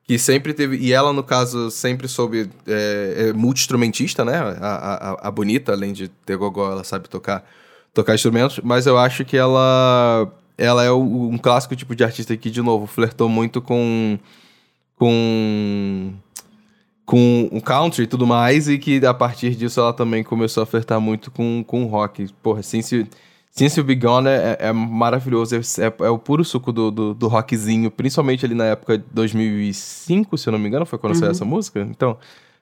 que 0.05 0.17
sempre 0.17 0.53
teve... 0.53 0.77
E 0.77 0.93
ela, 0.93 1.11
no 1.11 1.23
caso, 1.23 1.69
sempre 1.69 2.07
soube... 2.07 2.49
É, 2.65 3.27
é 3.29 3.33
multi-instrumentista, 3.33 4.23
né? 4.23 4.37
A, 4.61 4.67
a, 5.21 5.27
a 5.27 5.31
Bonita, 5.31 5.73
além 5.73 5.91
de 5.91 6.07
ter 6.07 6.37
gogó, 6.37 6.71
ela 6.71 6.83
sabe 6.85 7.09
tocar, 7.09 7.45
tocar 7.93 8.15
instrumentos. 8.15 8.61
Mas 8.63 8.85
eu 8.87 8.97
acho 8.97 9.25
que 9.25 9.35
ela... 9.35 10.31
Ela 10.57 10.83
é 10.83 10.91
um 10.91 11.37
clássico 11.37 11.75
tipo 11.75 11.95
de 11.95 12.03
artista 12.03 12.37
que, 12.37 12.49
de 12.49 12.61
novo, 12.61 12.85
flertou 12.85 13.27
muito 13.27 13.61
com 13.61 14.17
com 14.95 16.13
com 17.05 17.49
o 17.51 17.61
country 17.61 18.03
e 18.03 18.07
tudo 18.07 18.25
mais, 18.25 18.67
e 18.67 18.77
que 18.77 19.05
a 19.05 19.13
partir 19.13 19.55
disso 19.55 19.79
ela 19.79 19.93
também 19.93 20.23
começou 20.23 20.63
a 20.63 20.65
flertar 20.65 20.99
muito 21.01 21.29
com, 21.31 21.63
com 21.65 21.83
o 21.83 21.87
rock. 21.87 22.27
Porra, 22.41 22.63
Since, 22.63 23.07
Since 23.51 23.79
You 23.79 23.85
Be 23.85 23.95
Gone 23.95 24.29
é, 24.29 24.57
é 24.59 24.71
maravilhoso, 24.71 25.55
é, 25.55 25.59
é, 25.59 25.93
é, 26.05 26.09
o 26.09 26.17
puro 26.17 26.45
suco 26.45 26.71
do, 26.71 26.89
do, 26.89 27.13
do, 27.13 27.27
rockzinho, 27.27 27.91
principalmente 27.91 28.45
ali 28.45 28.55
na 28.55 28.65
época 28.65 28.97
de 28.97 29.03
2005, 29.11 30.37
se 30.37 30.47
eu 30.47 30.51
não 30.51 30.59
me 30.59 30.67
engano, 30.67 30.85
foi 30.85 30.97
quando 30.97 31.13
uhum. 31.13 31.19
saiu 31.19 31.31
essa 31.31 31.45
música. 31.45 31.81
Então, 31.81 32.17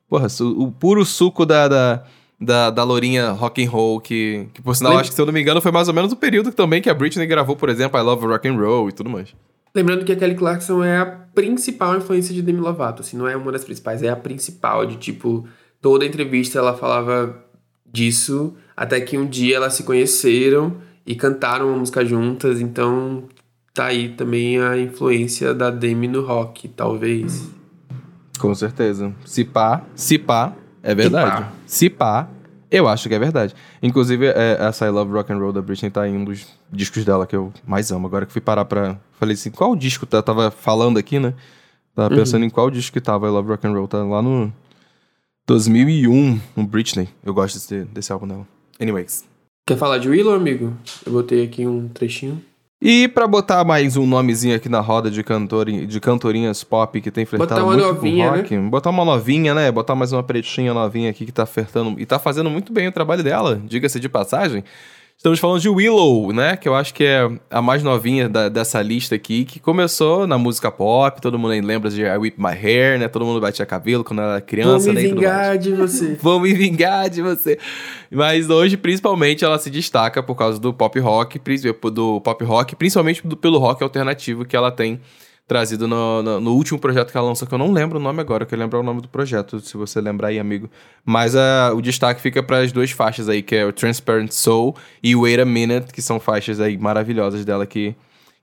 porra, 0.10 0.28
o 0.58 0.72
puro 0.72 1.06
suco 1.06 1.46
da, 1.46 1.68
da, 1.68 2.04
da, 2.40 2.70
da 2.72 2.84
lourinha 2.84 3.32
rock 3.32 3.64
and 3.64 3.70
roll, 3.70 4.02
que, 4.02 4.48
que 4.54 4.62
por 4.62 4.76
sinal, 4.76 4.92
Lembra... 4.94 5.02
acho 5.02 5.12
que 5.12 5.16
se 5.16 5.22
eu 5.22 5.26
não 5.28 5.34
me 5.34 5.42
engano, 5.42 5.62
foi 5.62 5.72
mais 5.72 5.88
ou 5.88 5.94
menos 5.94 6.12
o 6.12 6.16
período 6.16 6.52
também 6.52 6.82
que 6.82 6.90
a 6.90 6.94
Britney 6.94 7.28
gravou, 7.28 7.56
por 7.56 7.70
exemplo, 7.70 8.00
I 8.00 8.04
Love 8.04 8.26
Rock 8.26 8.48
and 8.48 8.56
Roll 8.56 8.90
e 8.90 8.92
tudo 8.92 9.10
mais. 9.10 9.36
Lembrando 9.74 10.04
que 10.04 10.12
a 10.12 10.16
Kelly 10.16 10.36
Clarkson 10.36 10.84
é 10.84 10.98
a 10.98 11.06
principal 11.06 11.96
influência 11.96 12.34
de 12.34 12.42
Demi 12.42 12.60
Lovato, 12.60 13.02
assim, 13.02 13.18
não 13.18 13.28
é 13.28 13.36
uma 13.36 13.52
das 13.52 13.64
principais, 13.64 14.04
é 14.04 14.10
a 14.10 14.16
principal, 14.16 14.86
de 14.86 14.98
tipo, 14.98 15.48
toda 15.82 16.06
entrevista 16.06 16.60
ela 16.60 16.76
falava 16.76 17.44
disso, 17.90 18.54
até 18.76 19.00
que 19.00 19.18
um 19.18 19.26
dia 19.26 19.56
elas 19.56 19.74
se 19.74 19.84
conheceram 19.84 20.78
e 21.06 21.16
cantaram 21.16 21.70
uma 21.70 21.78
música 21.78 22.06
juntas, 22.06 22.60
então 22.60 23.24
tá 23.74 23.86
aí 23.86 24.10
também 24.10 24.62
a 24.62 24.78
influência 24.78 25.54
da 25.54 25.70
Demi 25.70 26.08
no 26.08 26.22
rock, 26.22 26.68
talvez. 26.68 27.50
Com 28.38 28.54
certeza. 28.54 29.14
Se 29.26 29.46
pá, 29.46 29.84
se 29.96 30.18
pá, 30.18 30.54
é 30.84 30.94
verdade. 30.94 31.46
Se 31.66 31.90
pá, 31.90 32.28
eu 32.70 32.88
acho 32.88 33.08
que 33.08 33.16
é 33.16 33.20
verdade. 33.20 33.54
Inclusive, 33.84 34.28
é, 34.28 34.58
essa 34.60 34.86
I 34.86 34.90
Love 34.90 35.12
Rock 35.12 35.32
and 35.32 35.38
Roll 35.38 35.54
da 35.54 35.62
Britney 35.62 35.92
tá 35.92 36.08
em 36.08 36.18
um 36.18 36.26
dos 36.26 36.48
discos 36.72 37.06
dela 37.06 37.28
que 37.28 37.36
eu 37.36 37.54
mais 37.68 37.92
amo. 37.92 38.08
Agora 38.08 38.26
que 38.26 38.32
fui 38.32 38.42
parar 38.42 38.66
pra... 38.66 39.00
Falei 39.22 39.36
assim, 39.36 39.52
qual 39.52 39.76
disco 39.76 40.08
tá? 40.08 40.20
Tava 40.20 40.50
falando 40.50 40.98
aqui, 40.98 41.20
né? 41.20 41.36
Tava 41.96 42.12
uhum. 42.12 42.20
pensando 42.20 42.44
em 42.44 42.50
qual 42.50 42.72
disco 42.72 42.92
que 42.94 43.00
tava 43.00 43.28
I 43.28 43.30
Love 43.30 43.50
Rock 43.50 43.68
and 43.68 43.72
Roll. 43.72 43.88
Tá 43.88 44.04
lá 44.04 44.20
no 44.20 44.52
2001, 45.46 46.42
no 46.56 46.64
Britney. 46.66 47.08
Eu 47.24 47.32
gosto 47.32 47.54
desse, 47.54 47.86
desse 47.86 48.12
álbum 48.12 48.28
dela. 48.28 48.48
Anyways. 48.82 49.24
Quer 49.68 49.78
falar 49.78 50.00
de 50.00 50.10
Willow, 50.10 50.34
amigo? 50.34 50.74
Eu 51.06 51.12
botei 51.12 51.46
aqui 51.46 51.68
um 51.68 51.88
trechinho. 51.88 52.42
E 52.82 53.08
para 53.08 53.28
botar 53.28 53.64
mais 53.64 53.96
um 53.96 54.08
nomezinho 54.08 54.56
aqui 54.56 54.68
na 54.68 54.80
roda 54.80 55.12
de, 55.12 55.22
cantor, 55.22 55.68
de 55.68 56.00
cantorinhas 56.00 56.64
pop 56.64 57.00
que 57.00 57.12
tem 57.12 57.24
flertado 57.24 57.64
muito 57.64 57.80
novinha, 57.80 58.28
com 58.32 58.38
rock, 58.38 58.58
né? 58.58 58.70
botar 58.72 58.90
uma 58.90 59.06
novinha, 59.06 59.54
né? 59.54 59.72
Botar 59.72 59.94
mais 59.94 60.12
uma 60.12 60.24
pretinha 60.24 60.74
novinha 60.74 61.12
aqui 61.12 61.28
que 61.28 61.32
tá 61.32 61.46
flertando 61.46 62.00
e 62.00 62.08
tá 62.08 62.18
fazendo 62.18 62.50
muito 62.50 62.74
bem 62.74 62.88
o 62.88 62.92
trabalho 62.92 63.24
dela, 63.24 63.62
diga-se 63.68 64.00
de 64.00 64.10
passagem. 64.10 64.64
Estamos 65.22 65.38
falando 65.38 65.62
de 65.62 65.70
Willow, 65.70 66.34
né? 66.34 66.58
Que 66.58 66.68
eu 66.68 66.74
acho 66.74 66.96
que 66.96 67.04
é 67.04 67.30
a 67.48 67.62
mais 67.62 67.84
novinha 67.84 68.28
da, 68.28 68.50
dessa 68.50 68.82
lista 68.82 69.14
aqui, 69.14 69.46
que 69.46 69.60
começou 69.60 70.26
na 70.26 70.36
música 70.36 70.72
pop, 70.72 71.22
todo 71.22 71.38
mundo 71.38 71.52
lembra 71.64 71.92
de 71.92 72.02
I 72.02 72.18
Whip 72.18 72.42
My 72.42 72.58
Hair, 72.58 72.98
né? 72.98 73.08
Todo 73.08 73.24
mundo 73.24 73.40
batia 73.40 73.64
cabelo 73.64 74.04
quando 74.04 74.20
era 74.24 74.42
criança, 74.42 74.86
Vou 74.86 74.96
me 74.96 75.04
né? 75.04 75.08
vingar 75.10 75.58
de 75.60 75.74
você. 75.74 76.18
Vou 76.20 76.40
me 76.40 76.52
vingar 76.56 77.08
de 77.08 77.22
você. 77.22 77.60
Mas 78.10 78.50
hoje, 78.50 78.76
principalmente, 78.78 79.46
ela 79.46 79.60
se 79.60 79.70
destaca 79.70 80.24
por 80.24 80.34
causa 80.34 80.60
do 80.60 80.74
pop 80.74 81.00
rock, 81.00 81.40
do 81.94 82.20
pop 82.20 82.44
rock, 82.44 82.76
principalmente 82.76 83.22
pelo 83.22 83.60
rock 83.60 83.84
alternativo 83.84 84.44
que 84.44 84.56
ela 84.56 84.72
tem 84.72 85.00
trazido 85.52 85.86
no, 85.86 86.24
no, 86.24 86.40
no, 86.40 86.54
último 86.54 86.80
projeto 86.80 87.12
que 87.12 87.18
ela 87.18 87.28
lançou, 87.28 87.46
que 87.46 87.54
eu 87.54 87.58
não 87.58 87.74
lembro 87.74 88.00
o 88.00 88.02
nome 88.02 88.22
agora, 88.22 88.44
eu 88.44 88.48
quero 88.48 88.62
lembrar 88.62 88.80
o 88.80 88.84
nome 88.84 89.02
do 89.02 89.10
projeto, 89.10 89.60
se 89.60 89.76
você 89.76 90.00
lembrar 90.00 90.30
aí, 90.30 90.40
amigo. 90.40 90.70
Mas 91.04 91.36
uh, 91.36 91.76
o 91.76 91.82
destaque 91.82 92.22
fica 92.22 92.42
para 92.42 92.60
as 92.60 92.72
duas 92.72 92.92
faixas 92.92 93.28
aí, 93.28 93.42
que 93.42 93.58
é 93.58 93.66
o 93.66 93.74
Transparent 93.74 94.32
Soul 94.32 94.74
e 95.04 95.14
Wait 95.14 95.42
a 95.42 95.44
Minute, 95.44 95.92
que 95.92 96.02
são 96.02 96.22
faixas 96.22 96.62
aí 96.62 96.78
maravilhosas 96.78 97.44
dela 97.44 97.66
que, 97.66 97.94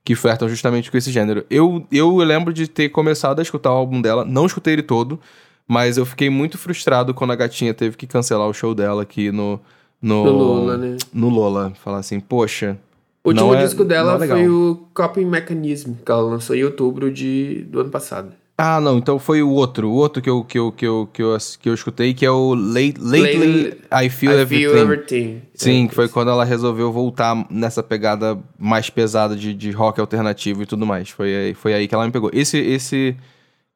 que 0.05 0.13
flertam 0.13 0.47
justamente 0.47 0.91
com 0.91 0.97
esse 0.97 1.11
gênero. 1.11 1.43
Eu, 1.49 1.83
eu 1.91 2.15
lembro 2.17 2.53
de 2.53 2.67
ter 2.67 2.89
começado 2.89 3.39
a 3.39 3.41
escutar 3.41 3.71
o 3.71 3.77
álbum 3.77 3.99
dela, 3.99 4.23
não 4.23 4.45
escutei 4.45 4.73
ele 4.73 4.83
todo, 4.83 5.19
mas 5.67 5.97
eu 5.97 6.05
fiquei 6.05 6.29
muito 6.29 6.59
frustrado 6.59 7.11
quando 7.11 7.31
a 7.31 7.35
gatinha 7.35 7.73
teve 7.73 7.97
que 7.97 8.05
cancelar 8.05 8.47
o 8.47 8.53
show 8.53 8.75
dela 8.75 9.01
aqui 9.01 9.31
no... 9.31 9.59
No, 9.99 10.25
no 10.25 10.31
Lola, 10.31 10.77
né? 10.77 10.97
No 11.11 11.27
Lola. 11.27 11.73
Falar 11.83 11.97
assim, 11.97 12.19
poxa, 12.19 12.77
o 13.23 13.29
último 13.29 13.53
é, 13.55 13.63
disco 13.63 13.83
dela 13.83 14.23
é 14.23 14.27
foi 14.27 14.49
o 14.49 14.87
Coping 14.93 15.25
Mechanism, 15.25 15.93
que 16.05 16.11
ela 16.11 16.21
lançou 16.21 16.55
em 16.55 16.63
outubro 16.63 17.11
de, 17.11 17.65
do 17.69 17.81
ano 17.81 17.89
passado. 17.89 18.31
Ah, 18.61 18.81
não, 18.81 18.97
então 18.97 19.17
foi 19.17 19.41
o 19.41 19.49
outro, 19.51 19.89
o 19.89 19.93
outro 19.93 20.21
que 20.21 20.29
eu, 20.29 20.43
que 20.43 20.59
eu, 20.59 20.69
que 20.69 20.85
eu, 20.85 21.09
que 21.13 21.23
eu, 21.23 21.37
que 21.61 21.69
eu 21.69 21.73
escutei, 21.73 22.13
que 22.13 22.25
é 22.25 22.31
o 22.31 22.53
Late, 22.53 22.95
Lately 22.99 23.73
I 23.89 24.09
Feel, 24.09 24.33
I 24.33 24.41
everything. 24.41 24.69
feel 24.69 24.77
everything. 24.77 25.41
Sim, 25.53 25.85
é, 25.85 25.87
que 25.87 25.95
foi 25.95 26.09
quando 26.09 26.29
ela 26.29 26.43
resolveu 26.43 26.91
voltar 26.91 27.47
nessa 27.49 27.81
pegada 27.81 28.37
mais 28.57 28.89
pesada 28.89 29.33
de, 29.33 29.53
de 29.53 29.71
rock 29.71 30.01
alternativo 30.01 30.63
e 30.63 30.65
tudo 30.65 30.85
mais. 30.85 31.09
Foi 31.09 31.33
aí, 31.33 31.53
foi 31.53 31.73
aí 31.73 31.87
que 31.87 31.95
ela 31.95 32.05
me 32.05 32.11
pegou. 32.11 32.29
Esse, 32.33 32.57
esse 32.57 33.15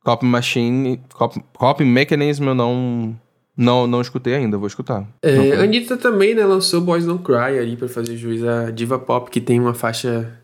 Copy 0.03 0.25
Machine, 0.25 0.99
Copy, 1.13 1.41
Copy 1.53 1.85
Mechanism 1.85 2.49
eu 2.49 2.55
não, 2.55 3.17
não, 3.55 3.85
não 3.87 4.01
escutei 4.01 4.35
ainda, 4.35 4.57
vou 4.57 4.67
escutar. 4.67 5.07
É, 5.21 5.53
a 5.53 5.63
Anitta 5.63 5.95
também, 5.97 6.33
né, 6.33 6.45
lançou 6.45 6.81
Boys 6.81 7.05
Don't 7.05 7.23
Cry 7.23 7.59
ali 7.59 7.77
pra 7.77 7.87
fazer 7.87 8.17
juiz 8.17 8.43
a 8.43 8.71
Diva 8.71 8.97
Pop, 8.97 9.29
que 9.29 9.39
tem 9.39 9.59
uma 9.59 9.73
faixa 9.73 10.39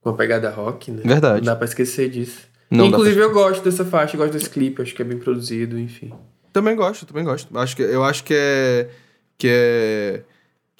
com 0.00 0.10
a 0.10 0.14
pegada 0.14 0.50
rock, 0.50 0.90
né? 0.90 1.02
Verdade. 1.04 1.38
Não 1.38 1.52
dá 1.52 1.56
pra 1.56 1.64
esquecer 1.64 2.08
disso. 2.08 2.40
Não 2.70 2.86
Inclusive 2.86 3.16
pra... 3.16 3.24
eu 3.24 3.32
gosto 3.32 3.62
dessa 3.62 3.84
faixa, 3.84 4.16
gosto 4.16 4.32
desse 4.32 4.48
clipe, 4.48 4.80
acho 4.82 4.94
que 4.94 5.02
é 5.02 5.04
bem 5.04 5.18
produzido, 5.18 5.78
enfim. 5.78 6.12
Também 6.52 6.74
gosto, 6.76 7.06
também 7.06 7.24
gosto. 7.24 7.56
Acho 7.58 7.76
que, 7.76 7.82
eu 7.82 8.04
acho 8.04 8.24
que 8.24 8.34
é... 8.34 8.88
Que 9.36 9.48
é 9.50 10.22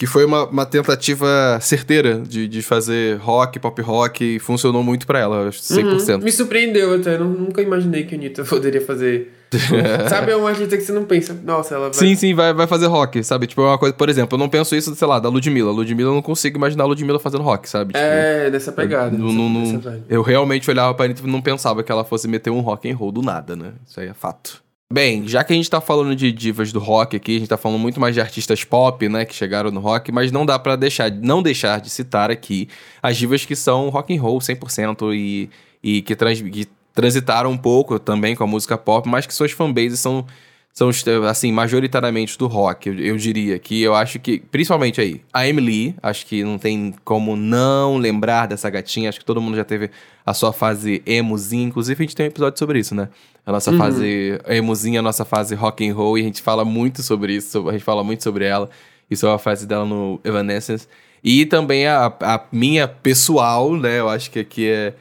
que 0.02 0.06
foi 0.08 0.24
uma, 0.24 0.46
uma 0.46 0.66
tentativa 0.66 1.60
certeira 1.60 2.18
de, 2.18 2.48
de 2.48 2.60
fazer 2.60 3.18
rock, 3.18 3.60
pop 3.60 3.80
rock, 3.82 4.24
e 4.24 4.38
funcionou 4.40 4.82
muito 4.82 5.06
para 5.06 5.20
ela, 5.20 5.48
100%. 5.48 6.14
Uhum. 6.14 6.24
Me 6.24 6.32
surpreendeu 6.32 6.96
até, 6.96 7.16
nunca 7.18 7.62
imaginei 7.62 8.02
que 8.02 8.12
a 8.12 8.18
Anitta 8.18 8.42
poderia 8.42 8.80
fazer 8.80 9.30
sabe, 10.08 10.32
é 10.32 10.36
uma 10.36 10.48
artista 10.48 10.76
que 10.76 10.82
você 10.82 10.90
não 10.90 11.04
pensa, 11.04 11.38
nossa, 11.44 11.76
ela 11.76 11.84
vai. 11.84 11.94
Sim, 11.94 12.16
sim, 12.16 12.34
vai, 12.34 12.52
vai 12.52 12.66
fazer 12.66 12.86
rock, 12.86 13.22
sabe? 13.22 13.46
Tipo, 13.46 13.60
é 13.62 13.66
uma 13.66 13.78
coisa, 13.78 13.94
por 13.94 14.08
exemplo, 14.08 14.34
eu 14.34 14.40
não 14.40 14.48
penso 14.48 14.74
isso, 14.74 14.92
sei 14.92 15.06
lá, 15.06 15.20
da 15.20 15.28
Ludmilla. 15.28 15.70
Ludmilla 15.70 16.10
eu 16.10 16.14
não 16.14 16.22
consigo 16.22 16.56
imaginar 16.58 16.82
a 16.82 16.86
Ludmilla 16.88 17.20
fazendo 17.20 17.44
rock, 17.44 17.68
sabe? 17.68 17.92
Tipo, 17.92 18.04
é, 18.04 18.50
dessa 18.50 18.72
pegada. 18.72 19.14
Eu, 19.14 19.20
não, 19.20 19.48
não, 19.48 19.82
eu 20.08 20.22
realmente 20.22 20.68
olhava 20.68 20.94
pra 20.94 21.04
Anitta 21.04 21.22
e 21.24 21.30
não 21.30 21.40
pensava 21.40 21.84
que 21.84 21.92
ela 21.92 22.02
fosse 22.02 22.26
meter 22.26 22.50
um 22.50 22.60
rock 22.60 22.90
and 22.90 22.96
roll 22.96 23.12
do 23.12 23.22
nada, 23.22 23.54
né? 23.54 23.74
Isso 23.86 24.00
aí 24.00 24.08
é 24.08 24.14
fato. 24.14 24.62
Bem, 24.92 25.26
já 25.26 25.42
que 25.42 25.54
a 25.54 25.56
gente 25.56 25.70
tá 25.70 25.80
falando 25.80 26.14
de 26.14 26.30
divas 26.30 26.70
do 26.70 26.78
rock 26.78 27.16
aqui, 27.16 27.36
a 27.36 27.38
gente 27.38 27.48
tá 27.48 27.56
falando 27.56 27.78
muito 27.78 27.98
mais 27.98 28.14
de 28.14 28.20
artistas 28.20 28.62
pop, 28.62 29.08
né, 29.08 29.24
que 29.24 29.34
chegaram 29.34 29.70
no 29.70 29.80
rock, 29.80 30.12
mas 30.12 30.30
não 30.30 30.44
dá 30.44 30.58
para 30.58 30.76
deixar, 30.76 31.10
não 31.10 31.42
deixar 31.42 31.80
de 31.80 31.88
citar 31.88 32.30
aqui 32.30 32.68
as 33.02 33.16
divas 33.16 33.42
que 33.46 33.56
são 33.56 33.88
rock 33.88 34.14
and 34.14 34.20
roll 34.20 34.38
100% 34.38 35.14
e, 35.14 35.48
e 35.82 36.02
que, 36.02 36.14
trans, 36.14 36.42
que 36.42 36.68
transitaram 36.92 37.50
um 37.50 37.56
pouco 37.56 37.98
também 37.98 38.36
com 38.36 38.44
a 38.44 38.46
música 38.46 38.76
pop, 38.76 39.08
mas 39.08 39.24
que 39.24 39.32
suas 39.32 39.50
fanbases 39.52 39.98
são, 39.98 40.26
são 40.72 40.90
assim, 41.28 41.52
majoritariamente 41.52 42.38
do 42.38 42.46
rock, 42.46 42.88
eu, 42.88 42.98
eu, 42.98 43.16
diria. 43.16 43.58
Que 43.58 43.82
eu 43.82 43.94
acho 43.94 44.18
que, 44.18 44.40
principalmente 44.40 45.00
aí, 45.00 45.20
a 45.32 45.46
Emily, 45.46 45.94
acho 46.02 46.24
que 46.24 46.42
não 46.42 46.58
tem 46.58 46.94
como 47.04 47.36
não 47.36 47.98
lembrar 47.98 48.46
dessa 48.46 48.70
gatinha, 48.70 49.10
acho 49.10 49.18
que 49.18 49.24
todo 49.24 49.40
mundo 49.40 49.56
já 49.56 49.64
teve 49.64 49.90
a 50.24 50.32
sua 50.32 50.52
fase 50.52 51.02
emozinha, 51.04 51.64
inclusive 51.64 52.02
a 52.02 52.06
gente 52.06 52.16
tem 52.16 52.26
um 52.26 52.28
episódio 52.28 52.58
sobre 52.58 52.78
isso, 52.78 52.94
né? 52.94 53.10
A 53.44 53.52
nossa 53.52 53.70
uhum. 53.70 53.76
fase 53.76 54.40
emozinha, 54.46 55.00
a 55.00 55.02
nossa 55.02 55.24
fase 55.24 55.54
rock 55.54 55.86
and 55.86 55.94
roll, 55.94 56.16
e 56.16 56.22
a 56.22 56.24
gente 56.24 56.40
fala 56.40 56.64
muito 56.64 57.02
sobre 57.02 57.34
isso, 57.34 57.68
a 57.68 57.72
gente 57.72 57.84
fala 57.84 58.02
muito 58.02 58.22
sobre 58.22 58.46
ela, 58.46 58.70
e 59.10 59.16
sobre 59.16 59.34
a 59.34 59.38
fase 59.38 59.66
dela 59.66 59.84
no 59.84 60.18
Evanescence. 60.24 60.88
E 61.22 61.44
também 61.44 61.86
a, 61.86 62.06
a 62.06 62.44
minha 62.50 62.88
pessoal, 62.88 63.76
né? 63.76 64.00
Eu 64.00 64.08
acho 64.08 64.30
que 64.30 64.40
aqui 64.40 64.68
é. 64.68 64.94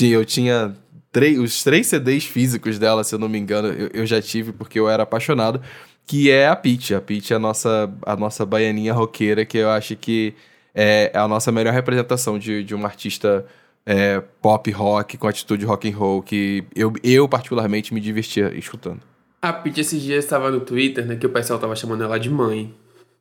Eu 0.00 0.24
tinha 0.24 0.74
três, 1.16 1.38
os 1.38 1.64
três 1.64 1.86
CDs 1.86 2.26
físicos 2.26 2.78
dela, 2.78 3.02
se 3.02 3.14
eu 3.14 3.18
não 3.18 3.26
me 3.26 3.38
engano, 3.38 3.68
eu, 3.68 3.88
eu 3.94 4.06
já 4.06 4.20
tive 4.20 4.52
porque 4.52 4.78
eu 4.78 4.86
era 4.86 5.04
apaixonado, 5.04 5.62
que 6.06 6.30
é 6.30 6.46
a 6.46 6.54
Peach. 6.54 6.94
A 6.94 7.00
Peach 7.00 7.32
é 7.32 7.36
a 7.36 7.38
nossa, 7.38 7.90
a 8.04 8.14
nossa 8.14 8.44
baianinha 8.44 8.92
roqueira, 8.92 9.42
que 9.46 9.56
eu 9.56 9.70
acho 9.70 9.96
que 9.96 10.34
é 10.74 11.10
a 11.14 11.26
nossa 11.26 11.50
melhor 11.50 11.72
representação 11.72 12.38
de, 12.38 12.62
de 12.62 12.74
uma 12.74 12.86
artista 12.86 13.46
é, 13.86 14.22
pop 14.42 14.70
rock 14.70 15.16
com 15.16 15.26
atitude 15.26 15.64
rock 15.64 15.90
and 15.90 15.96
roll, 15.96 16.20
que 16.20 16.64
eu, 16.74 16.92
eu 17.02 17.26
particularmente 17.26 17.94
me 17.94 18.00
divertia 18.00 18.52
escutando. 18.54 19.00
A 19.40 19.54
Peach 19.54 19.80
esses 19.80 20.02
dias 20.02 20.22
estava 20.22 20.50
no 20.50 20.60
Twitter, 20.60 21.06
né, 21.06 21.16
que 21.16 21.24
o 21.24 21.30
pessoal 21.30 21.58
tava 21.58 21.74
chamando 21.74 22.04
ela 22.04 22.18
de 22.18 22.28
mãe. 22.28 22.74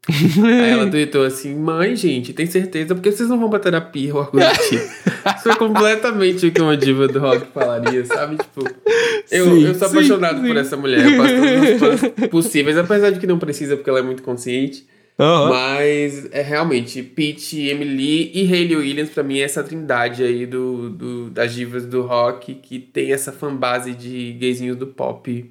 Aí 0.07 0.69
ela 0.69 0.89
tweetou 0.91 1.23
assim: 1.23 1.55
Mãe, 1.55 1.95
gente, 1.95 2.33
tem 2.33 2.45
certeza? 2.45 2.93
Porque 2.93 3.11
vocês 3.11 3.27
não 3.27 3.39
vão 3.39 3.49
pra 3.49 3.59
terapia 3.59 4.13
ou 4.13 4.21
algo 4.21 4.37
do 4.37 4.45
tipo. 4.69 4.85
Isso 5.25 5.43
foi 5.43 5.55
completamente 5.55 6.45
o 6.45 6.51
que 6.51 6.61
uma 6.61 6.77
diva 6.77 7.07
do 7.07 7.19
rock 7.19 7.47
falaria, 7.51 8.05
sabe? 8.05 8.37
Tipo, 8.37 8.63
eu, 9.31 9.45
sim, 9.45 9.65
eu 9.65 9.75
sou 9.75 9.87
sim, 9.87 9.95
apaixonado 9.95 10.41
sim. 10.41 10.47
por 10.47 10.57
essa 10.57 10.77
mulher. 10.77 11.03
Eu 11.03 11.17
faço 11.17 11.35
todos 11.35 11.71
os 11.71 11.77
planos 11.79 12.29
possíveis, 12.29 12.77
apesar 12.77 13.09
de 13.09 13.19
que 13.19 13.25
não 13.25 13.39
precisa, 13.39 13.75
porque 13.75 13.89
ela 13.89 13.99
é 13.99 14.03
muito 14.03 14.21
consciente. 14.21 14.85
Uhum. 15.17 15.49
Mas 15.49 16.27
é 16.31 16.41
realmente 16.41 17.01
Pete, 17.01 17.61
Emily 17.67 18.31
e 18.33 18.51
Hayley 18.51 18.75
Williams, 18.75 19.09
pra 19.09 19.23
mim, 19.23 19.39
é 19.39 19.43
essa 19.43 19.63
trindade 19.63 20.21
aí 20.21 20.45
do, 20.45 20.89
do, 20.89 21.29
das 21.29 21.53
divas 21.53 21.85
do 21.85 22.01
rock 22.01 22.53
que 22.53 22.79
tem 22.79 23.13
essa 23.13 23.31
fanbase 23.31 23.93
de 23.93 24.33
gaysinhos 24.33 24.75
do 24.75 24.85
pop 24.85 25.49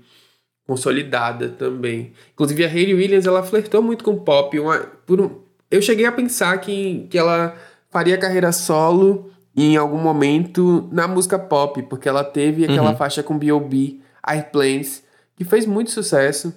consolidada 0.66 1.48
também. 1.48 2.12
Inclusive 2.32 2.64
a 2.64 2.68
Hayley 2.68 2.94
Williams, 2.94 3.26
ela 3.26 3.42
flertou 3.42 3.82
muito 3.82 4.04
com 4.04 4.16
pop. 4.16 4.58
Uma, 4.58 4.78
por 5.06 5.20
um, 5.20 5.40
eu 5.70 5.82
cheguei 5.82 6.06
a 6.06 6.12
pensar 6.12 6.58
que, 6.58 7.06
que 7.10 7.18
ela 7.18 7.54
faria 7.90 8.18
carreira 8.18 8.52
solo 8.52 9.30
em 9.56 9.76
algum 9.76 9.98
momento 9.98 10.88
na 10.90 11.06
música 11.06 11.38
pop, 11.38 11.82
porque 11.84 12.08
ela 12.08 12.24
teve 12.24 12.64
aquela 12.64 12.90
uhum. 12.90 12.96
faixa 12.96 13.22
com 13.22 13.38
B.O.B., 13.38 14.00
Airplanes, 14.26 15.04
que 15.36 15.44
fez 15.44 15.66
muito 15.66 15.90
sucesso. 15.90 16.52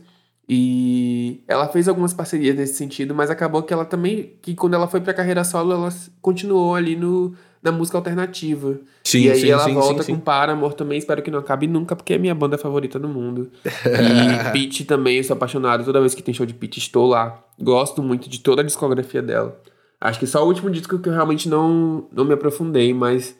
E 0.49 1.43
ela 1.45 1.67
fez 1.67 1.89
algumas 1.89 2.13
parcerias 2.13 2.55
nesse 2.55 2.75
sentido, 2.75 3.13
mas 3.13 3.29
acabou 3.29 3.61
que 3.63 3.73
ela 3.73 3.83
também, 3.83 4.37
que 4.41 4.55
quando 4.55 4.75
ela 4.75 4.87
foi 4.87 5.01
pra 5.01 5.13
carreira 5.13 5.43
solo, 5.43 5.73
ela 5.73 5.93
continuou 6.21 6.73
ali 6.73 6.95
no, 6.95 7.35
na 7.61 7.71
música 7.71 7.97
alternativa. 7.97 8.79
Sim, 9.03 9.23
e 9.23 9.31
aí 9.31 9.41
sim, 9.41 9.49
ela 9.49 9.63
sim, 9.63 9.73
volta 9.73 10.03
sim, 10.03 10.13
com 10.13 10.19
Paramore 10.19 10.75
também, 10.75 10.97
espero 10.97 11.21
que 11.21 11.31
não 11.31 11.39
acabe 11.39 11.67
nunca, 11.67 11.95
porque 11.95 12.13
é 12.13 12.17
minha 12.17 12.35
banda 12.35 12.57
favorita 12.57 12.99
do 12.99 13.07
mundo. 13.07 13.49
e 13.65 14.51
Pete 14.51 14.85
também, 14.85 15.17
eu 15.17 15.23
sou 15.23 15.35
apaixonado, 15.35 15.83
toda 15.83 15.99
vez 15.99 16.13
que 16.13 16.23
tem 16.23 16.33
show 16.33 16.45
de 16.45 16.53
Pete 16.53 16.79
estou 16.79 17.07
lá. 17.07 17.43
Gosto 17.59 18.03
muito 18.03 18.29
de 18.29 18.39
toda 18.39 18.61
a 18.61 18.65
discografia 18.65 19.21
dela. 19.21 19.59
Acho 19.99 20.19
que 20.19 20.27
só 20.27 20.43
o 20.43 20.47
último 20.47 20.69
disco 20.69 20.99
que 20.99 21.09
eu 21.09 21.13
realmente 21.13 21.49
não, 21.49 22.07
não 22.11 22.23
me 22.23 22.33
aprofundei, 22.33 22.93
mas 22.93 23.35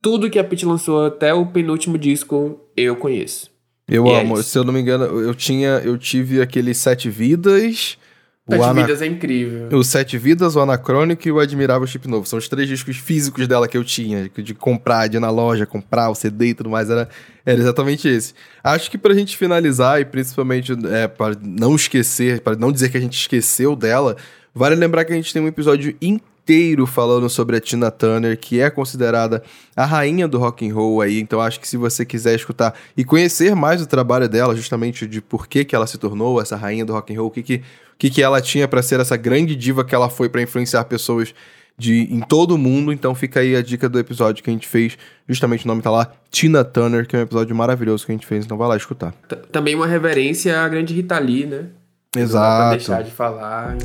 tudo 0.00 0.30
que 0.30 0.38
a 0.38 0.44
Pete 0.44 0.64
lançou 0.64 1.04
até 1.04 1.34
o 1.34 1.46
penúltimo 1.46 1.98
disco 1.98 2.60
eu 2.76 2.96
conheço. 2.96 3.50
Eu 3.88 4.06
e 4.06 4.10
é 4.10 4.20
amo. 4.20 4.38
É 4.38 4.42
Se 4.42 4.58
eu 4.58 4.64
não 4.64 4.72
me 4.72 4.80
engano, 4.80 5.04
eu 5.04 5.34
tinha, 5.34 5.80
eu 5.84 5.96
tive 5.96 6.40
aquele 6.40 6.74
Sete 6.74 7.08
Vidas. 7.08 7.98
Sete 8.48 8.62
Ana... 8.62 8.82
Vidas 8.82 9.02
é 9.02 9.06
incrível. 9.06 9.68
O 9.76 9.82
Sete 9.82 10.16
Vidas, 10.16 10.54
o 10.54 10.60
Anacrônico 10.60 11.26
e 11.26 11.32
o 11.32 11.40
Admirável 11.40 11.86
Chip 11.86 12.06
Novo. 12.06 12.26
São 12.26 12.38
os 12.38 12.48
três 12.48 12.68
discos 12.68 12.96
físicos 12.96 13.48
dela 13.48 13.66
que 13.66 13.76
eu 13.76 13.82
tinha, 13.82 14.30
de 14.36 14.54
comprar, 14.54 15.08
de 15.08 15.16
ir 15.16 15.20
na 15.20 15.30
loja, 15.30 15.66
comprar 15.66 16.10
o 16.10 16.14
CD 16.14 16.48
e 16.48 16.54
tudo 16.54 16.70
mais. 16.70 16.88
Era, 16.88 17.08
era 17.44 17.58
exatamente 17.58 18.06
esse. 18.06 18.34
Acho 18.62 18.88
que 18.88 18.96
pra 18.96 19.14
gente 19.14 19.36
finalizar, 19.36 20.00
e 20.00 20.04
principalmente 20.04 20.72
é, 20.92 21.08
para 21.08 21.36
não 21.42 21.74
esquecer, 21.74 22.40
para 22.40 22.54
não 22.54 22.70
dizer 22.70 22.88
que 22.88 22.96
a 22.96 23.00
gente 23.00 23.18
esqueceu 23.18 23.74
dela, 23.74 24.16
vale 24.54 24.76
lembrar 24.76 25.04
que 25.04 25.12
a 25.12 25.16
gente 25.16 25.32
tem 25.32 25.42
um 25.42 25.48
episódio 25.48 25.96
inteiro 26.00 26.86
falando 26.86 27.28
sobre 27.28 27.56
a 27.56 27.60
Tina 27.60 27.90
Turner, 27.90 28.38
que 28.38 28.60
é 28.60 28.70
considerada 28.70 29.42
a 29.74 29.84
rainha 29.84 30.28
do 30.28 30.38
rock 30.38 30.68
and 30.68 30.72
roll 30.72 31.00
aí. 31.00 31.18
Então 31.18 31.40
acho 31.40 31.58
que 31.58 31.66
se 31.66 31.76
você 31.76 32.04
quiser 32.04 32.36
escutar 32.36 32.72
e 32.96 33.04
conhecer 33.04 33.56
mais 33.56 33.82
o 33.82 33.86
trabalho 33.86 34.28
dela, 34.28 34.54
justamente 34.54 35.04
de 35.04 35.20
por 35.20 35.48
que, 35.48 35.64
que 35.64 35.74
ela 35.74 35.88
se 35.88 35.98
tornou 35.98 36.40
essa 36.40 36.54
rainha 36.54 36.84
do 36.84 36.92
rock 36.92 37.12
and 37.12 37.18
roll, 37.18 37.26
o 37.26 37.30
que 37.32 37.42
que, 37.42 37.62
que, 37.98 38.10
que 38.10 38.22
ela 38.22 38.40
tinha 38.40 38.68
para 38.68 38.82
ser 38.82 39.00
essa 39.00 39.16
grande 39.16 39.56
diva 39.56 39.84
que 39.84 39.94
ela 39.94 40.08
foi 40.08 40.28
para 40.28 40.42
influenciar 40.42 40.84
pessoas 40.84 41.34
de 41.78 42.12
em 42.12 42.20
todo 42.20 42.52
o 42.52 42.58
mundo. 42.58 42.92
Então 42.92 43.14
fica 43.14 43.40
aí 43.40 43.54
a 43.56 43.62
dica 43.62 43.88
do 43.88 43.98
episódio 43.98 44.42
que 44.42 44.50
a 44.50 44.52
gente 44.52 44.66
fez. 44.66 44.96
Justamente 45.28 45.64
o 45.64 45.68
nome 45.68 45.82
tá 45.82 45.90
lá, 45.90 46.12
Tina 46.30 46.64
Turner, 46.64 47.06
que 47.06 47.16
é 47.16 47.18
um 47.18 47.22
episódio 47.22 47.54
maravilhoso 47.54 48.06
que 48.06 48.12
a 48.12 48.14
gente 48.14 48.26
fez. 48.26 48.44
Então 48.44 48.56
vai 48.56 48.68
lá 48.68 48.76
escutar. 48.76 49.12
Também 49.52 49.74
uma 49.74 49.86
reverência 49.86 50.60
à 50.60 50.68
grande 50.68 50.94
Rita 50.94 51.18
Lee, 51.18 51.46
né? 51.46 51.66
Exato. 52.16 52.62
Não 52.62 52.70
deixar 52.70 53.02
de 53.02 53.10
falar. 53.10 53.76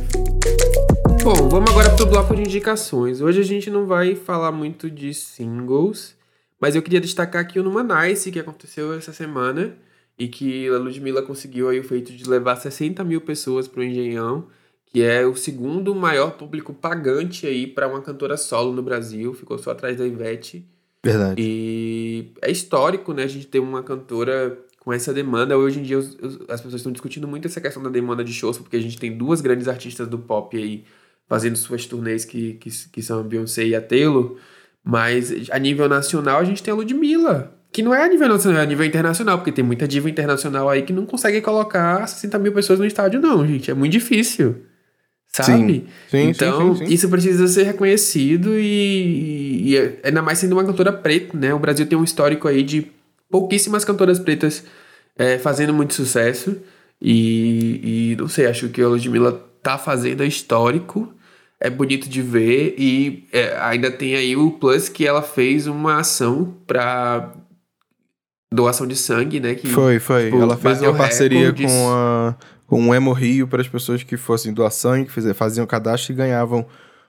Bom, 1.23 1.49
vamos 1.49 1.69
agora 1.69 1.89
pro 1.91 2.05
bloco 2.05 2.33
de 2.35 2.41
indicações. 2.41 3.21
Hoje 3.21 3.41
a 3.41 3.43
gente 3.43 3.69
não 3.69 3.85
vai 3.85 4.15
falar 4.15 4.51
muito 4.51 4.89
de 4.89 5.13
singles, 5.13 6.15
mas 6.59 6.75
eu 6.75 6.81
queria 6.81 7.01
destacar 7.01 7.41
aqui 7.41 7.59
o 7.59 7.63
Numa 7.63 7.83
Nice, 7.83 8.31
que 8.31 8.39
aconteceu 8.39 8.93
essa 8.93 9.11
semana, 9.13 9.73
e 10.21 10.27
que 10.27 10.67
a 10.67 10.77
Ludmilla 10.77 11.23
conseguiu 11.23 11.67
aí 11.67 11.79
o 11.79 11.83
feito 11.83 12.13
de 12.13 12.29
levar 12.29 12.55
60 12.55 13.03
mil 13.03 13.21
pessoas 13.21 13.67
pro 13.67 13.83
Engenhão, 13.83 14.45
que 14.85 15.01
é 15.01 15.25
o 15.25 15.35
segundo 15.35 15.95
maior 15.95 16.37
público 16.37 16.71
pagante 16.75 17.47
aí 17.47 17.65
para 17.65 17.87
uma 17.87 18.01
cantora 18.01 18.37
solo 18.37 18.71
no 18.71 18.83
Brasil, 18.83 19.33
ficou 19.33 19.57
só 19.57 19.71
atrás 19.71 19.97
da 19.97 20.05
Ivete. 20.05 20.63
Verdade. 21.03 21.41
E 21.41 22.33
é 22.39 22.51
histórico, 22.51 23.13
né, 23.13 23.23
a 23.23 23.27
gente 23.27 23.47
ter 23.47 23.57
uma 23.57 23.81
cantora 23.81 24.59
com 24.81 24.93
essa 24.93 25.11
demanda. 25.11 25.57
Hoje 25.57 25.79
em 25.79 25.83
dia 25.83 25.97
os, 25.97 26.13
os, 26.21 26.35
as 26.47 26.61
pessoas 26.61 26.75
estão 26.75 26.91
discutindo 26.91 27.27
muito 27.27 27.47
essa 27.47 27.59
questão 27.59 27.81
da 27.81 27.89
demanda 27.89 28.23
de 28.23 28.31
shows, 28.31 28.59
porque 28.59 28.77
a 28.77 28.81
gente 28.81 28.99
tem 28.99 29.17
duas 29.17 29.41
grandes 29.41 29.67
artistas 29.67 30.07
do 30.07 30.19
pop 30.19 30.55
aí 30.55 30.85
fazendo 31.27 31.55
suas 31.55 31.87
turnês 31.87 32.25
que, 32.25 32.53
que, 32.55 32.69
que 32.69 33.01
são 33.01 33.21
a 33.21 33.23
Beyoncé 33.23 33.65
e 33.65 33.73
a 33.73 33.81
Taylor, 33.81 34.37
mas 34.83 35.49
a 35.49 35.57
nível 35.57 35.89
nacional 35.89 36.37
a 36.37 36.43
gente 36.43 36.61
tem 36.61 36.71
a 36.71 36.75
Ludmilla, 36.75 37.59
que 37.71 37.81
não 37.81 37.93
é 37.93 38.03
a 38.03 38.07
nível 38.07 38.27
nacional, 38.27 38.59
é 38.59 38.63
a 38.63 38.67
nível 38.67 38.85
internacional, 38.85 39.37
porque 39.37 39.51
tem 39.51 39.63
muita 39.63 39.87
diva 39.87 40.09
internacional 40.09 40.69
aí 40.69 40.81
que 40.81 40.91
não 40.91 41.05
consegue 41.05 41.39
colocar 41.41 42.05
60 42.05 42.37
mil 42.39 42.51
pessoas 42.51 42.79
no 42.79 42.85
estádio, 42.85 43.21
não, 43.21 43.45
gente. 43.47 43.71
É 43.71 43.73
muito 43.73 43.93
difícil. 43.93 44.63
Sabe? 45.27 45.49
Sim, 45.49 45.85
sim, 46.09 46.29
então, 46.29 46.75
sim, 46.75 46.83
isso 46.85 47.07
precisa 47.07 47.47
ser 47.47 47.63
reconhecido 47.63 48.59
e, 48.59 49.69
e, 49.69 49.77
é, 49.77 49.99
ainda 50.03 50.21
mais 50.21 50.39
sendo 50.39 50.51
uma 50.51 50.65
cantora 50.65 50.91
preta, 50.91 51.37
né? 51.37 51.53
O 51.53 51.59
Brasil 51.59 51.85
tem 51.85 51.97
um 51.97 52.03
histórico 52.03 52.49
aí 52.49 52.63
de 52.63 52.91
pouquíssimas 53.29 53.85
cantoras 53.85 54.19
pretas 54.19 54.65
é, 55.17 55.37
fazendo 55.37 55.73
muito 55.73 55.93
sucesso. 55.93 56.57
E, 57.01 58.11
e 58.11 58.15
não 58.17 58.27
sei, 58.27 58.47
acho 58.47 58.67
que 58.67 58.81
a 58.81 58.87
Ludmilla 58.89 59.31
tá 59.63 59.77
fazendo 59.77 60.21
é 60.21 60.27
histórico 60.27 61.15
é 61.61 61.69
bonito 61.69 62.09
de 62.09 62.23
ver 62.23 62.73
e 62.75 63.27
é, 63.31 63.55
ainda 63.59 63.91
tem 63.91 64.15
aí 64.15 64.35
o 64.35 64.49
plus 64.53 64.89
que 64.89 65.05
ela 65.05 65.21
fez 65.21 65.67
uma 65.67 65.99
ação 65.99 66.57
para 66.65 67.31
doação 68.53 68.85
de 68.85 68.95
sangue, 68.95 69.39
né? 69.39 69.55
Que, 69.55 69.67
foi, 69.67 69.99
foi. 69.99 70.25
Tipo, 70.25 70.41
ela 70.41 70.57
fez 70.57 70.81
uma 70.81 70.93
parceria 70.93 71.53
com, 71.53 71.89
a, 71.89 72.35
com 72.67 72.89
o 72.89 72.93
Emo 72.95 73.13
Rio 73.13 73.47
para 73.47 73.61
as 73.61 73.67
pessoas 73.67 74.03
que 74.03 74.17
fossem 74.17 74.53
doar 74.53 74.71
sangue, 74.71 75.09
faziam 75.33 75.65
cadastro 75.65 76.11
e 76.11 76.15
ganhavam 76.15 76.65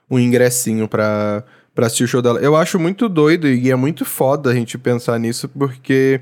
um 0.09 0.17
ingressinho 0.17 0.87
para 0.87 1.43
assistir 1.77 2.05
o 2.05 2.07
show 2.07 2.21
dela. 2.21 2.39
Eu 2.39 2.55
acho 2.55 2.79
muito 2.79 3.09
doido 3.09 3.47
e 3.47 3.69
é 3.69 3.75
muito 3.75 4.05
foda 4.05 4.51
a 4.51 4.53
gente 4.53 4.77
pensar 4.77 5.19
nisso 5.19 5.49
porque 5.49 6.21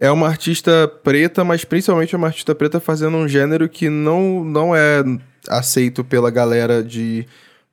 é 0.00 0.10
uma 0.10 0.26
artista 0.28 0.88
preta, 1.02 1.44
mas 1.44 1.64
principalmente 1.64 2.16
uma 2.16 2.28
artista 2.28 2.54
preta 2.54 2.80
fazendo 2.80 3.16
um 3.16 3.28
gênero 3.28 3.68
que 3.68 3.90
não, 3.90 4.42
não 4.44 4.74
é 4.74 5.04
aceito 5.48 6.02
pela 6.02 6.30
galera 6.30 6.82
de 6.82 7.26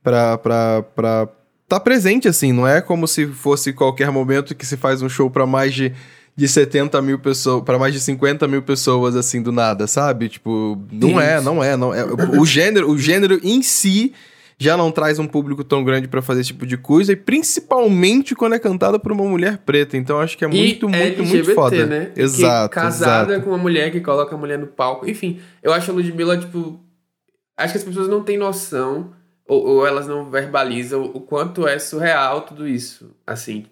pra, 0.03 0.37
pra, 0.37 0.83
pra 0.95 1.27
tá 1.67 1.79
presente, 1.79 2.27
assim. 2.27 2.51
Não 2.51 2.67
é 2.67 2.81
como 2.81 3.07
se 3.07 3.27
fosse 3.27 3.71
qualquer 3.71 4.11
momento 4.11 4.53
que 4.53 4.65
se 4.65 4.75
faz 4.75 5.01
um 5.01 5.07
show 5.07 5.29
para 5.29 5.45
mais 5.45 5.73
de, 5.73 5.93
de 6.35 6.47
70 6.47 7.01
mil 7.01 7.19
pessoas, 7.19 7.63
para 7.63 7.77
mais 7.77 7.93
de 7.93 7.99
50 7.99 8.47
mil 8.47 8.61
pessoas, 8.61 9.15
assim, 9.15 9.41
do 9.41 9.51
nada, 9.51 9.87
sabe? 9.87 10.29
Tipo, 10.29 10.81
não 10.91 11.19
é, 11.19 11.41
não 11.41 11.63
é, 11.63 11.75
não 11.75 11.93
é. 11.93 12.05
O 12.39 12.45
gênero, 12.45 12.89
o 12.89 12.97
gênero 12.97 13.39
em 13.43 13.61
si 13.61 14.13
já 14.57 14.77
não 14.77 14.91
traz 14.91 15.17
um 15.17 15.27
público 15.27 15.63
tão 15.63 15.83
grande 15.83 16.07
para 16.07 16.21
fazer 16.21 16.41
esse 16.41 16.49
tipo 16.49 16.67
de 16.67 16.77
coisa, 16.77 17.13
e 17.13 17.15
principalmente 17.15 18.35
quando 18.35 18.53
é 18.53 18.59
cantada 18.59 18.99
por 18.99 19.11
uma 19.11 19.23
mulher 19.23 19.57
preta. 19.57 19.97
Então 19.97 20.19
acho 20.19 20.37
que 20.37 20.45
é 20.45 20.47
muito, 20.47 20.85
e 20.85 20.89
muito, 20.89 21.21
LGBT, 21.21 21.33
muito 21.33 21.53
foda. 21.55 21.85
Né? 21.87 22.11
Exato. 22.15 22.69
Que 22.69 22.75
casada 22.75 23.33
exato. 23.33 23.43
com 23.43 23.51
uma 23.51 23.57
mulher 23.57 23.91
que 23.91 23.99
coloca 23.99 24.35
a 24.35 24.37
mulher 24.37 24.59
no 24.59 24.67
palco. 24.67 25.09
Enfim, 25.09 25.39
eu 25.63 25.73
acho 25.73 25.89
a 25.89 25.93
Ludmilla, 25.93 26.37
tipo. 26.37 26.79
Acho 27.57 27.73
que 27.73 27.77
as 27.79 27.83
pessoas 27.83 28.07
não 28.07 28.23
têm 28.23 28.37
noção 28.37 29.11
ou, 29.47 29.65
ou 29.65 29.87
elas 29.87 30.07
não 30.07 30.29
verbalizam 30.29 31.03
o 31.13 31.19
quanto 31.19 31.67
é 31.67 31.77
surreal 31.77 32.41
tudo 32.41 32.67
isso. 32.67 33.11
Assim, 33.27 33.65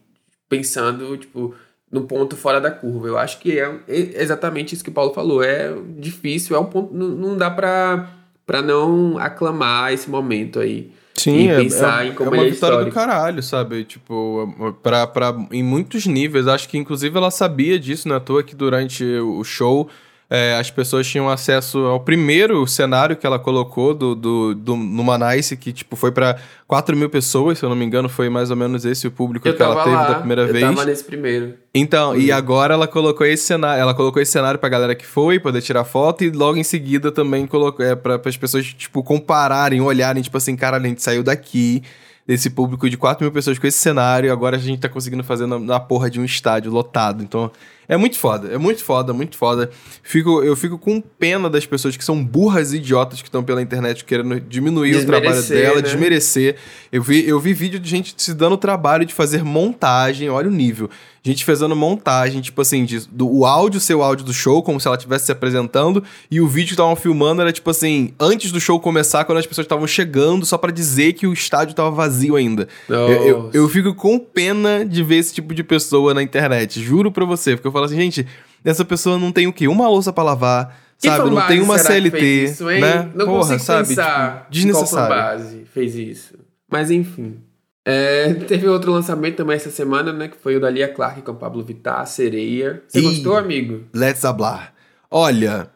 pensando, 0.50 1.16
tipo, 1.18 1.56
no 1.92 2.02
ponto 2.02 2.36
fora 2.36 2.62
da 2.62 2.72
curva. 2.72 3.08
Eu 3.08 3.18
acho 3.18 3.40
que 3.40 3.60
é 3.60 3.80
exatamente 3.88 4.74
isso 4.74 4.84
que 4.84 4.90
o 4.90 4.94
Paulo 4.94 5.14
falou. 5.14 5.44
É 5.44 5.74
difícil, 5.98 6.56
é 6.56 6.60
um 6.60 6.66
ponto. 6.66 6.94
Não, 6.94 7.08
não 7.10 7.38
dá 7.38 7.50
pra, 7.50 8.10
pra 8.46 8.62
não 8.62 9.18
aclamar 9.18 9.94
esse 9.94 10.10
momento 10.10 10.60
aí. 10.60 10.92
Sim, 11.16 11.48
e 11.48 11.48
é, 11.50 11.58
pensar 11.58 12.06
é, 12.06 12.10
em 12.10 12.14
como 12.14 12.34
é 12.34 12.38
uma 12.38 12.46
é 12.46 12.50
vitória 12.50 12.76
histórico. 12.76 12.92
do 12.92 12.94
caralho, 12.94 13.44
sabe? 13.44 13.84
Tipo, 13.84 14.74
pra, 14.82 15.06
pra, 15.06 15.36
em 15.52 15.64
muitos 15.64 16.06
níveis. 16.06 16.48
Acho 16.48 16.70
que 16.70 16.78
inclusive 16.78 17.18
ela 17.18 17.32
sabia 17.32 17.78
disso, 17.78 18.08
não 18.08 18.16
é 18.16 18.18
à 18.18 18.22
toa 18.22 18.44
que 18.44 18.56
durante 18.56 19.04
o 19.04 19.44
show 19.44 19.90
é, 20.30 20.56
as 20.60 20.70
pessoas 20.70 21.08
tinham 21.08 21.28
acesso 21.28 21.80
ao 21.80 22.00
primeiro 22.00 22.66
cenário 22.68 23.16
que 23.16 23.26
ela 23.26 23.40
colocou 23.40 23.96
do, 23.96 24.14
do, 24.14 24.54
do 24.54 24.76
Numanice, 24.76 25.58
que 25.58 25.74
tipo, 25.74 25.96
foi 25.96 26.12
para 26.12 26.38
4 26.68 26.96
mil 26.96 27.10
pessoas, 27.10 27.58
se 27.58 27.66
eu 27.66 27.70
não 27.70 27.76
me 27.76 27.84
engano, 27.84 28.08
foi 28.08 28.30
mais 28.30 28.52
ou 28.52 28.56
menos 28.56 28.86
esse 28.86 29.08
o 29.08 29.12
público 29.12 29.48
eu 29.48 29.56
que 29.56 29.64
ela 29.64 29.84
teve 29.84 29.96
lá, 29.96 30.08
da 30.08 30.16
primeira 30.16 30.44
eu 30.44 30.54
vez. 30.54 30.64
Eu 30.64 30.76
tava 30.76 30.86
nesse 30.86 31.04
primeiro. 31.04 31.56
Então, 31.74 32.12
uhum. 32.12 32.18
e 32.20 32.32
agora 32.32 32.76
ela 32.76 32.88
colocou 32.88 33.26
esse 33.26 33.44
cenário, 33.44 33.82
ela 33.82 33.96
colocou 33.96 34.22
esse 34.22 34.32
cenário 34.32 34.60
pra 34.60 34.70
galera 34.70 34.94
que 34.94 35.06
foi, 35.06 35.40
poder 35.40 35.64
tirar 35.64 35.84
foto, 35.84 36.24
e 36.24 36.30
logo 36.30 36.58
em 36.58 36.64
seguida 36.64 37.12
também 37.12 37.48
colocou, 37.48 37.84
é, 37.84 37.96
pra, 37.96 38.22
as 38.24 38.38
pessoas, 38.38 38.68
tipo, 38.68 39.02
compararem, 39.02 39.82
olharem, 39.82 40.22
tipo 40.22 40.38
assim, 40.38 40.56
cara, 40.56 40.78
a 40.78 40.80
gente 40.80 41.02
saiu 41.02 41.24
daqui 41.24 41.82
desse 42.28 42.52
público 42.52 42.88
de 42.88 42.96
4 42.96 43.24
mil 43.24 43.32
pessoas 43.32 43.58
com 43.58 43.66
esse 43.66 43.80
cenário, 43.80 44.32
agora 44.32 44.58
a 44.58 44.60
gente 44.60 44.80
tá 44.80 44.88
conseguindo 44.88 45.24
fazer 45.24 45.48
na, 45.48 45.58
na 45.58 45.80
porra 45.80 46.08
de 46.08 46.20
um 46.20 46.24
estádio 46.24 46.72
lotado. 46.72 47.24
Então, 47.24 47.52
é 47.90 47.98
muito 47.98 48.20
foda, 48.20 48.54
é 48.54 48.58
muito 48.60 48.84
foda, 48.84 49.12
muito 49.12 49.36
foda. 49.36 49.72
Fico, 50.04 50.44
eu 50.44 50.56
fico 50.56 50.78
com 50.78 51.02
pena 51.02 51.50
das 51.50 51.66
pessoas 51.66 51.98
que 51.98 52.06
são 52.06 52.24
burras 52.24 52.72
e 52.72 52.78
idiotas 52.78 53.20
que 53.20 53.28
estão 53.28 53.44
pela 53.44 53.64
internet 53.64 54.06
querendo 54.06 54.40
diminuir 54.40 54.96
o 54.96 55.06
trabalho 55.08 55.42
dela, 55.42 55.78
né? 55.78 55.82
desmerecer. 55.82 56.56
Eu 56.92 57.02
vi, 57.02 57.28
eu 57.28 57.40
vi 57.40 57.52
vídeo 57.52 57.80
de 57.80 57.90
gente 57.90 58.14
se 58.16 58.36
dando 58.36 58.54
o 58.54 58.58
trabalho 58.58 59.04
de 59.04 59.14
fazer 59.14 59.44
montagem, 59.44 60.30
olha 60.30 60.48
o 60.48 60.52
nível 60.52 60.88
gente 61.24 61.44
fazendo 61.44 61.76
montagem, 61.76 62.42
tipo 62.42 62.62
assim, 62.62 62.86
de, 62.86 63.08
do, 63.08 63.30
o 63.30 63.46
áudio 63.46 63.80
ser 63.80 63.94
o 63.94 64.02
áudio 64.02 64.26
do 64.26 64.34
show, 64.34 64.64
como 64.64 64.80
se 64.80 64.88
ela 64.88 64.96
estivesse 64.96 65.26
se 65.26 65.32
apresentando, 65.32 66.04
e 66.30 66.40
o 66.40 66.48
vídeo 66.48 66.70
que 66.70 66.74
estavam 66.74 66.96
filmando 66.96 67.42
era 67.42 67.52
tipo 67.52 67.70
assim, 67.70 68.14
antes 68.20 68.52
do 68.52 68.60
show 68.60 68.80
começar, 68.80 69.26
quando 69.26 69.38
as 69.38 69.46
pessoas 69.46 69.66
estavam 69.66 69.86
chegando, 69.86 70.46
só 70.46 70.58
para 70.58 70.72
dizer 70.72 71.14
que 71.14 71.28
o 71.28 71.34
estádio 71.34 71.76
tava 71.76 71.92
vazio 71.92 72.36
ainda. 72.36 72.68
Eu, 72.88 72.98
eu, 72.98 73.50
eu, 73.54 73.70
fico 73.70 73.94
com 73.94 74.18
pena 74.18 74.86
de 74.86 75.04
ver 75.04 75.18
esse 75.18 75.34
tipo 75.34 75.54
de 75.54 75.64
pessoa 75.64 76.14
na 76.14 76.24
internet, 76.24 76.82
juro 76.82 77.12
pra 77.12 77.26
você, 77.26 77.56
porque 77.56 77.68
eu 77.68 77.72
falo 77.72 77.79
assim, 77.86 77.96
gente, 77.96 78.26
essa 78.64 78.84
pessoa 78.86 79.18
não 79.18 79.32
tem 79.32 79.48
o 79.48 79.54
quê? 79.54 79.68
Uma 79.68 79.88
louça 79.88 80.12
para 80.12 80.24
lavar. 80.24 80.80
sabe, 80.98 81.30
não 81.30 81.48
tem 81.48 81.62
uma 81.62 81.78
CLT, 81.78 82.44
isso, 82.44 82.66
né? 82.66 83.10
Não 83.16 83.26
Porra, 83.26 83.40
consigo 83.40 83.60
sabe? 83.60 83.88
pensar 83.88 84.36
tipo, 84.36 84.52
desnecessário. 84.52 85.16
Qual 85.16 85.38
base 85.38 85.66
fez 85.74 85.96
isso. 85.96 86.36
Mas 86.70 86.92
enfim. 86.92 87.42
É, 87.86 88.34
teve 88.48 88.68
outro 88.68 88.92
lançamento 88.92 89.38
também 89.38 89.56
essa 89.56 89.72
semana, 89.72 90.14
né? 90.14 90.28
Que 90.28 90.38
foi 90.38 90.56
o 90.56 90.60
da 90.60 90.70
Lia 90.70 90.88
Clark 90.88 91.22
com 91.22 91.32
o 91.32 91.36
Pablo 91.36 91.64
Vittar, 91.64 92.06
Sereia. 92.06 92.84
Você 92.88 93.00
e... 93.00 93.02
gostou, 93.02 93.36
amigo? 93.36 93.86
Let's 93.94 94.24
hablar. 94.24 94.74
Olha, 95.10 95.72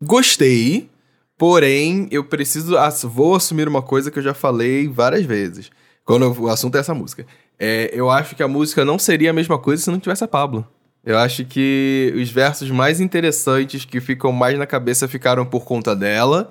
gostei, 0.00 0.88
porém 1.36 2.06
eu 2.10 2.22
preciso. 2.22 2.76
Vou 3.08 3.34
assumir 3.34 3.66
uma 3.66 3.82
coisa 3.82 4.10
que 4.10 4.18
eu 4.18 4.22
já 4.22 4.34
falei 4.34 4.86
várias 4.86 5.24
vezes. 5.24 5.70
Quando 6.04 6.40
o 6.40 6.48
assunto 6.48 6.76
é 6.76 6.80
essa 6.80 6.94
música. 6.94 7.26
É, 7.58 7.90
eu 7.92 8.10
acho 8.10 8.34
que 8.34 8.42
a 8.42 8.48
música 8.48 8.84
não 8.84 8.98
seria 8.98 9.30
a 9.30 9.32
mesma 9.32 9.58
coisa 9.58 9.82
se 9.82 9.90
não 9.90 10.00
tivesse 10.00 10.24
a 10.24 10.28
Pablo. 10.28 10.66
Eu 11.04 11.18
acho 11.18 11.44
que 11.44 12.12
os 12.16 12.30
versos 12.30 12.70
mais 12.70 13.00
interessantes 13.00 13.84
que 13.84 14.00
ficam 14.00 14.30
mais 14.30 14.56
na 14.58 14.66
cabeça 14.66 15.08
ficaram 15.08 15.44
por 15.44 15.64
conta 15.64 15.96
dela. 15.96 16.48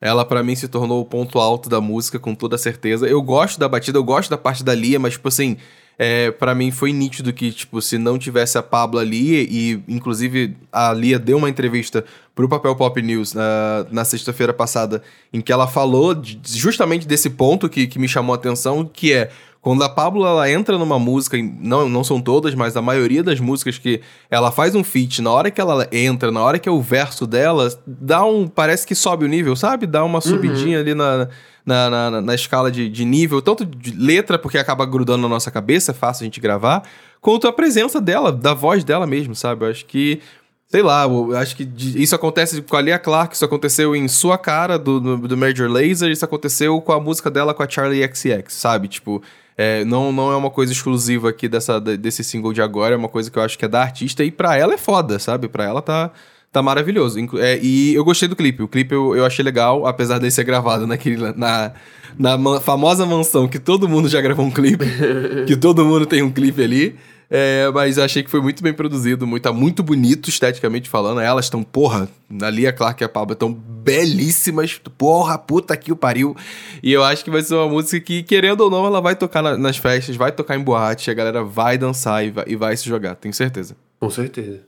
Ela, 0.00 0.24
para 0.24 0.42
mim, 0.42 0.54
se 0.54 0.68
tornou 0.68 1.00
o 1.00 1.04
ponto 1.04 1.38
alto 1.38 1.70
da 1.70 1.80
música, 1.80 2.18
com 2.18 2.34
toda 2.34 2.58
certeza. 2.58 3.06
Eu 3.06 3.22
gosto 3.22 3.58
da 3.58 3.66
batida, 3.68 3.96
eu 3.98 4.04
gosto 4.04 4.28
da 4.28 4.36
parte 4.36 4.62
da 4.62 4.74
Lia, 4.74 4.98
mas, 4.98 5.14
tipo 5.14 5.28
assim, 5.28 5.56
é, 5.98 6.30
para 6.30 6.54
mim 6.54 6.70
foi 6.70 6.92
nítido 6.92 7.32
que, 7.32 7.52
tipo, 7.52 7.80
se 7.80 7.96
não 7.96 8.18
tivesse 8.18 8.58
a 8.58 8.62
Pablo 8.62 8.98
ali, 8.98 9.46
e 9.50 9.82
inclusive 9.88 10.56
a 10.70 10.92
Lia 10.92 11.18
deu 11.18 11.38
uma 11.38 11.48
entrevista 11.48 12.04
pro 12.34 12.48
Papel 12.48 12.74
Pop 12.76 13.00
News 13.00 13.32
na, 13.32 13.86
na 13.90 14.04
sexta-feira 14.04 14.52
passada, 14.52 15.02
em 15.32 15.40
que 15.40 15.52
ela 15.52 15.66
falou 15.66 16.14
de, 16.14 16.38
justamente 16.44 17.06
desse 17.06 17.30
ponto 17.30 17.68
que, 17.68 17.86
que 17.86 17.98
me 17.98 18.08
chamou 18.08 18.34
a 18.34 18.36
atenção, 18.36 18.84
que 18.84 19.12
é 19.12 19.30
quando 19.64 19.82
a 19.82 19.88
Pablo 19.88 20.26
ela 20.26 20.48
entra 20.50 20.76
numa 20.76 20.98
música, 20.98 21.38
não, 21.58 21.88
não 21.88 22.04
são 22.04 22.20
todas, 22.20 22.54
mas 22.54 22.76
a 22.76 22.82
maioria 22.82 23.22
das 23.22 23.40
músicas 23.40 23.78
que 23.78 24.02
ela 24.30 24.52
faz 24.52 24.74
um 24.74 24.84
feat, 24.84 25.22
na 25.22 25.30
hora 25.30 25.50
que 25.50 25.58
ela 25.58 25.88
entra, 25.90 26.30
na 26.30 26.42
hora 26.42 26.58
que 26.58 26.68
é 26.68 26.72
o 26.72 26.82
verso 26.82 27.26
dela, 27.26 27.72
dá 27.86 28.22
um. 28.22 28.46
Parece 28.46 28.86
que 28.86 28.94
sobe 28.94 29.24
o 29.24 29.28
nível, 29.28 29.56
sabe? 29.56 29.86
Dá 29.86 30.04
uma 30.04 30.18
uhum. 30.18 30.20
subidinha 30.20 30.80
ali 30.80 30.94
na, 30.94 31.30
na, 31.64 31.88
na, 31.88 32.20
na, 32.20 32.34
escala 32.34 32.70
de, 32.70 32.90
de 32.90 33.06
nível, 33.06 33.40
tanto 33.40 33.64
de 33.64 33.96
letra, 33.96 34.38
porque 34.38 34.58
acaba 34.58 34.84
grudando 34.84 35.22
na 35.22 35.30
nossa 35.30 35.50
cabeça, 35.50 35.92
é 35.92 35.94
fácil 35.94 36.24
a 36.24 36.26
gente 36.26 36.40
gravar, 36.40 36.82
quanto 37.18 37.48
a 37.48 37.52
presença 37.52 38.02
dela, 38.02 38.30
da 38.30 38.52
voz 38.52 38.84
dela 38.84 39.06
mesmo, 39.06 39.34
sabe? 39.34 39.64
Eu 39.64 39.70
acho 39.70 39.86
que 39.86 40.20
sei 40.68 40.82
lá, 40.82 41.06
acho 41.40 41.56
que 41.56 41.66
isso 41.94 42.14
acontece 42.14 42.60
com 42.60 42.76
a 42.76 42.82
Lia 42.82 42.98
Clark, 42.98 43.34
isso 43.34 43.44
aconteceu 43.44 43.96
em 43.96 44.08
Sua 44.08 44.36
Cara, 44.36 44.78
do, 44.78 45.00
do, 45.00 45.28
do 45.28 45.36
Major 45.36 45.70
Laser, 45.70 46.10
isso 46.10 46.24
aconteceu 46.24 46.78
com 46.82 46.92
a 46.92 47.00
música 47.00 47.30
dela 47.30 47.54
com 47.54 47.62
a 47.62 47.68
Charlie 47.68 48.04
XX, 48.12 48.52
sabe? 48.52 48.88
Tipo, 48.88 49.22
é, 49.56 49.84
não, 49.84 50.12
não 50.12 50.32
é 50.32 50.36
uma 50.36 50.50
coisa 50.50 50.72
exclusiva 50.72 51.28
aqui 51.28 51.48
dessa, 51.48 51.80
desse 51.80 52.24
single 52.24 52.52
de 52.52 52.60
agora, 52.60 52.94
é 52.94 52.98
uma 52.98 53.08
coisa 53.08 53.30
que 53.30 53.38
eu 53.38 53.42
acho 53.42 53.58
que 53.58 53.64
é 53.64 53.68
da 53.68 53.82
artista 53.82 54.24
e 54.24 54.30
pra 54.30 54.56
ela 54.56 54.74
é 54.74 54.78
foda, 54.78 55.18
sabe? 55.18 55.48
Pra 55.48 55.64
ela 55.64 55.80
tá, 55.80 56.10
tá 56.50 56.60
maravilhoso. 56.60 57.18
É, 57.38 57.58
e 57.62 57.94
eu 57.94 58.04
gostei 58.04 58.28
do 58.28 58.34
clipe. 58.34 58.62
O 58.62 58.68
clipe 58.68 58.94
eu, 58.94 59.14
eu 59.14 59.24
achei 59.24 59.44
legal, 59.44 59.86
apesar 59.86 60.18
de 60.18 60.30
ser 60.30 60.44
gravado 60.44 60.86
naquele, 60.86 61.32
na, 61.36 61.72
na 62.18 62.60
famosa 62.60 63.06
mansão 63.06 63.46
que 63.46 63.58
todo 63.58 63.88
mundo 63.88 64.08
já 64.08 64.20
gravou 64.20 64.44
um 64.44 64.50
clipe, 64.50 64.86
que 65.46 65.56
todo 65.56 65.84
mundo 65.84 66.04
tem 66.06 66.22
um 66.22 66.30
clipe 66.30 66.62
ali. 66.62 66.96
É, 67.30 67.70
mas 67.72 67.98
achei 67.98 68.22
que 68.22 68.30
foi 68.30 68.40
muito 68.40 68.62
bem 68.62 68.72
produzido, 68.72 69.26
muito, 69.26 69.42
tá 69.42 69.52
muito 69.52 69.82
bonito 69.82 70.28
esteticamente 70.28 70.88
falando. 70.88 71.20
Elas 71.20 71.46
estão, 71.46 71.62
porra, 71.62 72.08
a 72.40 72.72
Clark 72.72 73.02
e 73.02 73.04
a 73.04 73.08
Pablo 73.08 73.32
estão 73.32 73.52
belíssimas, 73.52 74.80
porra, 74.96 75.38
puta 75.38 75.76
que 75.76 75.90
o 75.90 75.96
pariu. 75.96 76.36
E 76.82 76.92
eu 76.92 77.02
acho 77.02 77.24
que 77.24 77.30
vai 77.30 77.42
ser 77.42 77.54
uma 77.54 77.68
música 77.68 77.98
que, 78.00 78.22
querendo 78.22 78.60
ou 78.62 78.70
não, 78.70 78.86
ela 78.86 79.00
vai 79.00 79.16
tocar 79.16 79.42
na, 79.42 79.56
nas 79.56 79.76
festas, 79.76 80.16
vai 80.16 80.32
tocar 80.32 80.56
em 80.56 80.62
boate, 80.62 81.10
a 81.10 81.14
galera 81.14 81.42
vai 81.42 81.78
dançar 81.78 82.24
e 82.24 82.30
vai, 82.30 82.44
e 82.46 82.56
vai 82.56 82.76
se 82.76 82.88
jogar, 82.88 83.14
tenho 83.16 83.34
certeza. 83.34 83.76
Com 83.98 84.10
certeza. 84.10 84.60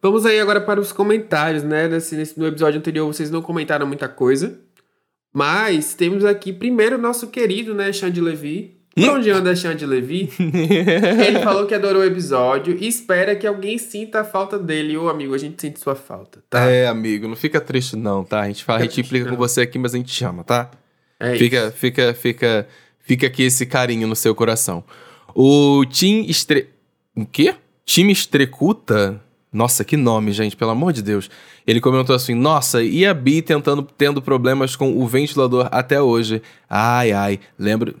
Vamos 0.00 0.24
aí 0.24 0.38
agora 0.38 0.60
para 0.60 0.80
os 0.80 0.92
comentários, 0.92 1.64
né? 1.64 1.88
Nesse, 1.88 2.14
nesse, 2.14 2.38
no 2.38 2.46
episódio 2.46 2.78
anterior 2.78 3.06
vocês 3.06 3.30
não 3.30 3.42
comentaram 3.42 3.86
muita 3.86 4.08
coisa. 4.08 4.58
Mas 5.34 5.94
temos 5.94 6.24
aqui 6.24 6.52
primeiro 6.52 6.96
o 6.96 7.00
nosso 7.00 7.28
querido, 7.28 7.74
né, 7.74 7.92
Xande 7.92 8.20
Levi, 8.20 8.77
onde 9.06 9.30
anda 9.30 9.54
Xande 9.54 9.84
Levi? 9.84 10.30
Ele 10.38 11.40
falou 11.40 11.66
que 11.66 11.74
adorou 11.74 12.02
o 12.02 12.04
episódio 12.04 12.76
e 12.80 12.88
espera 12.88 13.36
que 13.36 13.46
alguém 13.46 13.76
sinta 13.76 14.20
a 14.20 14.24
falta 14.24 14.58
dele. 14.58 14.96
Ô, 14.96 15.08
amigo, 15.08 15.34
a 15.34 15.38
gente 15.38 15.60
sente 15.60 15.78
sua 15.78 15.94
falta, 15.94 16.42
tá? 16.48 16.64
É, 16.64 16.86
amigo, 16.86 17.28
não 17.28 17.36
fica 17.36 17.60
triste 17.60 17.96
não, 17.96 18.24
tá? 18.24 18.40
A 18.40 18.46
gente, 18.46 18.64
fala, 18.64 18.78
a 18.78 18.82
gente 18.82 19.00
implica 19.00 19.26
não. 19.26 19.32
com 19.32 19.38
você 19.38 19.60
aqui, 19.60 19.78
mas 19.78 19.94
a 19.94 19.98
gente 19.98 20.10
chama, 20.10 20.42
tá? 20.42 20.70
É 21.20 21.34
fica, 21.36 21.66
isso. 21.66 21.72
Fica, 21.72 22.14
fica, 22.14 22.68
fica 23.00 23.26
aqui 23.26 23.42
esse 23.42 23.66
carinho 23.66 24.08
no 24.08 24.16
seu 24.16 24.34
coração. 24.34 24.82
O 25.34 25.84
Tim 25.84 26.24
Estre... 26.28 26.68
O 27.14 27.26
quê? 27.26 27.54
Time 27.84 28.12
Estrecuta? 28.12 29.20
Nossa, 29.52 29.84
que 29.84 29.96
nome, 29.96 30.32
gente, 30.32 30.56
pelo 30.56 30.70
amor 30.70 30.92
de 30.92 31.02
Deus. 31.02 31.30
Ele 31.66 31.80
comentou 31.80 32.14
assim: 32.14 32.34
Nossa, 32.34 32.82
e 32.82 33.06
a 33.06 33.14
Bi 33.14 33.42
tentando, 33.42 33.82
tendo 33.82 34.20
problemas 34.20 34.76
com 34.76 34.96
o 34.96 35.06
ventilador 35.06 35.68
até 35.70 36.00
hoje? 36.00 36.42
Ai, 36.68 37.12
ai, 37.12 37.40
lembro. 37.58 37.94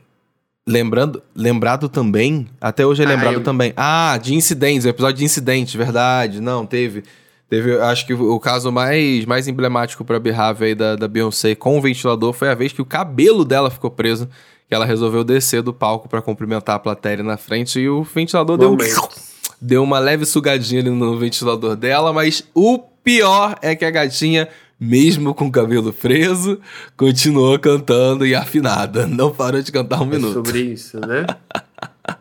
Lembrando, 0.68 1.22
lembrado 1.34 1.88
também, 1.88 2.46
até 2.60 2.84
hoje 2.84 3.02
é 3.02 3.06
ah, 3.06 3.08
lembrado 3.08 3.36
eu... 3.36 3.42
também. 3.42 3.72
Ah, 3.74 4.18
de 4.22 4.34
incidentes, 4.34 4.84
o 4.84 4.88
episódio 4.88 5.16
de 5.16 5.24
incidentes, 5.24 5.74
verdade. 5.74 6.42
Não, 6.42 6.66
teve. 6.66 7.04
Teve, 7.48 7.80
acho 7.80 8.06
que 8.06 8.12
o 8.12 8.38
caso 8.38 8.70
mais, 8.70 9.24
mais 9.24 9.48
emblemático 9.48 10.04
pra 10.04 10.20
Behave 10.20 10.66
aí 10.66 10.74
da, 10.74 10.94
da 10.94 11.08
Beyoncé 11.08 11.54
com 11.54 11.78
o 11.78 11.80
ventilador 11.80 12.34
foi 12.34 12.50
a 12.50 12.54
vez 12.54 12.74
que 12.74 12.82
o 12.82 12.84
cabelo 12.84 13.46
dela 13.46 13.70
ficou 13.70 13.90
preso, 13.90 14.28
que 14.68 14.74
ela 14.74 14.84
resolveu 14.84 15.24
descer 15.24 15.62
do 15.62 15.72
palco 15.72 16.06
para 16.06 16.20
cumprimentar 16.20 16.76
a 16.76 16.78
plateia 16.78 17.22
na 17.22 17.38
frente 17.38 17.80
e 17.80 17.88
o 17.88 18.02
ventilador 18.02 18.58
deu, 18.58 18.76
deu 19.58 19.82
uma 19.82 19.98
leve 19.98 20.26
sugadinha 20.26 20.82
ali 20.82 20.90
no 20.90 21.18
ventilador 21.18 21.74
dela, 21.74 22.12
mas 22.12 22.44
o 22.54 22.78
pior 23.02 23.56
é 23.62 23.74
que 23.74 23.86
a 23.86 23.90
gatinha 23.90 24.46
mesmo 24.78 25.34
com 25.34 25.46
o 25.46 25.52
cabelo 25.52 25.92
preso, 25.92 26.60
continuou 26.96 27.58
cantando 27.58 28.26
e 28.26 28.34
afinada. 28.34 29.06
Não 29.06 29.30
parou 29.30 29.60
de 29.60 29.72
cantar 29.72 30.00
um 30.00 30.06
é 30.06 30.16
minuto. 30.16 30.34
sobre 30.34 30.60
isso, 30.60 31.00
né? 31.00 31.26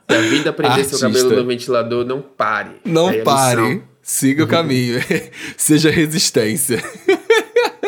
Se 0.09 0.15
a 0.15 0.21
vida 0.21 0.53
prender 0.53 0.85
seu 0.85 0.99
cabelo 0.99 1.35
no 1.35 1.45
ventilador, 1.45 2.05
não 2.05 2.21
pare. 2.21 2.71
Não 2.83 3.09
é 3.09 3.21
pare. 3.21 3.83
Siga 4.01 4.45
o 4.45 4.47
caminho. 4.47 4.99
Seja 5.57 5.91
resistência. 5.91 6.81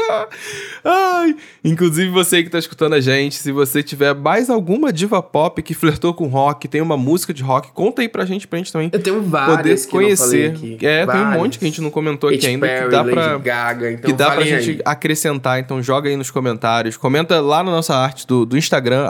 Ai, 0.84 1.36
inclusive 1.64 2.10
você 2.10 2.43
que 2.43 2.49
tá 2.49 2.60
escutando 2.60 2.93
a 2.93 2.99
gente, 2.99 3.36
se 3.36 3.51
você 3.51 3.84
tiver 3.84 4.14
mais 4.16 4.49
alguma 4.49 4.91
diva 4.91 5.22
pop 5.22 5.62
que 5.62 5.74
flertou 5.74 6.14
com 6.14 6.28
rock, 6.28 6.68
tem 6.68 6.82
uma 6.82 6.97
música 6.97 7.34
de 7.34 7.43
rock, 7.43 7.72
conta 7.72 8.01
aí 8.01 8.10
pra 8.10 8.26
gente, 8.26 8.47
pra 8.47 8.57
gente 8.57 8.72
também 8.72 8.89
eu 8.91 9.01
tenho 9.01 9.22
várias 9.22 9.86
poder 9.86 9.91
conhecer. 9.91 10.78
É, 10.82 11.05
várias. 11.05 11.26
tem 11.26 11.38
um 11.38 11.41
monte 11.41 11.60
que 11.60 11.66
a 11.66 11.68
gente 11.68 11.82
não 11.82 11.89
comentou 11.89 12.30
aqui 12.30 12.47
ainda 12.47 12.68
Perry, 12.68 12.86
que 12.86 12.91
dá 12.91 13.03
pra 13.03 13.38
Gaga, 13.38 13.91
então 13.91 14.10
que 14.10 14.18
dá 14.18 14.32
pra 14.32 14.43
gente 14.43 14.72
aí. 14.72 14.82
acrescentar, 14.86 15.60
então 15.60 15.82
joga 15.82 16.10
aí 16.10 16.16
nos 16.16 16.32
comentários, 16.32 16.97
comenta 16.97 17.39
lá 17.39 17.64
na 17.64 17.72
nossa 17.72 17.95
arte 17.95 18.26
do, 18.26 18.45
do 18.45 18.57
Instagram 18.57 19.07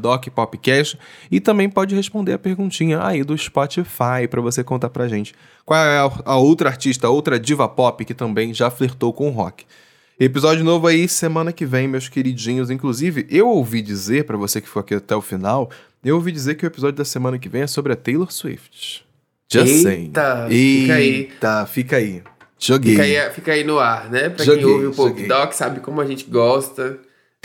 @docpopcast 0.00 0.98
e 1.30 1.40
também 1.40 1.68
pode 1.68 1.94
responder 1.94 2.34
a 2.34 2.38
perguntinha 2.38 3.04
aí 3.04 3.22
do 3.24 3.36
Spotify 3.36 4.26
para 4.28 4.40
você 4.40 4.62
contar 4.62 4.90
pra 4.90 5.08
gente. 5.08 5.34
Qual 5.64 5.78
é 5.78 5.98
a, 5.98 6.10
a 6.24 6.36
outra 6.36 6.68
artista, 6.68 7.06
a 7.06 7.10
outra 7.10 7.38
diva 7.38 7.68
pop 7.68 8.04
que 8.04 8.14
também 8.14 8.52
já 8.52 8.70
flertou 8.70 9.12
com 9.12 9.30
rock? 9.30 9.64
Episódio 10.20 10.64
novo 10.64 10.86
aí 10.86 11.08
semana 11.08 11.52
que 11.52 11.64
vem, 11.64 11.88
meus 11.88 12.08
queridinhos. 12.08 12.70
Inclusive, 12.70 13.26
eu 13.30 13.48
ouvi 13.48 13.82
dizer, 13.82 14.24
para 14.24 14.36
você 14.36 14.60
que 14.60 14.68
ficou 14.68 14.80
aqui 14.80 14.94
até 14.94 15.16
o 15.16 15.22
final, 15.22 15.70
eu 16.04 16.16
ouvi 16.16 16.30
dizer 16.30 16.54
que 16.54 16.64
o 16.64 16.68
episódio 16.68 16.96
da 16.96 17.04
semana 17.04 17.38
que 17.38 17.48
vem 17.48 17.62
é 17.62 17.66
sobre 17.66 17.92
a 17.92 17.96
Taylor 17.96 18.30
Swift. 18.30 19.04
Just 19.52 19.84
Eita, 19.86 20.46
saying. 20.48 20.80
fica 20.80 20.94
aí. 20.94 21.08
Eita, 21.08 21.66
fica 21.66 21.96
aí. 21.96 22.22
Joguei. 22.58 22.92
Fica 22.92 23.02
aí, 23.02 23.30
fica 23.32 23.52
aí 23.52 23.64
no 23.64 23.78
ar, 23.78 24.08
né? 24.10 24.28
Pra 24.28 24.44
joguei, 24.44 24.62
quem 24.62 24.72
ouve 24.72 24.86
o 24.86 24.92
Pop 24.92 25.26
Doc, 25.26 25.52
sabe 25.52 25.80
como 25.80 26.00
a 26.00 26.06
gente 26.06 26.24
gosta, 26.26 26.98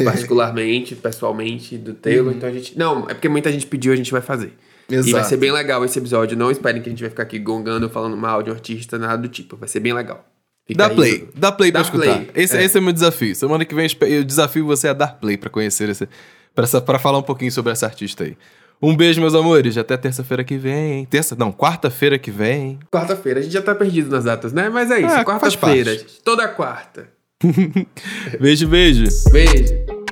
particularmente, 0.04 0.96
pessoalmente, 0.96 1.78
do 1.78 1.94
Taylor. 1.94 2.28
Uhum. 2.28 2.38
Então 2.38 2.50
a 2.50 2.52
gente. 2.52 2.78
Não, 2.78 3.10
é 3.10 3.14
porque 3.14 3.28
muita 3.28 3.52
gente 3.52 3.66
pediu, 3.66 3.92
a 3.92 3.96
gente 3.96 4.12
vai 4.12 4.22
fazer. 4.22 4.54
Exato. 4.90 5.10
E 5.10 5.12
vai 5.12 5.24
ser 5.24 5.38
bem 5.38 5.52
legal 5.52 5.84
esse 5.84 5.98
episódio. 5.98 6.38
Não 6.38 6.52
esperem 6.52 6.82
que 6.82 6.88
a 6.88 6.92
gente 6.92 7.02
vai 7.02 7.10
ficar 7.10 7.24
aqui 7.24 7.40
gongando, 7.40 7.90
falando 7.90 8.16
mal 8.16 8.44
de 8.44 8.52
um 8.52 8.54
artista, 8.54 8.98
nada 8.98 9.18
do 9.18 9.28
tipo. 9.28 9.58
Vai 9.58 9.68
ser 9.68 9.80
bem 9.80 9.94
legal. 9.94 10.24
Fica 10.68 10.90
dá 10.90 10.94
play, 10.94 11.30
dá 11.34 11.52
play 11.52 11.72
dá 11.72 11.80
pra 11.80 11.88
escutar. 11.88 12.26
Play. 12.26 12.44
Esse 12.44 12.58
é. 12.58 12.64
esse 12.64 12.78
é 12.78 12.80
o 12.82 12.84
meu 12.84 12.92
desafio. 12.92 13.34
Semana 13.34 13.64
que 13.64 13.74
vem 13.74 13.88
eu 14.02 14.24
desafio 14.24 14.66
você 14.66 14.90
a 14.90 14.94
dar 14.94 15.16
play 15.20 15.38
pra 15.38 15.50
conhecer 15.50 15.88
esse. 15.90 16.08
Pra, 16.54 16.82
pra 16.82 17.00
falar 17.00 17.20
um 17.20 17.24
pouquinho 17.24 17.52
sobre 17.52 17.72
essa 17.72 17.86
artista 17.86 18.26
aí. 18.26 18.36
Um 18.82 18.96
beijo, 18.96 19.22
meus 19.22 19.34
amores. 19.34 19.78
Até 19.78 19.96
terça-feira 19.96 20.44
que 20.44 20.58
vem. 20.58 21.06
Terça, 21.06 21.36
não, 21.38 21.52
quarta-feira 21.52 22.20
que 22.20 22.30
vem. 22.30 22.78
Quarta-feira. 22.92 23.40
A 23.40 23.44
gente 23.44 23.54
já 23.54 23.62
tá 23.62 23.74
perdido 23.74 24.12
nas 24.12 24.26
datas, 24.26 24.52
né? 24.54 24.70
Mas 24.70 24.92
é 24.92 25.00
isso. 25.00 25.16
É, 25.16 25.24
quarta-feira. 25.24 25.98
Toda 26.24 26.48
quarta. 26.48 27.10
beijo, 28.40 28.68
beijo. 28.68 29.06
Beijo. 29.32 30.07